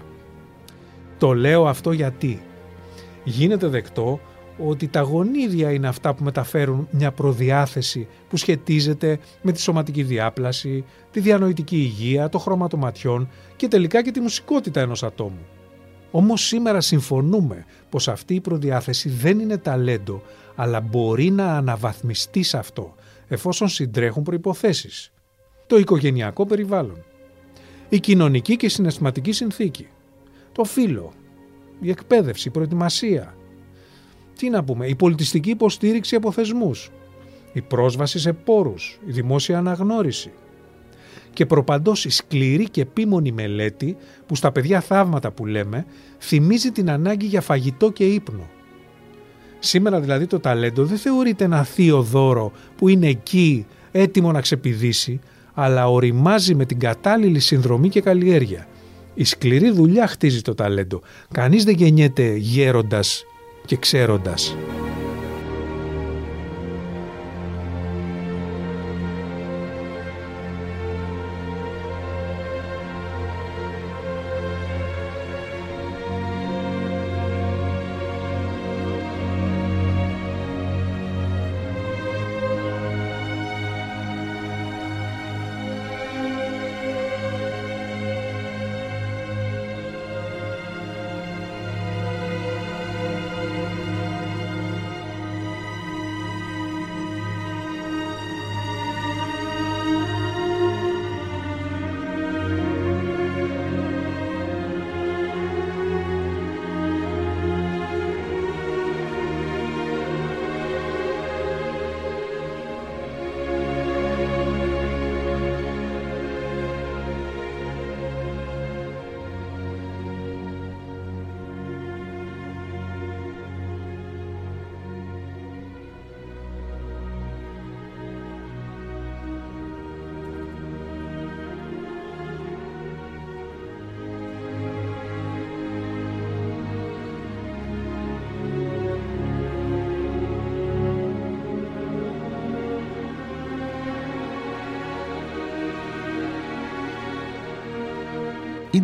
Το 1.18 1.34
λέω 1.34 1.68
αυτό 1.68 1.92
γιατί 1.92 2.42
γίνεται 3.24 3.68
δεκτό 3.68 4.20
ότι 4.58 4.88
τα 4.88 5.02
γονίδια 5.02 5.72
είναι 5.72 5.88
αυτά 5.88 6.14
που 6.14 6.24
μεταφέρουν 6.24 6.88
μια 6.92 7.12
προδιάθεση 7.12 8.08
που 8.30 8.38
σχετίζεται 8.38 9.20
με 9.42 9.52
τη 9.52 9.62
σωματική 9.62 10.04
διάπλαση, 10.04 10.86
τη 11.12 11.20
διανοητική 11.20 11.76
υγεία, 11.76 12.30
το 12.30 12.38
χρώμα 12.38 12.68
των 12.68 12.80
ματιών 12.80 13.30
και 13.56 13.68
τελικά 13.68 14.04
και 14.04 14.12
τη 14.12 14.20
μουσικότητα 14.20 14.82
ενός 14.82 15.04
ατόμου. 15.04 15.46
Όμως 16.12 16.48
σήμερα 16.48 16.82
συμφωνούμε 16.82 17.66
πως 17.90 18.08
αυτή 18.08 18.36
η 18.36 18.42
προδιάθεση 18.42 19.10
δεν 19.10 19.40
είναι 19.40 19.58
ταλέντο, 19.58 20.22
αλλά 20.56 20.82
μπορεί 20.82 21.30
να 21.30 21.56
αναβαθμιστεί 21.58 22.44
σε 22.44 22.58
αυτό, 22.58 22.96
εφόσον 23.28 23.68
συντρέχουν 23.68 24.24
προϋποθέσεις. 24.24 25.12
Το 25.68 25.78
οικογενειακό 25.78 26.46
περιβάλλον, 26.46 27.04
η 27.90 28.00
κοινωνική 28.00 28.56
και 28.56 28.70
συναισθηματική 28.70 29.32
συνθήκη, 29.32 29.88
το 30.52 30.64
φύλλο, 30.64 31.14
η 31.80 31.90
εκπαίδευση, 31.90 32.48
η 32.48 32.52
προετοιμασία, 32.52 33.36
τι 34.38 34.50
να 34.50 34.64
πούμε, 34.64 34.88
η 34.88 34.96
πολιτιστική 34.96 35.50
υποστήριξη 35.50 36.16
από 36.16 36.32
θεσμούς, 36.32 36.92
η 37.54 37.62
πρόσβαση 37.62 38.20
σε 38.20 38.34
πόρους, 38.34 39.00
η 39.06 39.12
δημόσια 39.12 39.58
αναγνώριση, 39.58 40.32
και 41.38 41.46
προπαντός 41.46 42.06
η 42.06 42.10
σκληρή 42.10 42.70
και 42.70 42.82
επίμονη 42.82 43.32
μελέτη 43.32 43.98
που 44.26 44.36
στα 44.36 44.52
παιδιά 44.52 44.82
θαύματα 44.82 45.32
που 45.32 45.46
λέμε 45.46 45.86
θυμίζει 46.20 46.72
την 46.72 46.90
ανάγκη 46.90 47.26
για 47.26 47.42
φαγητό 47.42 47.92
και 47.92 48.04
ύπνο. 48.04 48.50
Σήμερα 49.60 50.00
δηλαδή 50.00 50.28
το 50.28 50.40
ταλέντο 50.40 50.86
δεν 50.86 50.98
θεωρείται 50.98 51.44
ένα 51.44 51.64
θείο 51.64 52.02
δώρο 52.02 52.52
που 52.76 52.88
είναι 52.88 53.08
εκεί 53.08 53.66
έτοιμο 53.92 54.32
να 54.32 54.42
ξεπηδήσει 54.42 55.20
αλλά 55.54 55.90
οριμάζει 55.90 56.56
με 56.56 56.66
την 56.66 56.80
κατάλληλη 56.80 57.40
συνδρομή 57.40 57.90
και 57.90 58.02
καλλιέργεια. 58.02 58.68
Η 59.14 59.24
σκληρή 59.24 59.72
δουλειά 59.72 60.08
χτίζει 60.08 60.42
το 60.42 60.56
ταλέντο. 60.56 61.02
Κανείς 61.32 61.64
δεν 61.64 61.76
γεννιέται 61.76 62.36
γέροντας 62.36 63.24
και 63.66 63.76
ξέροντας. 63.76 64.56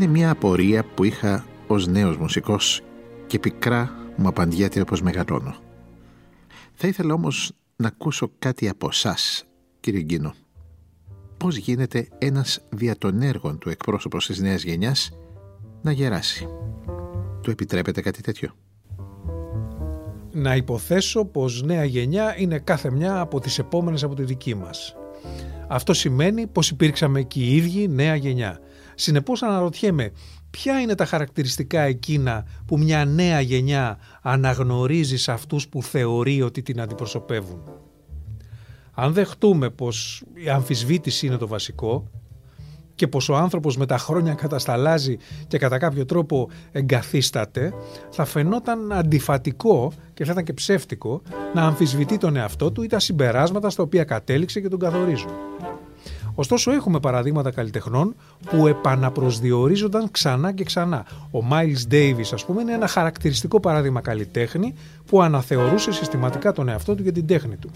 Είναι 0.04 0.12
μια 0.12 0.30
απορία 0.30 0.84
που 0.84 1.04
είχα 1.04 1.46
ως 1.68 1.88
νέος 1.88 2.18
μουσικός 2.18 2.82
και 3.28 3.40
πικρά 3.40 3.92
μου 4.16 4.28
απαντιέται 4.28 4.82
όπως 4.82 5.02
μεγαλώνω. 5.02 5.56
Θα 6.74 6.88
ήθελα 6.88 7.14
όμως 7.14 7.52
να 7.76 7.88
ακούσω 7.88 8.32
κάτι 8.40 8.70
από 8.70 8.88
εσά, 8.92 9.16
κύριε 9.80 10.02
Γκίνο. 10.02 10.34
Πώς 11.38 11.56
γίνεται 11.56 12.08
ένας 12.18 12.62
δια 12.70 12.98
των 12.98 13.22
έργων 13.22 13.58
του 13.58 13.70
εκπρόσωπος 13.70 14.26
της 14.26 14.40
νέας 14.40 14.64
γενιάς 14.64 15.12
να 15.82 15.92
γεράσει; 15.92 16.48
Του 17.42 17.52
επιτρέπετε 17.52 18.02
κάτι 18.02 18.22
τέτοιο; 18.22 18.50
Να 20.32 20.56
υποθέσω 20.56 21.26
πως 21.26 21.64
νέα 21.64 21.84
γενιά 21.84 22.40
είναι 22.40 22.60
κάθε 22.60 22.92
μια 22.92 23.20
από 23.20 23.40
τις 23.40 23.60
επόμενες 23.60 24.04
από 24.04 24.16
τη 24.16 24.24
δική 24.24 24.56
μας. 24.56 24.96
Αυτό 25.68 25.94
σημαίνει 25.94 26.48
πως 26.48 26.70
υπήρξαμε 26.70 27.22
και 27.22 27.40
οι 27.40 27.56
ίδιοι 27.56 27.88
νέα 27.88 28.16
γενιά. 28.16 28.60
Συνεπώς 28.96 29.44
αναρωτιέμαι 29.44 30.12
ποια 30.50 30.80
είναι 30.80 30.96
τα 30.96 31.06
χαρακτηριστικά 31.06 31.82
εκείνα 31.82 32.46
που 32.66 32.78
μια 32.78 33.06
νέα 33.06 33.42
γενιά 33.42 33.98
αναγνωρίζει 34.22 35.18
σε 35.18 35.32
αυτούς 35.32 35.68
που 35.68 35.84
θεωρεί 35.84 36.42
ότι 36.42 36.62
την 36.62 36.82
αντιπροσωπεύουν; 36.82 37.62
Αν 38.94 39.14
δεχτούμε 39.14 39.70
πως 39.70 40.24
η 40.34 40.50
αμφισβήτηση 40.50 41.26
είναι 41.26 41.38
το 41.38 41.48
βασικό 41.48 42.08
και 42.96 43.08
πως 43.08 43.30
ο 43.30 43.36
άνθρωπος 43.36 43.78
με 43.78 43.86
τα 43.86 43.98
χρόνια 43.98 44.34
κατασταλάζει 44.34 45.18
και 45.48 45.58
κατά 45.58 45.78
κάποιο 45.78 46.06
τρόπο 46.06 46.50
εγκαθίσταται, 46.72 47.74
θα 48.10 48.26
φαινόταν 48.26 48.92
αντιφατικό 48.92 49.92
και 50.14 50.26
θα 50.26 50.32
ήταν 50.32 50.44
και 50.44 50.54
ψεύτικο 50.54 51.22
να 51.54 51.62
αμφισβητεί 51.62 52.18
τον 52.18 52.36
εαυτό 52.36 52.72
του 52.72 52.84
ή 52.84 52.88
τα 52.88 53.00
συμπεράσματα 53.00 53.70
στα 53.70 53.84
οποία 53.84 54.04
κατέληξε 54.04 54.60
και 54.60 54.68
τον 54.68 54.80
καθορίζουν. 54.80 55.32
Ωστόσο 56.36 56.72
έχουμε 56.72 57.00
παραδείγματα 57.00 57.52
καλλιτεχνών 57.52 58.16
που 58.50 58.68
επαναπροσδιορίζονταν 58.68 60.12
ξανά 60.12 60.52
και 60.52 60.64
ξανά. 60.64 61.06
Ο 61.32 61.40
Miles 61.52 61.94
Davis 61.94 62.30
ας 62.34 62.46
πούμε 62.46 62.62
είναι 62.62 62.74
ένα 62.74 62.88
χαρακτηριστικό 62.88 63.60
παράδειγμα 63.60 64.02
καλλιτέχνη 64.02 64.74
που 65.06 65.22
αναθεωρούσε 65.22 65.92
συστηματικά 65.92 66.52
τον 66.52 66.70
εαυτό 66.70 66.96
του 66.96 67.04
και 67.04 67.12
την 67.12 67.28
τέχνη 67.28 67.56
του. 67.56 67.70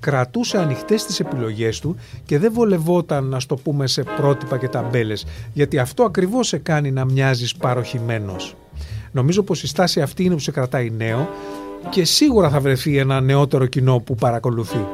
Κρατούσε 0.00 0.58
ανοιχτές 0.58 1.04
τις 1.04 1.20
επιλογές 1.20 1.80
του 1.80 1.96
και 2.24 2.38
δεν 2.38 2.52
βολευόταν, 2.52 3.24
να 3.24 3.38
το 3.46 3.56
πούμε, 3.56 3.86
σε 3.86 4.02
πρότυπα 4.02 4.58
και 4.58 4.68
ταμπέλες, 4.68 5.26
γιατί 5.52 5.78
αυτό 5.78 6.02
ακριβώς 6.02 6.48
σε 6.48 6.58
κάνει 6.58 6.90
να 6.90 7.04
μοιάζεις 7.04 7.56
παροχημένος. 7.56 8.56
Νομίζω 9.12 9.42
πως 9.42 9.62
η 9.62 9.66
στάση 9.66 10.00
αυτή 10.00 10.24
είναι 10.24 10.34
που 10.34 10.40
σε 10.40 10.50
κρατάει 10.50 10.90
νέο 10.90 11.28
και 11.90 12.04
σίγουρα 12.04 12.50
θα 12.50 12.60
βρεθεί 12.60 12.96
ένα 12.96 13.20
νεότερο 13.20 13.66
κοινό 13.66 13.98
που 13.98 14.14
παρακολουθεί. 14.14 14.86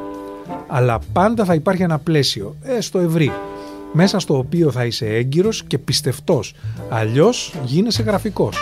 Αλλά 0.67 0.99
πάντα 1.13 1.45
θα 1.45 1.53
υπάρχει 1.53 1.83
ένα 1.83 1.99
πλαίσιο, 1.99 2.55
έστω 2.63 2.99
ευρύ, 2.99 3.31
μέσα 3.93 4.19
στο 4.19 4.37
οποίο 4.37 4.71
θα 4.71 4.85
είσαι 4.85 5.05
έγκυρος 5.05 5.63
και 5.63 5.77
πιστευτός, 5.77 6.53
αλλιώς 6.89 7.53
γίνεσαι 7.65 8.03
γραφικός. 8.03 8.57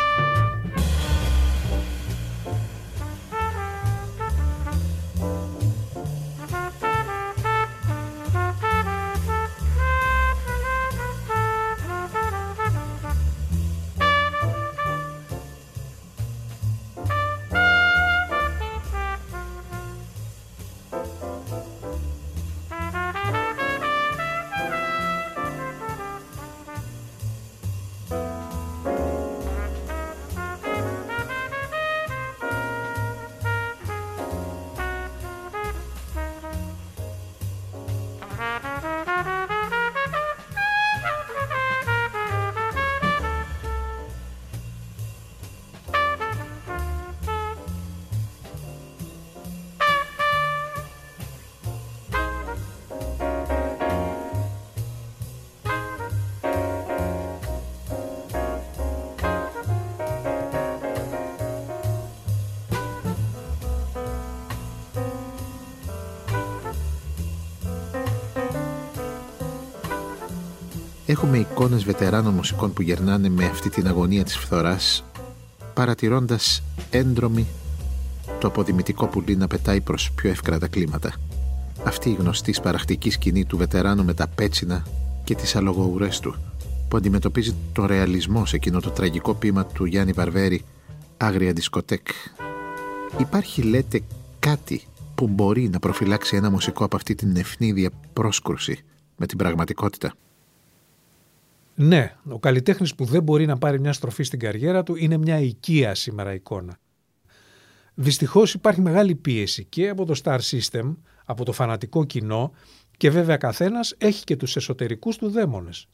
Βετεράνων 71.88 72.34
μουσικών 72.34 72.74
που 72.74 72.82
γερνάνε 72.82 73.30
με 73.30 73.46
αυτή 73.46 73.70
την 73.70 73.88
αγωνία 73.88 74.24
της 74.24 74.38
φθοράς 74.38 75.04
παρατηρώντας 75.74 76.64
έντρομη 76.90 77.48
το 78.40 78.48
αποδημητικό 78.48 79.08
πουλί 79.08 79.36
να 79.36 79.48
πετάει 79.48 79.82
προς 79.82 80.12
πιο 80.12 80.30
εύκρατα 80.30 80.68
κλίματα. 80.68 81.14
Αυτή 81.84 82.10
η 82.10 82.14
γνωστή 82.20 82.54
σπαραχτική 82.54 83.10
σκηνή 83.10 83.46
του 83.46 83.58
βετεράνου 83.58 84.04
με 84.06 84.14
τα 84.14 84.28
πέτσινα 84.28 84.86
και 85.24 85.36
τις 85.36 85.56
αλογοουρές 85.56 86.20
του 86.20 86.36
που 86.88 86.98
αντιμετωπίζει 86.98 87.56
το 87.74 87.86
ρεαλισμό 87.86 88.46
σε 88.46 88.56
εκείνο 88.56 88.80
το 88.80 88.90
τραγικό 88.90 89.34
ποίημα 89.34 89.66
του 89.66 89.86
Γιάννη 89.86 90.12
Βαρβέρη 90.12 90.64
«Άγρια 91.18 91.54
δισκοτέκ». 91.54 92.08
Υπάρχει 93.18 93.62
λέτε 93.62 94.02
κάτι 94.40 94.82
που 95.16 95.28
μπορεί 95.28 95.70
να 95.70 95.80
προφυλάξει 95.80 96.36
ένα 96.36 96.50
μουσικό 96.50 96.84
από 96.84 96.96
αυτή 96.96 97.16
την 97.16 97.38
ευνίδια 97.38 97.90
πρόσκρουση 98.14 98.84
με 99.18 99.26
την 99.26 99.38
πραγματικότητα; 99.38 100.14
Ναι, 101.80 102.16
ο 102.30 102.40
καλλιτέχνης 102.40 102.96
που 102.96 103.06
δεν 103.06 103.24
μπορεί 103.24 103.46
να 103.46 103.58
πάρει 103.58 103.80
μια 103.80 103.94
στροφή 103.94 104.24
στην 104.24 104.40
καριέρα 104.40 104.84
του 104.84 104.96
είναι 104.96 105.18
μια 105.18 105.40
οικία 105.40 105.96
σήμερα 105.96 106.34
εικόνα. 106.34 106.78
Δυστυχώς 107.94 108.54
υπάρχει 108.54 108.82
μεγάλη 108.82 109.16
πίεση 109.16 109.66
και 109.66 109.90
από 109.90 110.06
το 110.06 110.20
Star 110.24 110.40
System, 110.40 110.96
από 111.26 111.46
το 111.46 111.52
φανατικό 111.52 112.06
κοινό 112.06 112.52
και 112.98 113.10
βέβαια 113.10 113.38
καθένας 113.38 113.96
έχει 113.98 114.24
και 114.24 114.36
τους 114.36 114.56
εσωτερικούς 114.56 115.18
του 115.18 115.30
δαίμονες. 115.30 115.88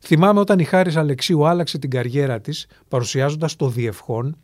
Θυμάμαι 0.00 0.40
όταν 0.40 0.58
η 0.58 0.64
Χάρης 0.64 0.96
Αλεξίου 0.96 1.46
άλλαξε 1.46 1.78
την 1.78 1.90
καριέρα 1.90 2.40
της 2.40 2.66
παρουσιάζοντας 2.88 3.56
το 3.56 3.68
Διευχόν 3.68 4.36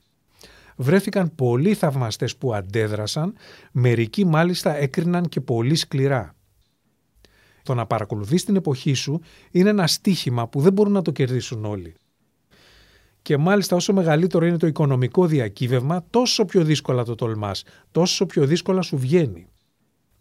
βρέθηκαν 0.76 1.34
πολλοί 1.34 1.74
θαυμαστές 1.74 2.36
που 2.36 2.54
αντέδρασαν, 2.54 3.34
μερικοί 3.72 4.24
μάλιστα 4.24 4.76
έκριναν 4.76 5.28
και 5.28 5.40
πολύ 5.40 5.74
σκληρά. 5.74 6.35
Το 7.66 7.74
να 7.74 7.86
παρακολουθείς 7.86 8.44
την 8.44 8.56
εποχή 8.56 8.94
σου 8.94 9.20
είναι 9.50 9.68
ένα 9.68 9.86
στίχημα 9.86 10.48
που 10.48 10.60
δεν 10.60 10.72
μπορούν 10.72 10.92
να 10.92 11.02
το 11.02 11.10
κερδίσουν 11.10 11.64
όλοι. 11.64 11.94
Και 13.22 13.36
μάλιστα 13.36 13.76
όσο 13.76 13.92
μεγαλύτερο 13.92 14.46
είναι 14.46 14.56
το 14.56 14.66
οικονομικό 14.66 15.26
διακύβευμα, 15.26 16.04
τόσο 16.10 16.44
πιο 16.44 16.64
δύσκολα 16.64 17.04
το 17.04 17.14
τολμάς, 17.14 17.64
τόσο 17.90 18.26
πιο 18.26 18.46
δύσκολα 18.46 18.82
σου 18.82 18.98
βγαίνει. 18.98 19.46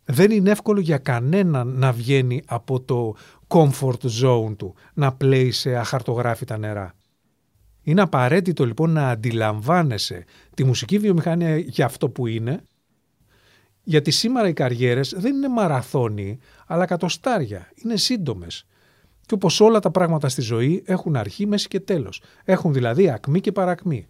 Δεν 0.05 0.31
είναι 0.31 0.49
εύκολο 0.49 0.79
για 0.79 0.97
κανέναν 0.97 1.67
να 1.67 1.91
βγαίνει 1.91 2.41
από 2.45 2.81
το 2.81 3.15
comfort 3.47 4.09
zone 4.21 4.55
του, 4.57 4.75
να 4.93 5.13
πλέει 5.13 5.51
σε 5.51 5.75
αχαρτογράφητα 5.75 6.57
νερά. 6.57 6.95
Είναι 7.81 8.01
απαραίτητο 8.01 8.65
λοιπόν 8.65 8.91
να 8.91 9.09
αντιλαμβάνεσαι 9.09 10.25
τη 10.53 10.63
μουσική 10.63 10.97
βιομηχανία 10.97 11.57
για 11.57 11.85
αυτό 11.85 12.09
που 12.09 12.27
είναι 12.27 12.63
γιατί 13.87 14.11
σήμερα 14.11 14.47
οι 14.47 14.53
καριέρες 14.53 15.13
δεν 15.17 15.35
είναι 15.35 15.49
μαραθώνιοι, 15.49 16.39
αλλά 16.67 16.85
κατοστάρια, 16.85 17.71
είναι 17.83 17.97
σύντομες. 17.97 18.65
Και 19.25 19.33
όπως 19.33 19.59
όλα 19.59 19.79
τα 19.79 19.91
πράγματα 19.91 20.29
στη 20.29 20.41
ζωή 20.41 20.83
έχουν 20.85 21.15
αρχή, 21.15 21.47
μέση 21.47 21.67
και 21.67 21.79
τέλος. 21.79 22.21
Έχουν 22.43 22.73
δηλαδή 22.73 23.09
ακμή 23.09 23.39
και 23.39 23.51
παρακμή. 23.51 24.07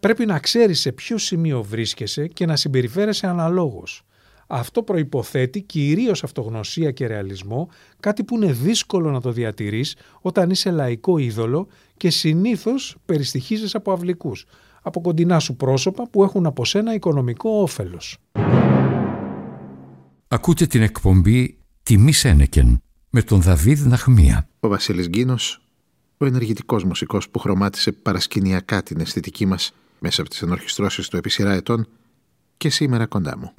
Πρέπει 0.00 0.26
να 0.26 0.38
ξέρεις 0.38 0.80
σε 0.80 0.92
ποιο 0.92 1.18
σημείο 1.18 1.62
βρίσκεσαι 1.62 2.26
και 2.26 2.46
να 2.46 2.56
συμπεριφέρεσαι 2.56 3.26
αναλόγως. 3.26 4.02
Αυτό 4.46 4.82
προϋποθέτει 4.82 5.60
κυρίως 5.60 6.24
αυτογνωσία 6.24 6.90
και 6.90 7.06
ρεαλισμό, 7.06 7.68
κάτι 8.00 8.24
που 8.24 8.36
είναι 8.36 8.52
δύσκολο 8.52 9.10
να 9.10 9.20
το 9.20 9.32
διατηρείς 9.32 9.96
όταν 10.20 10.50
είσαι 10.50 10.70
λαϊκό 10.70 11.18
είδωλο 11.18 11.68
και 11.96 12.10
συνήθως 12.10 12.96
περιστοιχίζεις 13.06 13.74
από 13.74 13.92
αυλικούς, 13.92 14.46
από 14.82 15.00
κοντινά 15.00 15.38
σου 15.38 15.56
πρόσωπα 15.56 16.08
που 16.08 16.22
έχουν 16.22 16.46
από 16.46 16.64
σένα 16.64 16.94
οικονομικό 16.94 17.50
όφελος. 17.50 18.18
Ακούτε 20.28 20.66
την 20.66 20.82
εκπομπή 20.82 21.58
«Τιμή 21.82 22.12
Σένεκεν» 22.12 22.82
με 23.10 23.22
τον 23.22 23.40
Δαβίδ 23.40 23.86
Ναχμία. 23.86 24.48
Ο 24.60 24.68
Βασίλης 24.68 25.08
Γκίνος, 25.08 25.60
ο 26.16 26.24
ενεργητικός 26.24 26.84
μουσικός 26.84 27.28
που 27.28 27.38
χρωμάτισε 27.38 27.92
παρασκηνιακά 27.92 28.82
την 28.82 29.00
αισθητική 29.00 29.46
μας 29.46 29.72
μέσα 29.98 30.20
από 30.20 30.30
τις 30.30 30.42
ενορχιστρώσεις 30.42 31.08
του 31.08 31.16
επί 31.16 31.30
σειρά 31.30 31.52
ετών 31.52 31.88
και 32.56 32.70
σήμερα 32.70 33.06
κοντά 33.06 33.38
μου. 33.38 33.54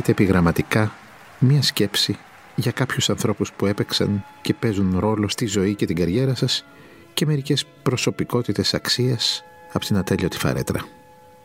Να 0.00 0.06
μου 0.06 0.12
πείτε 0.12 0.22
επιγραμματικά 0.22 0.92
μία 1.38 1.62
σκέψη 1.62 2.18
για 2.54 2.70
κάποιους 2.70 3.10
ανθρώπους 3.10 3.52
που 3.52 3.66
έπαιξαν 3.66 4.24
και 4.42 4.54
παίζουν 4.54 4.98
ρόλο 4.98 5.28
στη 5.28 5.46
ζωή 5.46 5.74
και 5.74 5.86
την 5.86 5.96
καριέρα 5.96 6.34
σας 6.34 6.64
και 7.14 7.26
μερικές 7.26 7.64
προσωπικότητες 7.82 8.74
αξίας 8.74 9.44
από 9.72 9.84
την 9.84 9.96
ατέλειωτη 9.96 10.38
φαρέτρα. 10.38 10.84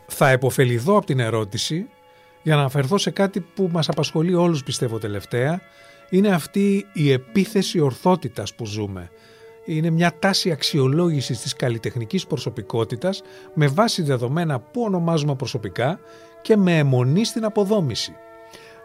Θα 0.06 0.28
επωφεληθώ 0.28 0.96
από 0.96 1.06
την 1.06 1.20
ερώτηση 1.20 1.86
Για 2.42 2.54
να 2.54 2.60
αναφερθώ 2.60 2.98
σε 2.98 3.10
κάτι 3.10 3.40
που 3.40 3.68
μας 3.72 3.88
απασχολεί 3.88 4.34
όλους 4.34 4.62
πιστεύω 4.62 4.98
τελευταία, 4.98 5.60
είναι 6.10 6.28
αυτή 6.28 6.86
η 6.92 7.12
επίθεση 7.12 7.80
ορθότητας 7.80 8.54
που 8.54 8.66
ζούμε. 8.66 9.10
Είναι 9.64 9.90
μια 9.90 10.18
τάση 10.18 10.50
αξιολόγησης 10.50 11.40
της 11.40 11.56
καλλιτεχνικής 11.56 12.26
προσωπικότητας 12.26 13.22
με 13.54 13.66
βάση 13.66 14.02
δεδομένα 14.02 14.60
που 14.60 14.82
ονομάζουμε 14.82 15.34
προσωπικά 15.34 16.00
και 16.42 16.56
με 16.56 16.78
εμμονή 16.78 17.24
στην 17.24 17.44
αποδόμηση. 17.44 18.16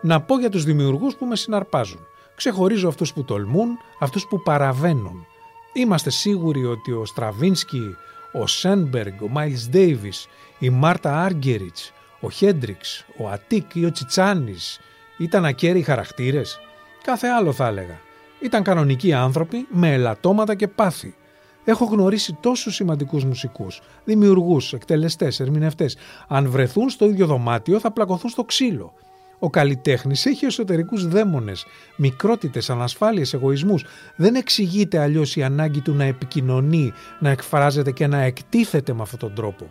Να 0.02 0.22
πω 0.22 0.40
για 0.40 0.50
τους 0.50 0.64
δημιουργούς 0.64 1.16
που 1.16 1.26
με 1.26 1.36
συναρπάζουν. 1.36 2.00
Ξεχωρίζω 2.36 2.88
αυτούς 2.88 3.14
που 3.14 3.24
τολμούν, 3.24 3.78
αυτούς 4.00 4.28
που 4.28 4.42
παραβαίνουν. 4.42 5.26
Είμαστε 5.74 6.10
σίγουροι 6.10 6.66
ότι 6.66 6.92
ο 6.92 7.06
Στραβίνσκι, 7.06 7.96
ο 8.32 8.48
Σένμπεργκ, 8.48 9.22
ο 9.22 9.28
Μάιλς 9.28 9.70
Ντέιβις, 9.70 10.28
η 10.60 10.70
Μάρτα 10.70 11.22
Άργκεριτς, 11.22 11.94
ο 12.20 12.30
Χέντριξ, 12.30 13.06
ο 13.18 13.30
Αττίκ 13.30 13.76
ή 13.76 13.86
ο 13.86 13.92
Τσιτσάνης 13.92 14.80
ήταν 15.18 15.46
ακέραιοι 15.46 15.82
χαρακτήρες; 15.82 16.60
Κάθε 17.04 17.28
άλλο 17.28 17.52
θα 17.52 17.68
έλεγα. 17.68 18.00
Ήταν 18.40 18.64
κανονικοί 18.64 19.14
άνθρωποι 19.14 19.68
με 19.70 19.94
ελαττώματα 19.94 20.56
και 20.56 20.68
πάθη. 20.68 21.16
Έχω 21.64 21.86
γνωρίσει 21.86 22.38
τόσους 22.40 22.76
σημαντικούς 22.76 23.24
μουσικούς, 23.24 23.82
δημιουργούς, 24.04 24.74
εκτελεστές, 24.74 25.40
ερμηνευτές. 25.40 25.98
Αν 26.28 26.50
βρεθούν 26.50 26.90
στο 26.90 27.06
ίδιο 27.06 27.26
δωμάτιο 27.26 27.80
θα 27.80 27.92
πλακωθούν 27.92 28.30
στο 28.30 28.44
ξύλο. 28.44 28.94
Ο 29.44 29.50
καλλιτέχνης 29.50 30.26
έχει 30.26 30.46
εσωτερικούς 30.46 31.08
δαίμονες, 31.08 31.66
μικρότητες, 31.96 32.70
ανασφάλειες, 32.70 33.34
εγωισμούς. 33.34 33.86
Δεν 34.16 34.36
εξηγείται 34.36 35.00
αλλιώς 35.00 35.36
η 35.36 35.44
ανάγκη 35.44 35.82
του 35.82 35.94
να 35.94 36.04
επικοινωνεί, 36.04 36.94
να 37.20 37.30
εκφράζεται 37.30 37.92
και 37.92 38.08
να 38.08 38.22
εκτίθεται 38.22 38.94
με 38.94 39.02
αυτόν 39.02 39.20
τον 39.20 39.34
τρόπο. 39.34 39.70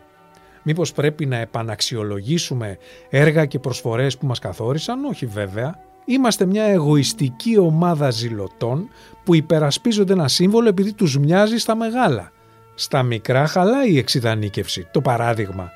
Μήπως 0.62 0.92
πρέπει 0.92 1.26
να 1.26 1.36
επαναξιολογήσουμε 1.36 2.78
έργα 3.09 3.47
και 3.47 3.59
προσφορές 3.59 4.18
που 4.18 4.26
μας 4.26 4.38
καθόρισαν, 4.38 5.05
όχι 5.05 5.26
βέβαια. 5.26 5.78
Είμαστε 6.05 6.44
μια 6.44 6.64
εγωιστική 6.64 7.59
ομάδα 7.59 8.10
ζηλωτών 8.10 8.88
που 9.24 9.34
υπερασπίζονται 9.34 10.12
ένα 10.12 10.28
σύμβολο 10.28 10.68
επειδή 10.68 10.92
τους 10.92 11.18
μοιάζει 11.18 11.59
στα 11.59 11.74
μεγάλα. 11.74 12.32
Στα 12.74 13.02
μικρά 13.02 13.47
χαλάει 13.47 13.92
η 13.92 13.98
εξειδανίκευση, 13.98 14.88
το 14.90 15.01
παράδειγμα. 15.01 15.70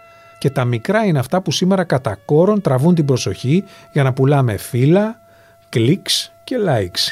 Και 0.45 0.51
τα 0.51 0.65
μικρά 0.65 1.05
είναι 1.05 1.19
αυτά 1.19 1.43
που 1.43 1.53
σήμερα 1.53 1.85
κατά 1.85 2.19
κόρον 2.25 2.61
τραβούν 2.61 2.95
την 2.95 3.05
προσοχή 3.05 3.65
για 3.93 4.03
να 4.03 4.13
πουλάμε 4.13 4.57
φύλλα, 4.57 5.21
κλικς 5.69 6.33
και 6.45 6.57
likes. 6.69 7.11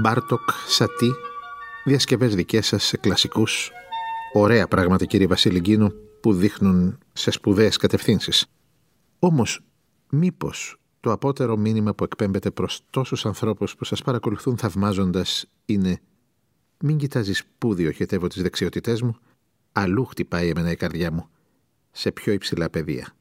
Μπάρτοκ, 0.00 0.50
Σατί, 0.66 1.12
διασκευές 1.84 2.34
δικές 2.34 2.66
σας 2.66 2.84
σε 2.84 2.96
κλασικούς. 2.96 3.70
Ωραία 4.32 4.68
πράγματα 4.68 5.04
κύριε 5.04 5.26
Βασίλη 5.26 5.92
που 6.20 6.32
δείχνουν 6.32 6.98
σε 7.12 7.30
σπουδαίες 7.30 7.76
κατευθύνσεις. 7.76 8.46
Όμως, 9.18 9.60
μήπως 10.10 10.80
το 11.00 11.12
απότερο 11.12 11.56
μήνυμα 11.56 11.94
που 11.94 12.04
εκπέμπεται 12.04 12.50
προς 12.50 12.80
τόσους 12.90 13.26
ανθρώπους 13.26 13.76
που 13.76 13.84
σας 13.84 14.02
παρακολουθούν 14.02 14.56
θαυμάζοντας 14.56 15.46
είναι 15.64 16.00
«Μην 16.78 16.96
κοιτάζεις 16.96 17.44
πού 17.58 17.74
διοχετεύω 17.74 18.26
τις 18.26 18.42
δεξιότητές 18.42 19.02
μου, 19.02 19.16
αλλού 19.72 20.04
χτυπάει 20.04 20.48
εμένα 20.48 20.70
η 20.70 20.76
καρδιά 20.76 21.12
μου, 21.12 21.28
σε 21.90 22.12
πιο 22.12 22.32
υψηλά 22.32 22.70
πεδία». 22.70 23.17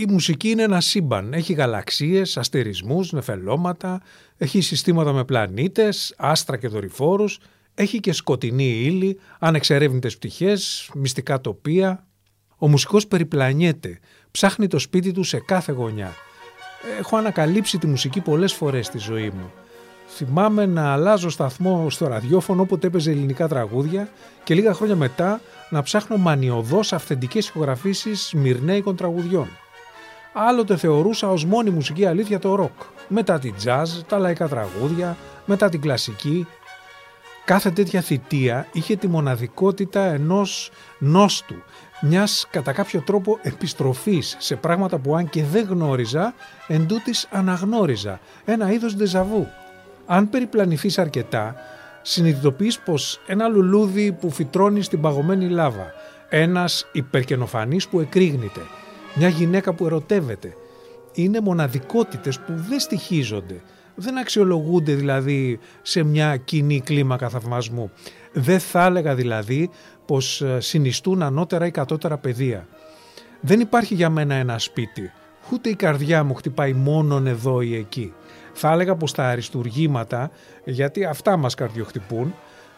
Η 0.00 0.06
μουσική 0.08 0.48
είναι 0.48 0.62
ένα 0.62 0.80
σύμπαν. 0.80 1.32
Έχει 1.32 1.52
γαλαξίες, 1.52 2.36
αστερισμούς, 2.36 3.12
νεφελώματα, 3.12 4.00
έχει 4.36 4.60
συστήματα 4.60 5.12
με 5.12 5.24
πλανήτες, 5.24 6.14
άστρα 6.18 6.56
και 6.56 6.68
δορυφόρους, 6.68 7.38
έχει 7.74 8.00
και 8.00 8.12
σκοτεινή 8.12 8.68
ύλη, 8.68 9.18
ανεξερεύνητες 9.38 10.16
πτυχές, 10.16 10.90
μυστικά 10.94 11.40
τοπία. 11.40 12.06
Ο 12.56 12.68
μουσικός 12.68 13.06
περιπλανιέται, 13.06 13.98
ψάχνει 14.30 14.66
το 14.66 14.78
σπίτι 14.78 15.12
του 15.12 15.22
σε 15.22 15.38
κάθε 15.38 15.72
γωνιά. 15.72 16.12
Έχω 16.98 17.16
ανακαλύψει 17.16 17.78
τη 17.78 17.86
μουσική 17.86 18.20
πολλές 18.20 18.52
φορές 18.52 18.86
στη 18.86 18.98
ζωή 18.98 19.30
μου. 19.30 19.50
Θυμάμαι 20.06 20.66
να 20.66 20.92
αλλάζω 20.92 21.30
σταθμό 21.30 21.90
στο 21.90 22.06
ραδιόφωνο 22.06 22.62
όποτε 22.62 22.86
έπαιζε 22.86 23.10
ελληνικά 23.10 23.48
τραγούδια 23.48 24.08
και 24.44 24.54
λίγα 24.54 24.74
χρόνια 24.74 24.96
μετά 24.96 25.40
να 25.70 25.82
ψάχνω 25.82 26.16
μανιωδώς 26.16 26.92
αυθεντικές 26.92 27.48
ηχογραφήσεις 27.48 28.32
μυρνέικων 28.34 28.96
τραγουδιών 28.96 29.48
άλλοτε 30.32 30.76
θεωρούσα 30.76 31.30
ως 31.30 31.44
μόνη 31.44 31.70
μουσική 31.70 32.06
αλήθεια 32.06 32.38
το 32.38 32.54
ροκ. 32.54 32.82
Μετά 33.08 33.38
την 33.38 33.54
jazz, 33.64 33.86
τα 34.08 34.18
λαϊκά 34.18 34.48
τραγούδια, 34.48 35.16
μετά 35.44 35.68
την 35.68 35.80
κλασική. 35.80 36.46
Κάθε 37.44 37.70
τέτοια 37.70 38.00
θητεία 38.00 38.66
είχε 38.72 38.96
τη 38.96 39.08
μοναδικότητα 39.08 40.00
ενός 40.00 40.70
νόστου, 40.98 41.54
μιας 42.00 42.46
κατά 42.50 42.72
κάποιο 42.72 43.00
τρόπο 43.00 43.38
επιστροφής 43.42 44.36
σε 44.38 44.56
πράγματα 44.56 44.98
που 44.98 45.16
αν 45.16 45.28
και 45.28 45.44
δεν 45.44 45.66
γνώριζα, 45.68 46.34
εν 46.66 46.86
αναγνώριζα, 47.30 48.20
ένα 48.44 48.72
είδος 48.72 48.96
ντεζαβού. 48.96 49.46
Αν 50.06 50.30
περιπλανηθείς 50.30 50.98
αρκετά, 50.98 51.54
συνειδητοποιείς 52.02 52.78
πως 52.78 53.20
ένα 53.26 53.48
λουλούδι 53.48 54.12
που 54.12 54.30
φυτρώνει 54.30 54.82
στην 54.82 55.00
παγωμένη 55.00 55.48
λάβα, 55.48 55.92
ένας 56.28 56.86
υπερκενοφανής 56.92 57.88
που 57.88 58.00
εκρήγνεται, 58.00 58.60
μια 59.14 59.28
γυναίκα 59.28 59.72
που 59.72 59.86
ερωτεύεται. 59.86 60.54
Είναι 61.12 61.40
μοναδικότητες 61.40 62.38
που 62.38 62.52
δεν 62.68 62.80
στοιχίζονται. 62.80 63.62
Δεν 63.94 64.18
αξιολογούνται 64.18 64.94
δηλαδή 64.94 65.58
σε 65.82 66.02
μια 66.02 66.36
κοινή 66.36 66.80
κλίμακα 66.80 67.28
θαυμασμού. 67.28 67.90
Δεν 68.32 68.60
θα 68.60 68.84
έλεγα 68.84 69.14
δηλαδή 69.14 69.70
πως 70.06 70.42
ε, 70.42 70.60
συνιστούν 70.60 71.22
ανώτερα 71.22 71.66
ή 71.66 71.70
κατώτερα 71.70 72.18
παιδεία. 72.18 72.66
Δεν 73.40 73.60
υπάρχει 73.60 73.94
για 73.94 74.10
μένα 74.10 74.34
ένα 74.34 74.58
σπίτι. 74.58 75.12
Ούτε 75.52 75.68
η 75.68 75.74
καρδιά 75.74 76.24
μου 76.24 76.34
χτυπάει 76.34 76.72
μόνον 76.72 77.26
εδώ 77.26 77.60
ή 77.60 77.74
εκεί. 77.76 78.12
Θα 78.52 78.72
έλεγα 78.72 78.96
πως 78.96 79.12
τα 79.12 79.28
αριστουργήματα, 79.28 80.30
γιατί 80.64 81.04
αυτά 81.04 81.36
μας 81.36 81.54
καρδιοχτυπούν, 81.54 82.34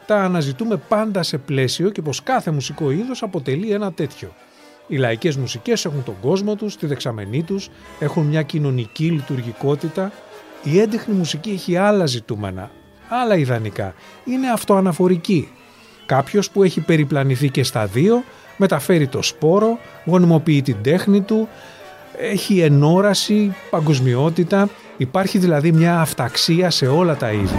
τα 0.07 0.17
αναζητούμε 0.17 0.77
πάντα 0.77 1.23
σε 1.23 1.39
πλαίσιο 1.39 1.91
και 1.91 2.03
πως 2.03 2.23
κάθε 2.23 2.51
μουσικό 2.51 2.91
είδος 2.91 3.23
αποτελεί 3.23 3.73
ένα 3.73 3.93
τέτοιο. 3.93 4.33
Οι 4.93 4.97
λαϊκές 4.97 5.37
μουσικές 5.37 5.85
έχουν 5.85 6.03
τον 6.05 6.15
κόσμο 6.21 6.55
τους, 6.55 6.77
τη 6.77 6.87
δεξαμενή 6.87 7.43
τους, 7.43 7.69
έχουν 7.99 8.27
μια 8.27 8.43
κοινωνική 8.43 9.05
λειτουργικότητα. 9.05 10.13
Η 10.63 10.81
έντεχνη 10.81 11.15
μουσική 11.15 11.51
έχει 11.51 11.77
άλλα 11.77 12.07
ζητούμενα, 12.07 12.71
άλλα 13.09 13.37
ιδανικά. 13.37 13.95
Είναι 14.25 14.51
αυτοαναφορική. 14.51 15.49
Κάποιος 16.07 16.51
που 16.51 16.63
έχει 16.63 16.81
περιπλανηθεί 16.81 17.51
και 17.51 17.63
στα 17.63 17.87
δύο, 17.87 18.25
μεταφέρει 18.57 19.07
το 19.07 19.23
σπόρο, 19.23 19.79
γονιμοποιεί 20.05 20.63
την 20.63 20.77
τέχνη 20.83 21.21
του, 21.21 21.49
έχει 22.19 22.61
ενόραση, 22.61 23.55
παγκοσμιότητα, 23.71 24.69
υπάρχει 24.97 25.39
δηλαδή 25.39 25.73
μια 25.73 26.01
αυταξία 26.01 26.71
σε 26.71 26.87
όλα 26.87 27.17
τα 27.17 27.33
είδη. 27.33 27.59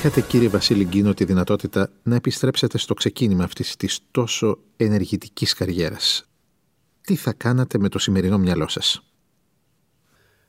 Είχατε 0.00 0.20
κύριε 0.20 0.48
Βασίλη 0.48 0.84
Γκίνο 0.84 1.14
τη 1.14 1.24
δυνατότητα 1.24 1.90
να 2.02 2.14
επιστρέψετε 2.14 2.78
στο 2.78 2.94
ξεκίνημα 2.94 3.44
αυτής 3.44 3.76
της 3.76 4.00
τόσο 4.10 4.58
ενεργητικής 4.76 5.54
καριέρας, 5.54 6.24
τι 7.00 7.16
θα 7.16 7.32
κάνατε 7.32 7.78
με 7.78 7.88
το 7.88 7.98
σημερινό 7.98 8.38
μυαλό 8.38 8.68
σας; 8.68 9.02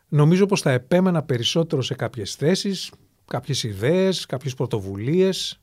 Νομίζω 0.08 0.46
πως 0.46 0.62
θα 0.62 0.72
επέμενα 0.72 1.24
περισσότερο 1.24 1.82
σε 1.82 1.94
κάποιες 1.94 2.36
θέσεις, 2.36 2.92
κάποιες 3.26 3.64
ιδέες, 3.64 4.26
κάποιες 4.26 4.54
πρωτοβουλίες. 4.54 5.62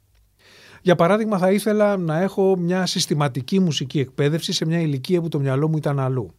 Για 0.83 0.95
παράδειγμα 0.95 1.39
θα 1.39 1.53
ήθελα 1.53 1.97
να 1.97 2.21
έχω 2.21 2.57
μια 2.57 2.87
συστηματική 2.87 3.61
μουσική 3.61 3.99
εκπαίδευση 3.99 4.53
σε 4.53 4.67
μια 4.67 4.81
ηλικία 4.81 5.21
που 5.21 5.29
το 5.29 5.41
μυαλό 5.41 5.69
μου 5.69 5.77
ήταν 5.77 5.99
αλλού. 5.99 6.35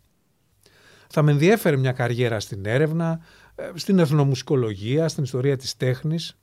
Θα 1.07 1.21
με 1.21 1.31
ενδιέφερε 1.31 1.77
μια 1.77 1.91
καριέρα 1.91 2.39
στην 2.39 2.65
έρευνα, 2.65 3.19
ε, 3.55 3.71
στην 3.73 3.99
εθνομουσικολογία, 3.99 5.07
στην 5.07 5.23
ιστορία 5.23 5.57
της 5.57 5.77
τέχνης. 5.77 6.38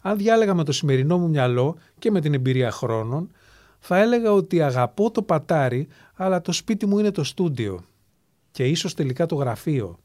Αν 0.00 0.16
διάλεγα 0.16 0.54
με 0.54 0.64
το 0.64 0.72
σημερινό 0.72 1.18
μου 1.18 1.28
μυαλό 1.28 1.76
και 1.98 2.10
με 2.10 2.20
την 2.20 2.34
εμπειρία 2.34 2.70
χρόνων, 2.70 3.30
θα 3.78 3.98
έλεγα 3.98 4.32
ότι 4.32 4.62
αγαπώ 4.62 5.10
το 5.10 5.22
πατάρι, 5.22 5.88
αλλά 6.14 6.40
το 6.40 6.52
σπίτι 6.52 6.86
μου 6.86 6.98
είναι 6.98 7.10
το 7.10 7.24
στούντιο 7.24 7.84
και 8.50 8.64
ίσως 8.64 8.94
τελικά 8.94 9.26
το 9.26 9.34
γραφείο. 9.34 9.98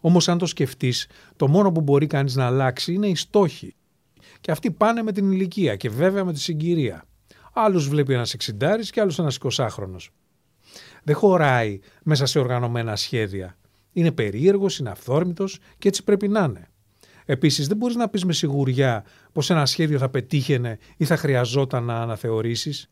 Όμως 0.00 0.28
αν 0.28 0.38
το 0.38 0.46
σκεφτείς, 0.46 1.06
το 1.36 1.48
μόνο 1.48 1.72
που 1.72 1.80
μπορεί 1.80 2.06
κανείς 2.06 2.34
να 2.34 2.46
αλλάξει 2.46 2.92
είναι 2.92 3.06
οι 3.06 3.14
στόχοι. 3.14 3.74
Και 4.40 4.50
αυτοί 4.50 4.70
πάνε 4.70 5.02
με 5.02 5.12
την 5.12 5.32
ηλικία 5.32 5.76
και 5.76 5.90
βέβαια 5.90 6.24
με 6.24 6.32
τη 6.32 6.40
συγκυρία. 6.40 7.04
Άλλους 7.52 7.88
βλέπει 7.88 8.12
ένας 8.12 8.34
εξιντάρης 8.34 8.90
και 8.90 9.00
άλλους 9.00 9.18
ένας 9.18 9.36
εικοσάχρονος. 9.36 10.10
Δεν 11.02 11.14
χωράει 11.14 11.80
μέσα 12.02 12.26
σε 12.26 12.38
οργανωμένα 12.38 12.96
σχέδια. 12.96 13.56
Είναι 13.92 14.12
περίεργος, 14.12 14.78
είναι 14.78 14.90
αυθόρμητος 14.90 15.58
και 15.78 15.88
έτσι 15.88 16.04
πρέπει 16.04 16.28
να 16.28 16.44
είναι. 16.44 16.68
Επίσης, 17.24 17.66
δεν 17.66 17.76
μπορείς 17.76 17.96
να 17.96 18.08
πεις 18.08 18.24
με 18.24 18.32
σιγουριά 18.32 19.04
πως 19.32 19.50
ένα 19.50 19.66
σχέδιο 19.66 19.98
θα 19.98 20.08
πετύχαινε 20.08 20.78
ή 20.96 21.04
θα 21.04 21.16
χρειαζόταν 21.16 21.84
να 21.84 22.00
αναθεωρήσεις. 22.00 22.88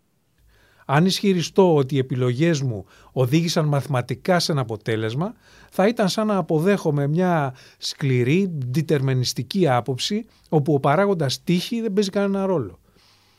Αν 0.87 1.07
ισχυριστώ 1.07 1.75
ότι 1.75 1.95
οι 1.95 1.99
επιλογές 1.99 2.63
μου 2.63 2.85
οδήγησαν 3.13 3.65
μαθηματικά 3.65 4.39
σε 4.39 4.53
ένα 4.53 4.61
αποτέλεσμα, 4.61 5.35
θα 5.71 5.87
ήταν 5.87 6.09
σαν 6.09 6.27
να 6.27 6.37
αποδέχομαι 6.37 7.07
μια 7.07 7.55
σκληρή, 7.79 8.51
διτερμενιστική 8.53 9.69
άποψη, 9.69 10.25
όπου 10.49 10.75
ο 10.75 10.81
παράγοντας 10.81 11.43
τύχη 11.45 11.81
δεν 11.81 11.93
παίζει 11.93 12.11
κανένα 12.11 12.47
ρόλο. 12.47 12.79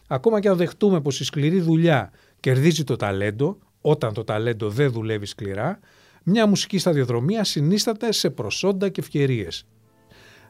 Ακόμα 0.07 0.39
και 0.39 0.47
αν 0.47 0.57
δεχτούμε 0.57 1.01
πως 1.01 1.19
η 1.19 1.23
σκληρή 1.23 1.59
δουλειά 1.59 2.11
κερδίζει 2.39 2.83
το 2.83 2.95
ταλέντο, 2.95 3.57
όταν 3.81 4.13
το 4.13 4.23
ταλέντο 4.23 4.69
δεν 4.69 4.91
δουλεύει 4.91 5.25
σκληρά, 5.25 5.79
μια 6.23 6.47
μουσική 6.47 6.77
σταδιοδρομία 6.77 7.43
συνίσταται 7.43 8.11
σε 8.11 8.29
προσόντα 8.29 8.89
και 8.89 8.99
ευκαιρίες. 9.01 9.65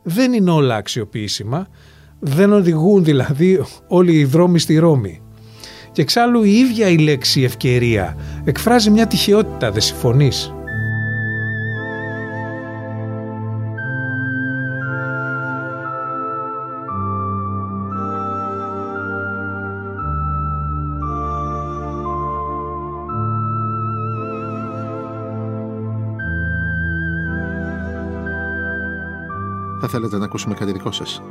Δεν 0.04 0.34
είναι 0.34 0.52
όλα 0.52 0.76
αξιοποιήσιμα, 0.76 1.68
δεν 2.20 2.54
οδηγούν 2.54 3.04
δηλαδή 3.04 3.64
όλοι 3.88 4.14
οι 4.14 4.26
δρόμοι 4.26 4.60
στη 4.60 4.78
Ρώμη. 4.78 5.22
Και 5.92 6.02
εξάλλου 6.02 6.44
η 6.44 6.54
ίδια 6.58 6.88
η 6.88 6.98
λέξη 6.98 7.42
ευκαιρία 7.42 8.18
εκφράζει 8.44 8.90
μια 8.90 9.08
τυχεότητα, 9.08 9.72
δεν 9.72 9.82
συμφωνείς; 9.82 10.54
Θα 29.86 29.92
θέλετε 29.92 30.18
να 30.18 30.26
ακούσουμε 30.26 30.54
κάτι 30.54 30.72
δικό 30.72 30.92
σας. 30.92 31.22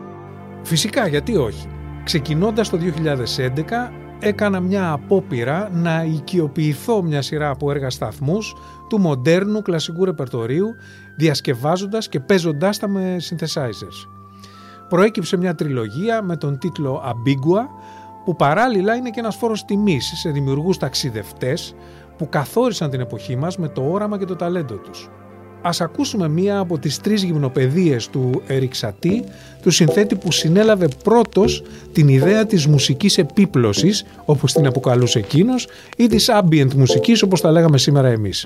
Φυσικά, 0.63 1.07
γιατί 1.07 1.37
όχι. 1.37 1.69
Ξεκινώντας 2.05 2.69
το 2.69 2.79
2011 2.79 3.93
έκανα 4.19 4.61
μια 4.61 4.93
απόπειρα 4.93 5.71
να 5.73 6.05
οικειοποιηθώ 6.05 7.03
μια 7.03 7.23
σειρά 7.23 7.51
από 7.51 7.71
έργα 7.71 7.91
σταθμούς 7.91 8.55
του 8.89 8.99
μοντέρνου 9.01 9.63
κλασικού 9.63 10.05
ρεπερτορίου 10.05 10.67
διασκευάζοντας 11.17 12.09
και 12.09 12.21
παίζοντάς 12.21 12.79
τα 12.79 12.89
με 12.89 13.17
synthesizers. 13.31 14.09
Προέκυψε 14.89 15.37
μια 15.37 15.55
τριλογία 15.55 16.23
με 16.23 16.37
τον 16.37 16.59
τίτλο 16.59 17.03
Ambigua 17.05 17.63
που 18.25 18.37
παράλληλα 18.37 18.95
είναι 18.95 19.11
και 19.11 19.21
ένας 19.21 19.37
φόρος 19.37 19.65
τιμής 19.65 20.13
σε 20.17 20.31
δημιουργούς 20.31 20.77
ταξιδευτές 20.77 21.75
που 22.17 22.29
καθόρισαν 22.29 22.91
την 22.91 23.01
εποχή 23.01 23.37
μας 23.37 23.57
με 23.57 23.69
το 23.69 23.83
όραμα 23.91 24.19
και 24.19 24.25
το 24.25 24.37
ταλέντο 24.37 24.75
τους. 24.75 25.11
Ας 25.63 25.81
ακούσουμε 25.81 26.29
μία 26.29 26.59
από 26.59 26.79
τις 26.79 27.01
τρεις 27.01 27.23
γυμνοπαιδείες 27.23 28.09
του 28.09 28.43
Eric 28.49 28.81
Satie, 28.81 29.23
του 29.63 29.71
συνθέτη 29.71 30.15
που 30.15 30.33
συνέλαβε 30.33 30.89
πρώτος 31.05 31.63
την 31.93 32.09
ιδέα 32.09 32.47
της 32.47 32.67
μουσικής 32.67 33.19
επίπλωσης, 33.19 34.05
όπως 34.25 34.53
την 34.53 34.67
αποκαλούσε 34.67 35.19
εκείνος, 35.19 35.69
ή 35.97 36.07
της 36.07 36.31
ambient 36.31 36.75
μουσικής, 36.75 37.23
όπως 37.23 37.41
τα 37.41 37.51
λέγαμε 37.51 37.79
σήμερα 37.79 38.09
εμείς. 38.09 38.45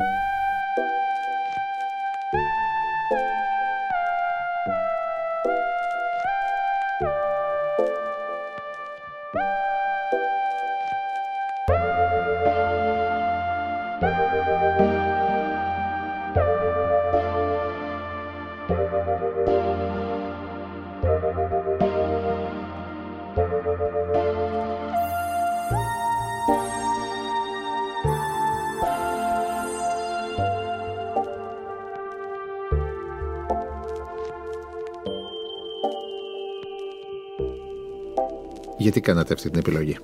Γιατί 38.97 39.11
κάνατε 39.11 39.35
αυτή 39.35 39.51
την 39.51 39.59
επιλογή; 39.59 39.97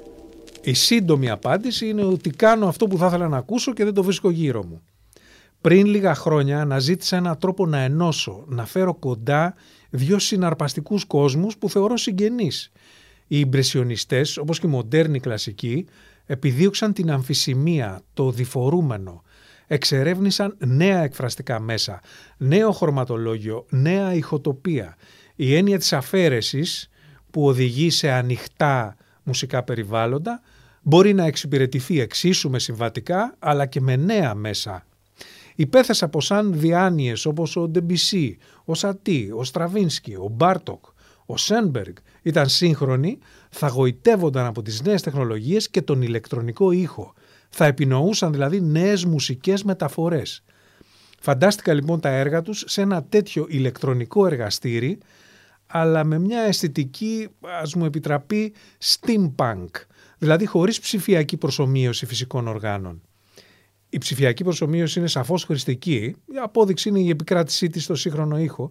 Η 0.62 0.72
σύντομη 0.74 1.30
απάντηση 1.30 1.88
είναι 1.88 2.04
ότι 2.04 2.30
κάνω 2.30 2.66
αυτό 2.66 2.86
που 2.86 2.98
θα 2.98 3.06
ήθελα 3.06 3.28
να 3.28 3.36
ακούσω 3.36 3.72
και 3.72 3.84
δεν 3.84 3.94
το 3.94 4.02
βρίσκω 4.02 4.30
γύρω 4.30 4.64
μου. 4.64 4.82
Πριν 5.60 5.86
λίγα 5.86 6.14
χρόνια 6.14 6.60
αναζήτησα 6.60 7.16
έναν 7.16 7.38
τρόπο 7.38 7.66
να 7.66 7.78
ενώσω, 7.78 8.44
να 8.46 8.66
φέρω 8.66 8.94
κοντά 8.94 9.54
δύο 9.90 10.18
συναρπαστικούς 10.18 11.04
κόσμους 11.04 11.56
που 11.56 11.70
θεωρώ 11.70 11.96
συγγενείς. 11.96 12.72
Οι 13.26 13.38
ιμπρεσιονιστές, 13.38 14.36
όπως 14.36 14.58
και 14.60 14.66
οι 14.66 14.70
μοντέρνοι 14.70 15.20
κλασικοί, 15.20 15.86
επιδίωξαν 16.26 16.92
την 16.92 17.10
αμφισημία, 17.10 18.02
το 18.14 18.30
διφορούμενο. 18.30 19.22
Εξερεύνησαν 19.66 20.56
νέα 20.58 21.02
εκφραστικά 21.02 21.60
μέσα, 21.60 22.00
νέο 22.36 22.72
χρωματολόγιο, 22.72 23.66
νέα 23.70 24.14
ηχοτοπία. 24.14 24.96
Η 25.34 25.54
έννοια 25.54 25.78
της 25.78 25.92
αφαίρεσης 25.92 26.86
που 27.32 27.46
οδηγεί 27.46 27.90
σε 27.90 28.10
ανοιχτά 28.10 28.96
μουσικά 29.22 29.62
περιβάλλοντα 29.62 30.40
μπορεί 30.82 31.14
να 31.14 31.24
εξυπηρετηθεί 31.24 32.00
εξίσου 32.00 32.50
με 32.50 32.58
συμβατικά 32.58 33.34
αλλά 33.38 33.66
και 33.66 33.80
με 33.80 33.96
νέα 33.96 34.34
μέσα. 34.34 34.86
Υπέθεσα 35.54 36.08
πως 36.08 36.30
αν 36.30 36.52
διάνοιες 36.58 37.26
όπως 37.26 37.56
ο 37.56 37.68
Ντεμπισί, 37.68 38.38
ο 38.64 38.74
Σατί, 38.74 39.30
ο 39.36 39.44
Στραβίνσκι, 39.44 40.14
ο 40.14 40.28
Μπάρτοκ, 40.32 40.84
ο 41.26 41.36
Σένμπεργκ 41.36 41.94
ήταν 42.22 42.48
σύγχρονοι, 42.48 43.18
θα 43.50 43.68
γοητεύονταν 43.68 44.46
από 44.46 44.62
τις 44.62 44.82
νέες 44.82 45.02
τεχνολογίες 45.02 45.70
και 45.70 45.82
τον 45.82 46.02
ηλεκτρονικό 46.02 46.70
ήχο. 46.70 47.14
Θα 47.48 47.64
επινοούσαν 47.64 48.32
δηλαδή 48.32 48.60
νέες 48.60 49.04
μουσικές 49.04 49.62
μεταφορές. 49.62 50.42
Φαντάστηκα 51.20 51.74
λοιπόν 51.74 52.00
τα 52.00 52.08
έργα 52.08 52.42
τους 52.42 52.64
σε 52.66 52.80
ένα 52.80 53.04
τέτοιο 53.04 53.46
ηλεκτρονικό 53.48 54.26
εργαστήρι 54.26 54.98
αλλά 55.74 56.04
με 56.04 56.18
μια 56.18 56.40
αισθητική, 56.40 57.28
ας 57.60 57.74
μου 57.74 57.84
επιτραπεί, 57.84 58.54
steampunk, 58.84 59.68
δηλαδή 60.18 60.46
χωρίς 60.46 60.80
ψηφιακή 60.80 61.36
προσωμείωση 61.36 62.06
φυσικών 62.06 62.48
οργάνων. 62.48 63.02
Η 63.88 63.98
ψηφιακή 63.98 64.44
προσωμείωση 64.44 64.98
είναι 64.98 65.08
σαφώς 65.08 65.44
χρηστική, 65.44 66.14
η 66.26 66.38
απόδειξη 66.42 66.88
είναι 66.88 67.00
η 67.00 67.08
επικράτησή 67.08 67.66
της 67.66 67.84
στο 67.84 67.94
σύγχρονο 67.94 68.38
ήχο, 68.38 68.70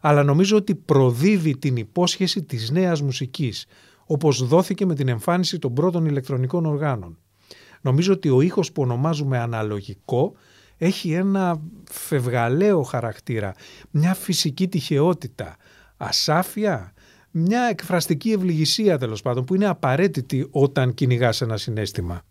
αλλά 0.00 0.22
νομίζω 0.22 0.56
ότι 0.56 0.74
προδίδει 0.74 1.56
την 1.56 1.76
υπόσχεση 1.76 2.42
της 2.42 2.70
νέας 2.70 3.02
μουσικής, 3.02 3.66
όπως 4.06 4.46
δόθηκε 4.46 4.86
με 4.86 4.94
την 4.94 5.08
εμφάνιση 5.08 5.58
των 5.58 5.74
πρώτων 5.74 6.06
ηλεκτρονικών 6.06 6.66
οργάνων. 6.66 7.18
Νομίζω 7.80 8.12
ότι 8.12 8.28
ο 8.28 8.40
ήχος 8.40 8.72
που 8.72 8.82
ονομάζουμε 8.82 9.38
αναλογικό 9.38 10.34
έχει 10.78 11.12
ένα 11.12 11.60
φευγαλαίο 11.90 12.82
χαρακτήρα, 12.82 13.54
μια 13.90 14.14
φυσική 14.14 14.68
τυχεότητα, 14.68 15.56
ασάφεια, 15.96 16.92
μια 17.30 17.62
εκφραστική 17.62 18.30
ευληγησία 18.32 18.98
τέλος 18.98 19.22
πάντων 19.22 19.44
που 19.44 19.54
είναι 19.54 19.66
απαραίτητη 19.66 20.48
όταν 20.50 20.94
κυνηγάς 20.94 21.40
ένα 21.40 21.56
συνέστημα. 21.56 22.22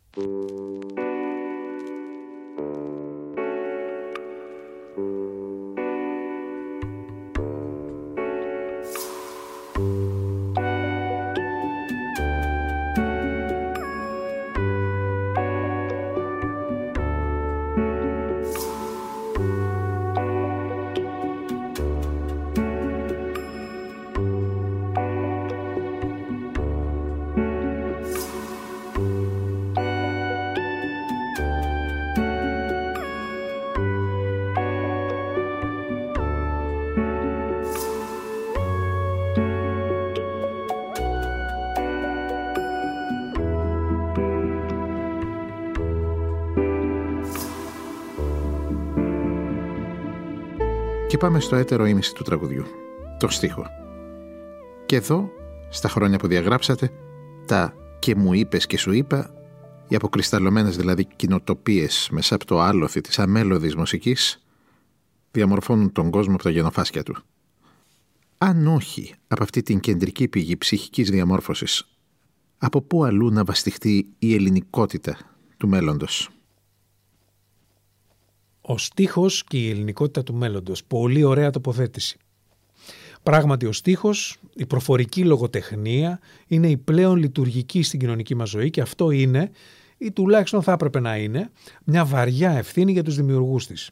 Και 51.16 51.22
πάμε 51.22 51.40
στο 51.40 51.56
έτερο 51.56 51.86
ήμιση 51.86 52.14
του 52.14 52.24
τραγουδιού, 52.24 52.66
το 53.20 53.28
στίχο. 53.28 53.66
Και 54.86 54.96
εδώ, 54.96 55.30
στα 55.70 55.90
χρόνια 55.90 56.18
που 56.18 56.28
διαγράψατε, 56.28 56.92
τα 57.46 57.74
«και 58.00 58.16
μου 58.16 58.34
είπες 58.34 58.68
και 58.68 58.78
σου 58.78 58.92
είπα» 58.92 59.34
οι 59.88 59.96
αποκρισταλωμένες 59.96 60.78
δηλαδή 60.78 61.06
κοινοτοπίες 61.16 62.10
μέσα 62.12 62.36
από 62.36 62.46
το 62.46 62.60
άλοθη 62.60 63.02
της 63.02 63.20
αμέλωδης 63.20 63.76
μουσικής 63.76 64.44
διαμορφώνουν 65.32 65.92
τον 65.92 66.10
κόσμο 66.12 66.34
από 66.34 66.44
τα 66.44 66.50
γενοφάσκια 66.50 67.04
του. 67.04 67.16
Αν 68.38 68.68
όχι 68.68 69.14
από 69.28 69.44
αυτή 69.44 69.62
την 69.62 69.80
κεντρική 69.80 70.28
πηγή 70.28 70.58
ψυχικής 70.58 71.10
διαμόρφωσης, 71.10 71.98
από 72.58 72.82
πού 72.82 73.04
αλλού 73.04 73.30
να 73.32 73.44
βαστιχτεί 73.44 74.08
η 74.20 74.34
ελληνικότητα 74.34 75.18
του 75.58 75.68
μέλλοντος; 75.68 76.30
Ο 78.68 78.78
στίχος 78.78 79.44
και 79.44 79.58
η 79.58 79.70
ελληνικότητα 79.70 80.24
του 80.24 80.34
μέλλοντος. 80.34 80.84
Πολύ 80.84 81.24
ωραία 81.24 81.50
τοποθέτηση. 81.50 82.18
Πράγματι 83.24 83.66
ο 83.66 83.72
στίχος, 83.72 84.38
η 84.56 84.66
προφορική 84.66 85.24
λογοτεχνία 85.24 86.20
είναι 86.48 86.70
η 86.70 86.78
πλέον 86.78 87.16
λειτουργική 87.16 87.84
στην 87.84 88.00
κοινωνική 88.00 88.36
μας 88.36 88.50
ζωή 88.50 88.70
και 88.70 88.82
αυτό 88.82 89.12
είναι 89.12 89.52
ή 89.98 90.12
τουλάχιστον 90.12 90.62
θα 90.62 90.72
έπρεπε 90.72 91.00
να 91.00 91.18
είναι 91.18 91.52
μια 91.84 92.06
βαριά 92.06 92.52
ευθύνη 92.52 92.92
για 92.92 93.04
τους 93.04 93.16
δημιουργούς 93.16 93.68
της. 93.68 93.90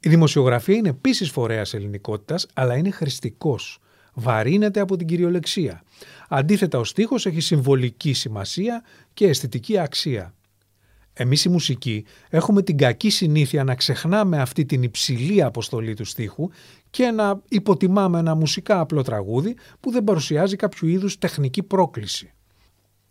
Η 0.00 0.08
δημοσιογραφία 0.08 0.76
είναι 0.76 0.88
επίσης 0.88 1.30
φορέας 1.30 1.74
ελληνικότητας 1.74 2.46
αλλά 2.54 2.76
είναι 2.76 2.90
χρηστικός. 2.90 3.78
Βαρύνεται 4.14 4.80
από 4.80 4.96
την 4.96 5.06
κυριολεξία. 5.06 5.82
Αντίθετα 6.28 6.78
ο 6.78 6.84
στίχος 6.84 7.26
έχει 7.26 7.40
συμβολική 7.40 8.12
σημασία 8.12 8.82
και 9.14 9.26
αισθητική 9.26 9.78
αξία. 9.78 10.34
Εμείς 11.16 11.44
οι 11.44 11.48
μουσικοί 11.48 12.04
έχουμε 12.28 12.62
την 12.62 12.76
κακή 12.76 13.10
συνήθεια 13.10 13.64
να 13.64 13.74
ξεχνάμε 13.74 14.40
αυτή 14.40 14.64
την 14.64 14.82
υψηλή 14.82 15.42
αποστολή 15.42 15.94
του 15.94 16.04
στίχου 16.04 16.48
και 16.90 17.10
να 17.10 17.40
υποτιμάμε 17.48 18.18
ένα 18.18 18.34
μουσικά 18.34 18.80
απλό 18.80 19.02
τραγούδι 19.02 19.56
που 19.80 19.90
δεν 19.90 20.04
παρουσιάζει 20.04 20.56
κάποιο 20.56 20.88
είδους 20.88 21.18
τεχνική 21.18 21.62
πρόκληση. 21.62 22.32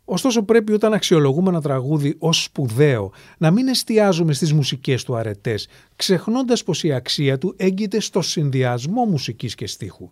Ωστόσο 0.06 0.44
πρέπει 0.44 0.74
όταν 0.74 0.94
αξιολογούμε 0.94 1.50
ένα 1.50 1.62
τραγούδι 1.62 2.16
ως 2.20 2.44
σπουδαίο 2.44 3.12
να 3.38 3.52
μην 3.52 3.68
εστιάζουμε 3.68 4.34
στις 4.34 4.54
μουσικές 4.54 5.04
του 5.04 5.16
αρετές, 5.16 5.68
ξεχνώντας 5.96 6.64
πως 6.64 6.84
η 6.84 6.94
αξία 6.94 7.38
του 7.38 7.54
έγκυται 7.58 8.00
στο 8.00 8.22
συνδυασμό 8.22 9.06
μουσικής 9.06 9.56
και 9.56 9.68
στίχου. 9.68 10.12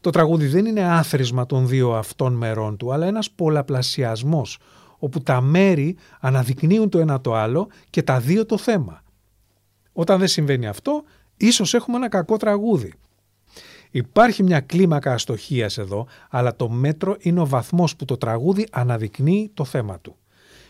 Το 0.00 0.10
τραγούδι 0.10 0.46
δεν 0.46 0.66
είναι 0.66 0.82
άθροισμα 0.82 1.46
των 1.46 1.68
δύο 1.68 1.92
αυτών 1.92 2.32
μερών 2.34 2.76
του, 2.76 2.92
αλλά 2.92 3.06
ένας 3.06 3.30
πολλαπλασιασμός, 3.30 4.58
όπου 4.98 5.22
τα 5.22 5.40
μέρη 5.40 5.96
αναδεικνύουν 6.20 6.88
το 6.88 6.98
ένα 6.98 7.20
το 7.20 7.34
άλλο 7.34 7.68
και 7.90 8.02
τα 8.02 8.20
δύο 8.20 8.46
το 8.46 8.58
θέμα. 8.58 9.02
Όταν 9.92 10.18
δεν 10.18 10.28
συμβαίνει 10.28 10.66
αυτό, 10.66 11.02
ίσως 11.36 11.74
έχουμε 11.74 11.96
ένα 11.96 12.08
κακό 12.08 12.36
τραγούδι. 12.36 12.92
Υπάρχει 13.90 14.42
μια 14.42 14.60
κλίμακα 14.60 15.12
αστοχίας 15.12 15.78
εδώ, 15.78 16.06
αλλά 16.30 16.56
το 16.56 16.68
μέτρο 16.68 17.16
είναι 17.18 17.40
ο 17.40 17.46
βαθμός 17.46 17.96
που 17.96 18.04
το 18.04 18.16
τραγούδι 18.16 18.66
αναδεικνύει 18.70 19.50
το 19.54 19.64
θέμα 19.64 20.00
του. 20.00 20.16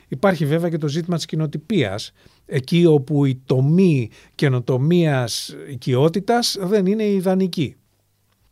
Υπάρχει 0.09 0.47
βέβαια 0.47 0.71
και 0.71 0.79
το 0.79 0.89
ζήτημα 0.89 1.17
της 1.17 1.25
κοινοτυπίας, 1.25 2.13
εκεί 2.47 2.87
όπου 2.87 3.25
η 3.25 3.43
τομή 3.45 4.11
καινοτομίας 4.35 5.57
οικειότητας 5.71 6.57
δεν 6.61 6.87
είναι 6.87 7.05
ιδανική. 7.05 7.77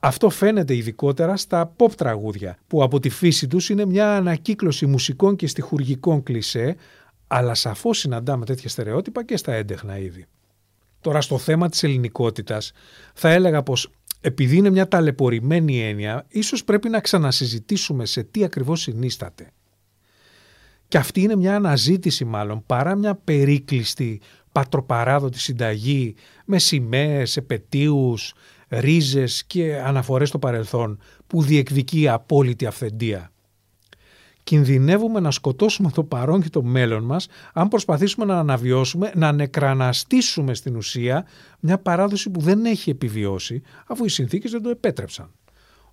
Αυτό 0.06 0.30
φαίνεται 0.30 0.76
ειδικότερα 0.76 1.36
στα 1.36 1.74
pop 1.78 1.90
τραγούδια, 1.96 2.58
που 2.66 2.82
από 2.82 3.00
τη 3.00 3.08
φύση 3.08 3.48
τους 3.48 3.68
είναι 3.68 3.84
μια 3.84 4.16
ανακύκλωση 4.16 4.86
μουσικών 4.86 5.36
και 5.36 5.46
στιχουργικών 5.46 6.22
κλισέ, 6.22 6.76
αλλά 7.26 7.54
σαφώς 7.54 7.98
συναντάμε 7.98 8.44
τέτοια 8.44 8.68
στερεότυπα 8.68 9.24
και 9.24 9.36
στα 9.36 9.52
έντεχνα 9.52 9.98
είδη. 9.98 10.26
Τώρα 11.00 11.20
στο 11.20 11.38
θέμα 11.38 11.68
της 11.68 11.82
ελληνικότητας 11.82 12.72
θα 13.14 13.30
έλεγα 13.30 13.62
πως 13.62 13.90
επειδή 14.20 14.56
είναι 14.56 14.70
μια 14.70 14.88
ταλαιπωρημένη 14.88 15.80
έννοια, 15.80 16.26
ίσως 16.28 16.64
πρέπει 16.64 16.88
να 16.88 17.00
ξανασυζητήσουμε 17.00 18.06
σε 18.06 18.22
τι 18.22 18.44
ακριβώς 18.44 18.80
συνίσταται. 18.80 19.50
Και 20.88 20.98
αυτή 20.98 21.20
είναι 21.20 21.36
μια 21.36 21.54
αναζήτηση 21.56 22.24
μάλλον 22.24 22.62
παρά 22.66 22.94
μια 22.94 23.14
περίκλειστη 23.14 24.20
πατροπαράδοτη 24.52 25.38
συνταγή 25.38 26.14
με 26.44 26.58
σημαίες, 26.58 27.36
επαιτίους, 27.36 28.34
ρίζες 28.68 29.44
και 29.44 29.76
αναφορές 29.76 30.28
στο 30.28 30.38
παρελθόν 30.38 30.98
που 31.26 31.42
διεκδικεί 31.42 32.08
απόλυτη 32.08 32.66
αυθεντία 32.66 33.30
κινδυνεύουμε 34.46 35.20
να 35.20 35.30
σκοτώσουμε 35.30 35.90
το 35.90 36.04
παρόν 36.04 36.42
και 36.42 36.48
το 36.48 36.62
μέλλον 36.62 37.04
μας 37.04 37.26
αν 37.52 37.68
προσπαθήσουμε 37.68 38.24
να 38.24 38.38
αναβιώσουμε, 38.38 39.12
να 39.14 39.32
νεκραναστήσουμε 39.32 40.54
στην 40.54 40.76
ουσία 40.76 41.26
μια 41.60 41.78
παράδοση 41.78 42.30
που 42.30 42.40
δεν 42.40 42.64
έχει 42.64 42.90
επιβιώσει 42.90 43.62
αφού 43.86 44.04
οι 44.04 44.08
συνθήκες 44.08 44.50
δεν 44.50 44.62
το 44.62 44.68
επέτρεψαν. 44.68 45.30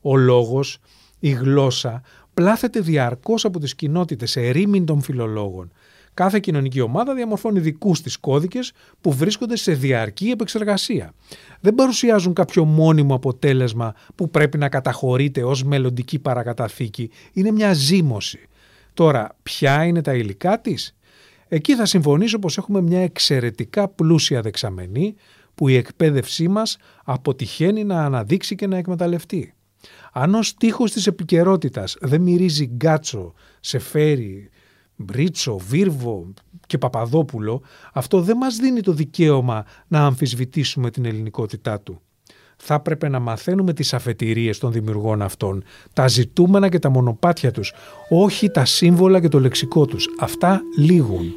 Ο 0.02 0.18
λόγος, 0.18 0.78
η 1.20 1.30
γλώσσα 1.30 2.02
πλάθεται 2.34 2.80
διαρκώς 2.80 3.46
από 3.46 3.60
τις 3.60 3.76
κοινότητες 3.76 4.36
ερήμην 4.36 4.86
των 4.86 5.02
φιλολόγων. 5.02 5.72
Κάθε 6.14 6.40
κοινωνική 6.40 6.82
ομάδα 6.82 7.14
διαμορφώνει 7.14 7.60
δικούς 7.60 8.02
της 8.02 8.18
κώδικες 8.18 8.72
που 9.02 9.12
βρίσκονται 9.12 9.56
σε 9.56 9.74
διαρκή 9.74 10.30
επεξεργασία. 10.30 11.14
Δεν 11.60 11.76
παρουσιάζουν 11.76 12.34
κάποιο 12.34 12.66
μόνιμο 12.66 13.16
αποτέλεσμα 13.16 13.94
που 14.16 14.30
πρέπει 14.30 14.58
να 14.58 14.70
καταχωρείται 14.70 15.44
ως 15.44 15.64
μελλοντική 15.64 16.20
παρακαταθήκη. 16.20 17.10
Είναι 17.34 17.52
μια 17.52 17.74
ζήμωση. 17.74 18.40
Τώρα, 18.94 19.38
ποια 19.44 19.84
είναι 19.84 20.02
τα 20.02 20.14
υλικά 20.14 20.62
της; 20.62 20.96
Εκεί 21.48 21.76
θα 21.76 21.86
συμφωνήσω 21.86 22.40
πως 22.40 22.58
έχουμε 22.58 22.82
μια 22.82 23.00
εξαιρετικά 23.02 23.88
πλούσια 23.88 24.42
δεξαμενή 24.42 25.16
που 25.56 25.68
η 25.68 25.76
εκπαίδευσή 25.76 26.48
μας 26.48 26.78
αποτυχαίνει 27.04 27.84
να 27.84 28.06
αναδείξει 28.06 28.56
και 28.56 28.68
να 28.68 28.78
εκμεταλλευτεί. 28.78 29.54
Αν 30.12 30.36
ο 30.36 30.44
στίχος 30.44 30.92
της 30.92 31.08
επικαιρότητας 31.08 31.96
δεν 32.00 32.22
μυρίζει 32.22 32.66
γκάτσο, 32.66 33.34
σεφέρι, 33.60 34.50
Μπρίτσο, 34.96 35.58
Βίρβο 35.58 36.34
και 36.68 36.78
Παπαδόπουλο, 36.78 37.62
αυτό 37.94 38.22
δεν 38.22 38.38
μας 38.38 38.56
δίνει 38.56 38.82
το 38.82 38.94
δικαίωμα 38.94 39.66
να 39.88 40.06
αμφισβητήσουμε 40.06 40.90
την 40.90 41.06
ελληνικότητά 41.06 41.80
του. 41.80 42.02
Θα 42.58 42.74
έπρεπε 42.74 43.10
να 43.10 43.20
μαθαίνουμε 43.20 43.74
τις 43.74 43.94
αφετηρίες 43.94 44.58
των 44.58 44.72
δημιουργών 44.72 45.22
αυτών, 45.22 45.64
τα 45.94 46.08
ζητούμενα 46.08 46.70
και 46.70 46.80
τα 46.80 46.90
μονοπάτια 46.90 47.52
τους, 47.52 47.74
όχι 48.10 48.50
τα 48.50 48.66
σύμβολα 48.66 49.22
και 49.22 49.28
το 49.28 49.40
λεξικό 49.40 49.86
τους. 49.86 50.08
Αυτά 50.20 50.62
λήγουν. 50.78 51.34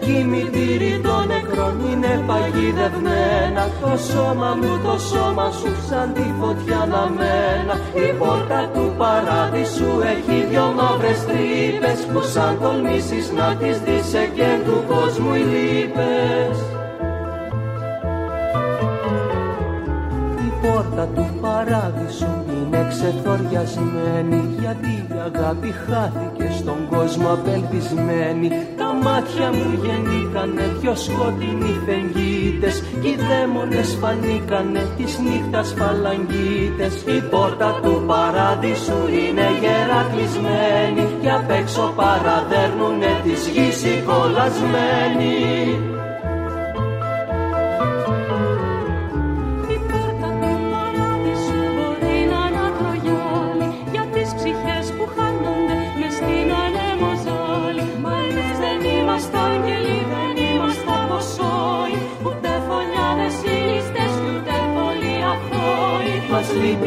κημητήρι 0.00 1.00
των 1.02 1.26
νεκρών 1.26 1.39
είναι 1.39 1.39
παγιδευμένα 2.26 3.64
Το 3.80 3.92
σώμα 4.10 4.50
μου, 4.60 4.72
το 4.84 4.98
σώμα 5.10 5.50
σου 5.58 5.72
σαν 5.88 6.12
τη 6.12 6.26
φωτιά 6.40 6.82
μένα 7.18 7.74
Η 7.94 8.12
πόρτα 8.18 8.70
του 8.74 8.94
παράδεισου 8.98 9.92
έχει 10.12 10.46
δυο 10.50 10.66
μαύρες 10.78 11.20
τρύπες 11.28 12.00
Που 12.12 12.20
σαν 12.32 12.58
τολμήσεις 12.60 13.32
να 13.32 13.48
τις 13.56 13.76
δεις 13.80 14.10
και 14.34 14.50
του 14.64 14.84
κόσμου 14.88 15.34
οι 15.34 15.38
λύπες. 15.38 16.58
Η 20.46 20.52
πόρτα 20.62 21.08
του 21.14 21.39
παράδεισου 21.64 22.32
είναι 22.54 22.86
ξεθοριασμένη 22.88 24.40
Γιατί 24.60 24.92
η 25.08 25.18
αγάπη 25.28 25.74
χάθηκε 25.84 26.46
στον 26.58 26.88
κόσμο 26.90 27.28
απελπισμένη. 27.32 28.48
Τα 28.76 28.88
μάτια 29.04 29.48
μου 29.56 29.68
γεννήκανε 29.84 30.64
δυο 30.80 30.94
σκοτεινοί 30.94 31.74
φεγγίτες 31.84 32.76
Κι 33.02 33.08
οι 33.08 33.16
δαίμονες 33.28 33.96
φανήκανε 34.00 34.82
της 34.96 35.12
νύχτας 35.18 35.74
φαλαγγίτες. 35.78 36.94
Η 37.16 37.20
πόρτα 37.30 37.78
του 37.82 38.04
παράδεισου 38.06 39.00
είναι 39.20 39.46
γερά 39.60 40.02
κλεισμένη 40.10 41.04
Κι 41.20 41.30
απ' 41.38 41.50
έξω 41.60 41.92
παραδέρνουνε 41.98 43.12
της 43.24 43.40
γης 43.54 43.78
οι 43.84 43.94
κολλασμένοι 44.08 45.38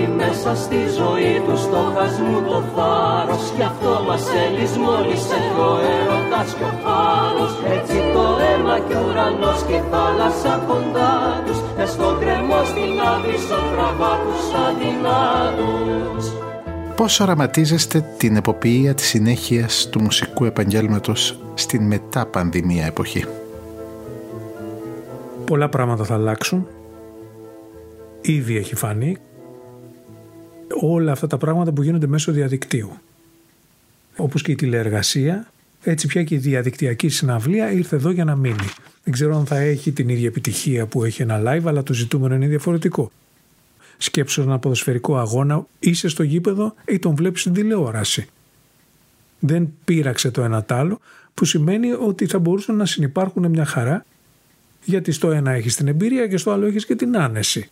λείπει 0.03 0.15
μέσα 0.17 0.55
στη 0.55 0.79
ζωή 0.99 1.33
του 1.45 1.57
στοχασμού 1.57 2.41
το 2.49 2.63
θάρρος 2.75 3.45
Κι 3.55 3.63
αυτό 3.71 4.03
μας 4.07 4.25
ελισμόνισε 4.45 5.39
ο 5.67 5.69
έρωτας 5.97 6.49
και 6.57 6.63
ο 6.63 6.73
χάρος 6.83 7.53
Έτσι 7.77 7.97
το 8.13 8.25
αίμα 8.47 8.75
και 8.87 8.95
ο 8.95 9.03
ουρανός 9.09 9.59
και 9.67 9.73
η 9.73 9.83
θάλασσα 9.91 10.53
κοντά 10.67 11.13
τους 11.45 11.59
Μες 11.77 11.89
στον 11.89 12.19
κρεμό 12.19 12.61
στην 12.71 12.91
άβυσσο 13.11 13.57
τραβά 13.71 14.13
τους 14.23 14.45
αδυνάτους 14.65 16.25
Πώς 16.95 17.19
οραματίζεστε 17.19 18.05
την 18.17 18.35
εποποιία 18.35 18.93
της 18.93 19.07
συνέχειας 19.07 19.89
του 19.89 20.01
μουσικού 20.01 20.45
επαγγέλματος 20.45 21.39
στην 21.53 21.87
μετά 21.87 22.25
πανδημία 22.25 22.85
εποχή; 22.85 23.25
Πολλά 25.45 25.69
πράγματα 25.69 26.03
θα 26.03 26.13
αλλάξουν. 26.13 26.67
Ήδη 28.21 28.57
έχει 28.57 28.75
φανεί. 28.75 29.17
Όλα 30.81 31.11
αυτά 31.11 31.27
τα 31.27 31.37
πράγματα 31.37 31.71
που 31.71 31.83
γίνονται 31.83 32.07
μέσω 32.07 32.31
διαδικτύου. 32.31 32.91
Όπως 34.15 34.41
και 34.41 34.51
η 34.51 34.55
τηλεεργασία, 34.55 35.51
έτσι 35.83 36.07
πια 36.07 36.23
και 36.23 36.35
η 36.35 36.37
διαδικτυακή 36.37 37.09
συναυλία 37.09 37.71
ήρθε 37.71 37.95
εδώ 37.95 38.11
για 38.11 38.23
να 38.23 38.35
μείνει. 38.35 38.67
Δεν 39.03 39.13
ξέρω 39.13 39.37
αν 39.37 39.45
θα 39.45 39.57
έχει 39.57 39.91
την 39.91 40.09
ίδια 40.09 40.27
επιτυχία 40.27 40.85
που 40.85 41.03
έχει 41.03 41.21
ένα 41.21 41.41
live, 41.45 41.63
αλλά 41.65 41.83
το 41.83 41.93
ζητούμενο 41.93 42.35
είναι 42.35 42.47
διαφορετικό. 42.47 43.11
Σκέψου 43.97 44.41
ένα 44.41 44.59
ποδοσφαιρικό 44.59 45.17
αγώνα, 45.17 45.65
είσαι 45.79 46.07
στο 46.07 46.23
γήπεδο 46.23 46.75
ή 46.87 46.99
τον 46.99 47.15
βλέπεις 47.15 47.41
στην 47.41 47.53
τηλεόραση. 47.53 48.27
Δεν 49.39 49.73
πείραξε 49.83 50.31
το 50.31 50.41
ένα 50.43 50.63
τ' 50.63 50.71
άλλο, 50.71 50.99
που 51.33 51.45
σημαίνει 51.45 51.91
ότι 51.91 52.25
θα 52.25 52.39
μπορούσαν 52.39 52.75
να 52.75 52.85
συνεπάρχουν 52.85 53.49
μια 53.49 53.65
χαρά, 53.65 54.05
γιατί 54.83 55.11
στο 55.11 55.31
ένα 55.31 55.51
έχεις 55.51 55.75
την 55.75 55.87
εμπειρία 55.87 56.27
και 56.27 56.37
στο 56.37 56.51
άλλο 56.51 56.65
έχεις 56.65 56.85
και 56.85 56.95
την 56.95 57.17
άνεση. 57.17 57.69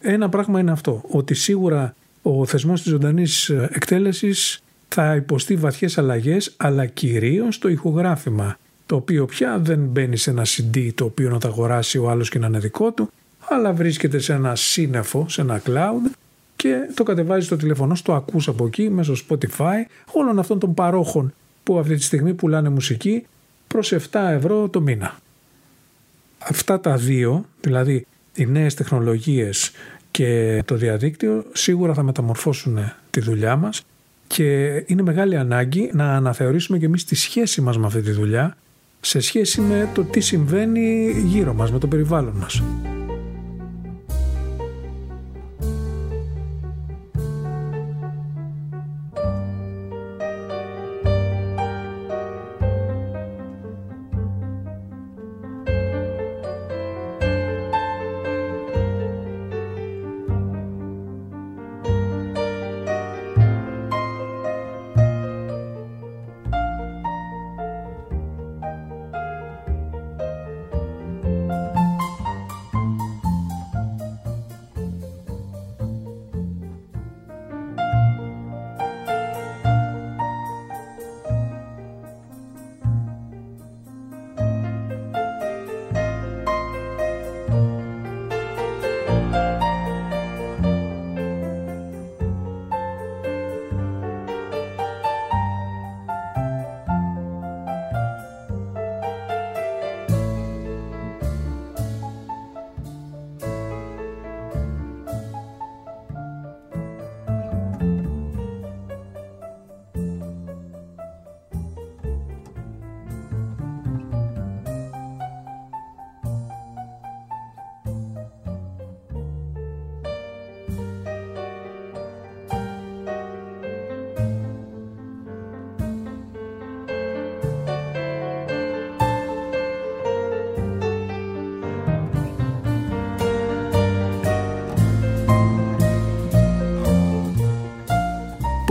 Ένα 0.00 0.28
πράγμα 0.28 0.60
είναι 0.60 0.70
αυτό, 0.70 1.04
ότι 1.08 1.34
σίγουρα 1.34 1.94
ο 2.22 2.46
θεσμός 2.46 2.82
της 2.82 2.90
ζωντανής 2.90 3.48
εκτέλεσης 3.48 4.62
θα 4.88 5.14
υποστεί 5.14 5.56
βαθιές 5.56 5.98
αλλαγές, 5.98 6.54
αλλά 6.56 6.86
κυρίως 6.86 7.58
το 7.58 7.68
ηχογράφημα, 7.68 8.58
το 8.86 8.96
οποίο 8.96 9.26
πια 9.26 9.58
δεν 9.58 9.78
μπαίνει 9.78 10.16
σε 10.16 10.30
ένα 10.30 10.46
CD 10.46 10.90
το 10.94 11.04
οποίο 11.04 11.30
να 11.30 11.38
τα 11.38 11.48
αγοράσει 11.48 11.98
ο 11.98 12.10
άλλος 12.10 12.28
και 12.28 12.38
να 12.38 12.46
είναι 12.46 12.58
δικό 12.58 12.92
του, 12.92 13.10
αλλά 13.48 13.72
βρίσκεται 13.72 14.18
σε 14.18 14.32
ένα 14.32 14.54
σύννεφο, 14.54 15.28
σε 15.28 15.40
ένα 15.40 15.62
cloud 15.66 16.10
και 16.56 16.74
το 16.94 17.02
κατεβάζει 17.02 17.46
στο 17.46 17.56
τηλέφωνο, 17.56 17.96
το 18.02 18.14
ακούς 18.14 18.48
από 18.48 18.66
εκεί 18.66 18.90
μέσω 18.90 19.14
Spotify, 19.28 19.84
όλων 20.12 20.38
αυτών 20.38 20.58
των 20.58 20.74
παρόχων 20.74 21.34
που 21.62 21.78
αυτή 21.78 21.96
τη 21.96 22.02
στιγμή 22.02 22.34
πουλάνε 22.34 22.68
μουσική 22.68 23.26
προς 23.66 23.92
7 23.92 23.98
ευρώ 24.30 24.68
το 24.68 24.80
μήνα. 24.80 25.18
Αυτά 26.38 26.80
τα 26.80 26.96
δύο, 26.96 27.44
δηλαδή 27.60 28.06
οι 28.36 28.46
νέες 28.46 28.74
τεχνολογίες 28.74 29.70
και 30.10 30.62
το 30.64 30.74
διαδίκτυο 30.74 31.44
σίγουρα 31.52 31.94
θα 31.94 32.02
μεταμορφώσουν 32.02 32.78
τη 33.10 33.20
δουλειά 33.20 33.56
μας 33.56 33.82
και 34.26 34.64
είναι 34.86 35.02
μεγάλη 35.02 35.36
ανάγκη 35.36 35.90
να 35.92 36.16
αναθεωρήσουμε 36.16 36.78
και 36.78 36.84
εμείς 36.84 37.04
τη 37.04 37.14
σχέση 37.14 37.60
μας 37.60 37.78
με 37.78 37.86
αυτή 37.86 38.02
τη 38.02 38.10
δουλειά 38.10 38.56
σε 39.00 39.20
σχέση 39.20 39.60
με 39.60 39.88
το 39.94 40.04
τι 40.04 40.20
συμβαίνει 40.20 41.10
γύρω 41.24 41.54
μας, 41.54 41.72
με 41.72 41.78
το 41.78 41.86
περιβάλλον 41.86 42.34
μας. 42.36 42.62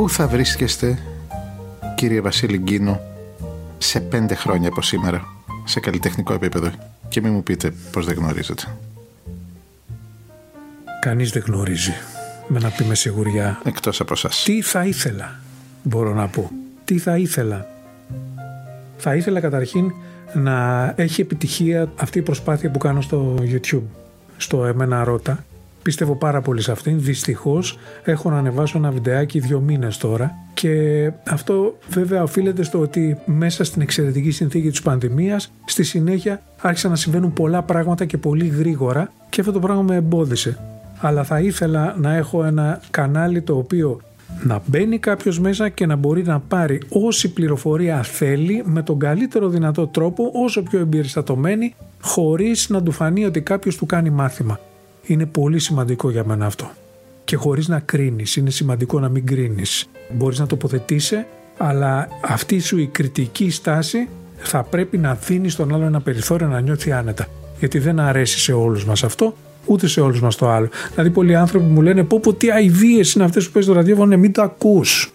Πού 0.05 0.11
θα 0.11 0.27
βρίσκεστε, 0.27 0.97
κύριε 1.95 2.21
Βασίλη 2.21 2.57
Γκίνο, 2.57 3.01
σε 3.77 3.99
πέντε 3.99 4.35
χρόνια 4.35 4.67
από 4.67 4.81
σήμερα, 4.81 5.25
σε 5.63 5.79
καλλιτεχνικό 5.79 6.33
επίπεδο; 6.33 6.71
Και 7.07 7.21
μην 7.21 7.33
μου 7.33 7.43
πείτε 7.43 7.73
πως 7.91 8.05
δεν 8.05 8.15
γνωρίζετε. 8.15 8.63
Κανείς 11.01 11.31
δεν 11.31 11.43
γνωρίζει, 11.45 11.93
με 12.47 12.59
να 12.59 12.69
πει 12.69 12.83
με 12.83 12.95
σιγουριά. 12.95 13.61
Εκτός 13.63 13.99
από 13.99 14.15
σας. 14.15 14.43
Τι 14.43 14.61
θα 14.61 14.85
ήθελα, 14.85 15.39
μπορώ 15.83 16.13
να 16.13 16.27
πω. 16.27 16.51
Τι 16.85 16.97
θα 16.97 17.17
ήθελα. 17.17 17.67
Θα 18.97 19.15
ήθελα 19.15 19.39
καταρχήν 19.39 19.93
να 20.33 20.85
έχει 20.95 21.21
επιτυχία 21.21 21.91
αυτή 21.95 22.17
η 22.17 22.21
προσπάθεια 22.21 22.71
που 22.71 22.77
κάνω 22.77 23.01
στο 23.01 23.37
YouTube, 23.39 23.87
στο 24.37 24.65
Εμένα 24.65 25.03
Ρώτα, 25.03 25.45
Πιστεύω 25.85 26.15
πάρα 26.15 26.41
πολύ 26.41 26.61
σε 26.61 26.71
αυτήν. 26.71 27.01
Δυστυχώς 27.01 27.77
έχω 28.03 28.29
να 28.29 28.37
ανεβάσω 28.37 28.77
ένα 28.77 28.91
βιντεάκι 28.91 29.39
δύο 29.39 29.59
μήνες 29.59 29.97
τώρα 29.97 30.35
και 30.53 31.11
αυτό 31.29 31.77
βέβαια 31.89 32.23
οφείλεται 32.23 32.63
στο 32.63 32.79
ότι 32.79 33.17
μέσα 33.25 33.63
στην 33.63 33.81
εξαιρετική 33.81 34.31
συνθήκη 34.31 34.69
της 34.69 34.81
πανδημίας 34.81 35.51
στη 35.65 35.83
συνέχεια 35.83 36.41
άρχισαν 36.61 36.91
να 36.91 36.95
συμβαίνουν 36.97 37.33
πολλά 37.33 37.63
πράγματα 37.63 38.05
και 38.05 38.17
πολύ 38.17 38.47
γρήγορα 38.47 39.11
και 39.29 39.41
αυτό 39.41 39.53
το 39.53 39.59
πράγμα 39.59 39.81
με 39.81 39.95
εμπόδισε. 39.95 40.57
Αλλά 40.99 41.23
θα 41.23 41.39
ήθελα 41.39 41.95
να 41.97 42.15
έχω 42.15 42.43
ένα 42.43 42.81
κανάλι 42.91 43.41
το 43.41 43.57
οποίο 43.57 44.01
να 44.43 44.61
μπαίνει 44.65 44.97
κάποιος 44.99 45.39
μέσα 45.39 45.69
και 45.69 45.85
να 45.85 45.95
μπορεί 45.95 46.23
να 46.23 46.39
πάρει 46.39 46.81
όση 46.89 47.33
πληροφορία 47.33 48.03
θέλει 48.03 48.63
με 48.65 48.81
τον 48.81 48.99
καλύτερο 48.99 49.49
δυνατό 49.49 49.87
τρόπο, 49.87 50.31
όσο 50.33 50.63
πιο 50.63 50.79
εμπεριστατωμένη, 50.79 51.75
χωρίς 52.01 52.69
να 52.69 52.83
του 52.83 52.91
φανεί 52.91 53.25
ότι 53.25 53.41
κάποιος 53.41 53.75
του 53.75 53.85
κάνει 53.85 54.09
μάθημα. 54.09 54.59
Είναι 55.05 55.25
πολύ 55.25 55.59
σημαντικό 55.59 56.09
για 56.09 56.23
μένα 56.25 56.45
αυτό. 56.45 56.69
Και 57.23 57.35
χωρίς 57.35 57.67
να 57.67 57.79
κρίνεις, 57.79 58.35
είναι 58.35 58.49
σημαντικό 58.49 58.99
να 58.99 59.09
μην 59.09 59.25
κρίνεις. 59.25 59.85
Μπορείς 60.13 60.39
να 60.39 60.45
τοποθετήσει, 60.45 61.25
αλλά 61.57 62.07
αυτή 62.21 62.59
σου 62.59 62.77
η 62.77 62.87
κριτική 62.87 63.49
στάση 63.49 64.07
θα 64.37 64.63
πρέπει 64.63 64.97
να 64.97 65.13
δίνεις 65.13 65.53
στον 65.53 65.73
άλλο 65.73 65.85
ένα 65.85 66.01
περιθώριο 66.01 66.47
να 66.47 66.59
νιώθει 66.59 66.91
άνετα. 66.91 67.27
Γιατί 67.59 67.79
δεν 67.79 67.99
αρέσει 67.99 68.39
σε 68.39 68.53
όλους 68.53 68.85
μας 68.85 69.03
αυτό, 69.03 69.35
ούτε 69.65 69.87
σε 69.87 70.01
όλους 70.01 70.21
μας 70.21 70.35
το 70.35 70.49
άλλο. 70.49 70.69
Δηλαδή 70.89 71.09
πολλοί 71.09 71.35
άνθρωποι 71.35 71.65
μου 71.65 71.81
λένε 71.81 72.03
πω 72.03 72.19
πω 72.19 72.33
τι 72.33 72.51
αηδίες 72.51 73.13
είναι 73.13 73.23
αυτές 73.23 73.45
που 73.45 73.51
παίζεις 73.51 73.71
το 73.71 73.77
ραδιόφωνο, 73.77 74.07
ναι, 74.07 74.17
μην 74.17 74.31
το 74.31 74.41
ακούς. 74.41 75.13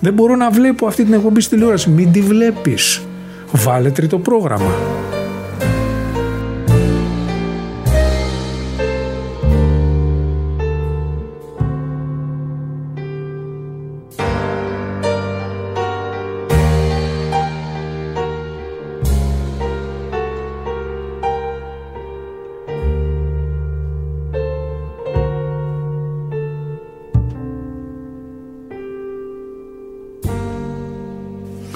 Δεν 0.00 0.12
μπορώ 0.12 0.36
να 0.36 0.50
βλέπω 0.50 0.86
αυτή 0.86 1.04
την 1.04 1.12
εκπομπή 1.12 1.40
στη 1.40 1.54
τηλεόραση. 1.54 1.90
Μην 1.90 2.12
τη 2.12 2.20
βλέπεις. 2.20 3.02
Βάλε 3.52 3.90
τρίτο 3.90 4.18
πρόγραμμα. 4.18 4.72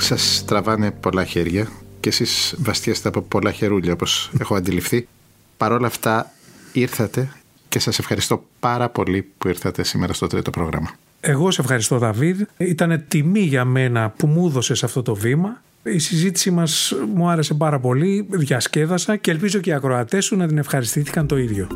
Σας 0.02 0.44
τραβάνε 0.46 0.90
πολλά 0.90 1.24
χέρια 1.24 1.68
και 2.00 2.08
εσείς 2.08 2.54
βαστιέστε 2.58 3.08
από 3.08 3.20
πολλά 3.20 3.52
χερούλια 3.52 3.92
όπως 3.92 4.30
έχω 4.40 4.54
αντιληφθεί. 4.54 5.08
Παρ' 5.56 5.72
όλα 5.72 5.86
αυτά 5.86 6.32
ήρθατε 6.72 7.28
και 7.68 7.78
σας 7.78 7.98
ευχαριστώ 7.98 8.44
πάρα 8.60 8.88
πολύ 8.88 9.28
που 9.38 9.48
ήρθατε 9.48 9.84
σήμερα 9.84 10.12
στο 10.12 10.26
τρίτο 10.26 10.50
πρόγραμμα. 10.50 10.90
Εγώ 11.20 11.50
σε 11.50 11.60
ευχαριστώ 11.60 11.98
Δαβίδ. 11.98 12.40
Ήταν 12.56 13.04
τιμή 13.08 13.40
για 13.40 13.64
μένα 13.64 14.10
που 14.16 14.26
μου 14.26 14.46
έδωσες 14.46 14.84
αυτό 14.84 15.02
το 15.02 15.14
βήμα. 15.14 15.62
Η 15.82 15.98
συζήτησή 15.98 16.50
μας 16.50 16.94
μου 17.14 17.28
άρεσε 17.28 17.54
πάρα 17.54 17.78
πολύ, 17.80 18.26
διασκέδασα 18.30 19.16
και 19.16 19.30
ελπίζω 19.30 19.58
και 19.58 19.70
οι 19.70 19.72
ακροατές 19.72 20.24
σου 20.24 20.36
να 20.36 20.46
την 20.46 20.58
ευχαριστήθηκαν 20.58 21.26
το 21.26 21.36
ίδιο. 21.38 21.66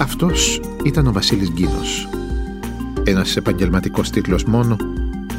Αυτός 0.00 0.60
ήταν 0.84 1.06
ο 1.06 1.12
Βασίλης 1.12 1.50
Γκίνος. 1.50 2.08
Ένας 3.04 3.36
επαγγελματικός 3.36 4.10
τίτλος 4.10 4.44
μόνο 4.44 4.76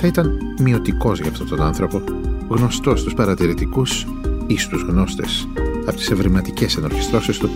θα 0.01 0.07
ήταν 0.07 0.37
μειωτικός 0.61 1.19
για 1.19 1.29
αυτόν 1.29 1.47
τον 1.47 1.61
άνθρωπο, 1.61 2.01
γνωστός 2.47 2.99
στους 2.99 3.13
παρατηρητικούς 3.13 4.07
ή 4.47 4.57
στους 4.57 4.81
γνώστες 4.81 5.47
από 5.85 5.95
τις 5.95 6.11
ευρηματικές 6.11 6.75
ενορχιστρώσεις 6.75 7.37
του, 7.37 7.49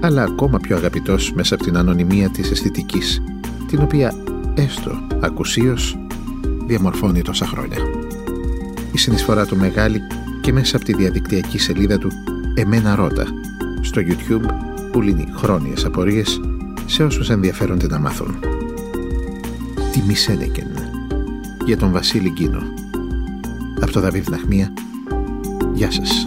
αλλά 0.00 0.22
ακόμα 0.22 0.58
πιο 0.58 0.76
αγαπητός 0.76 1.32
μέσα 1.32 1.54
από 1.54 1.64
την 1.64 1.76
ανωνυμία 1.76 2.30
της 2.30 2.50
αισθητικής, 2.50 3.22
την 3.66 3.82
οποία 3.82 4.14
έστω 4.54 5.06
ακουσίως 5.20 5.98
διαμορφώνει 6.66 7.22
τόσα 7.22 7.46
χρόνια. 7.46 7.78
Η 8.92 8.98
συνεισφορά 8.98 9.46
του 9.46 9.56
μεγάλη 9.56 10.00
και 10.40 10.52
μέσα 10.52 10.76
από 10.76 10.84
τη 10.84 10.94
διαδικτυακή 10.94 11.58
σελίδα 11.58 11.98
του 11.98 12.10
«Εμένα 12.54 12.94
Ρώτα» 12.94 13.26
στο 13.80 14.00
YouTube 14.04 14.46
που 14.92 15.00
λύνει 15.00 15.26
χρόνιες 15.36 15.84
απορίες 15.84 16.40
σε 16.86 17.04
όσους 17.04 17.30
ενδιαφέρονται 17.30 17.86
να 17.86 17.98
μάθουν. 17.98 18.38
Τιμή 19.92 20.14
Σένεκεν 20.14 20.71
για 21.66 21.76
τον 21.76 21.92
Βασίλη 21.92 22.30
Γκίνο. 22.30 22.62
Από 23.80 23.92
το 23.92 24.00
Δαβίδ 24.00 24.28
Ναχμία. 24.28 24.72
Γεια 25.74 25.90
σας. 25.90 26.24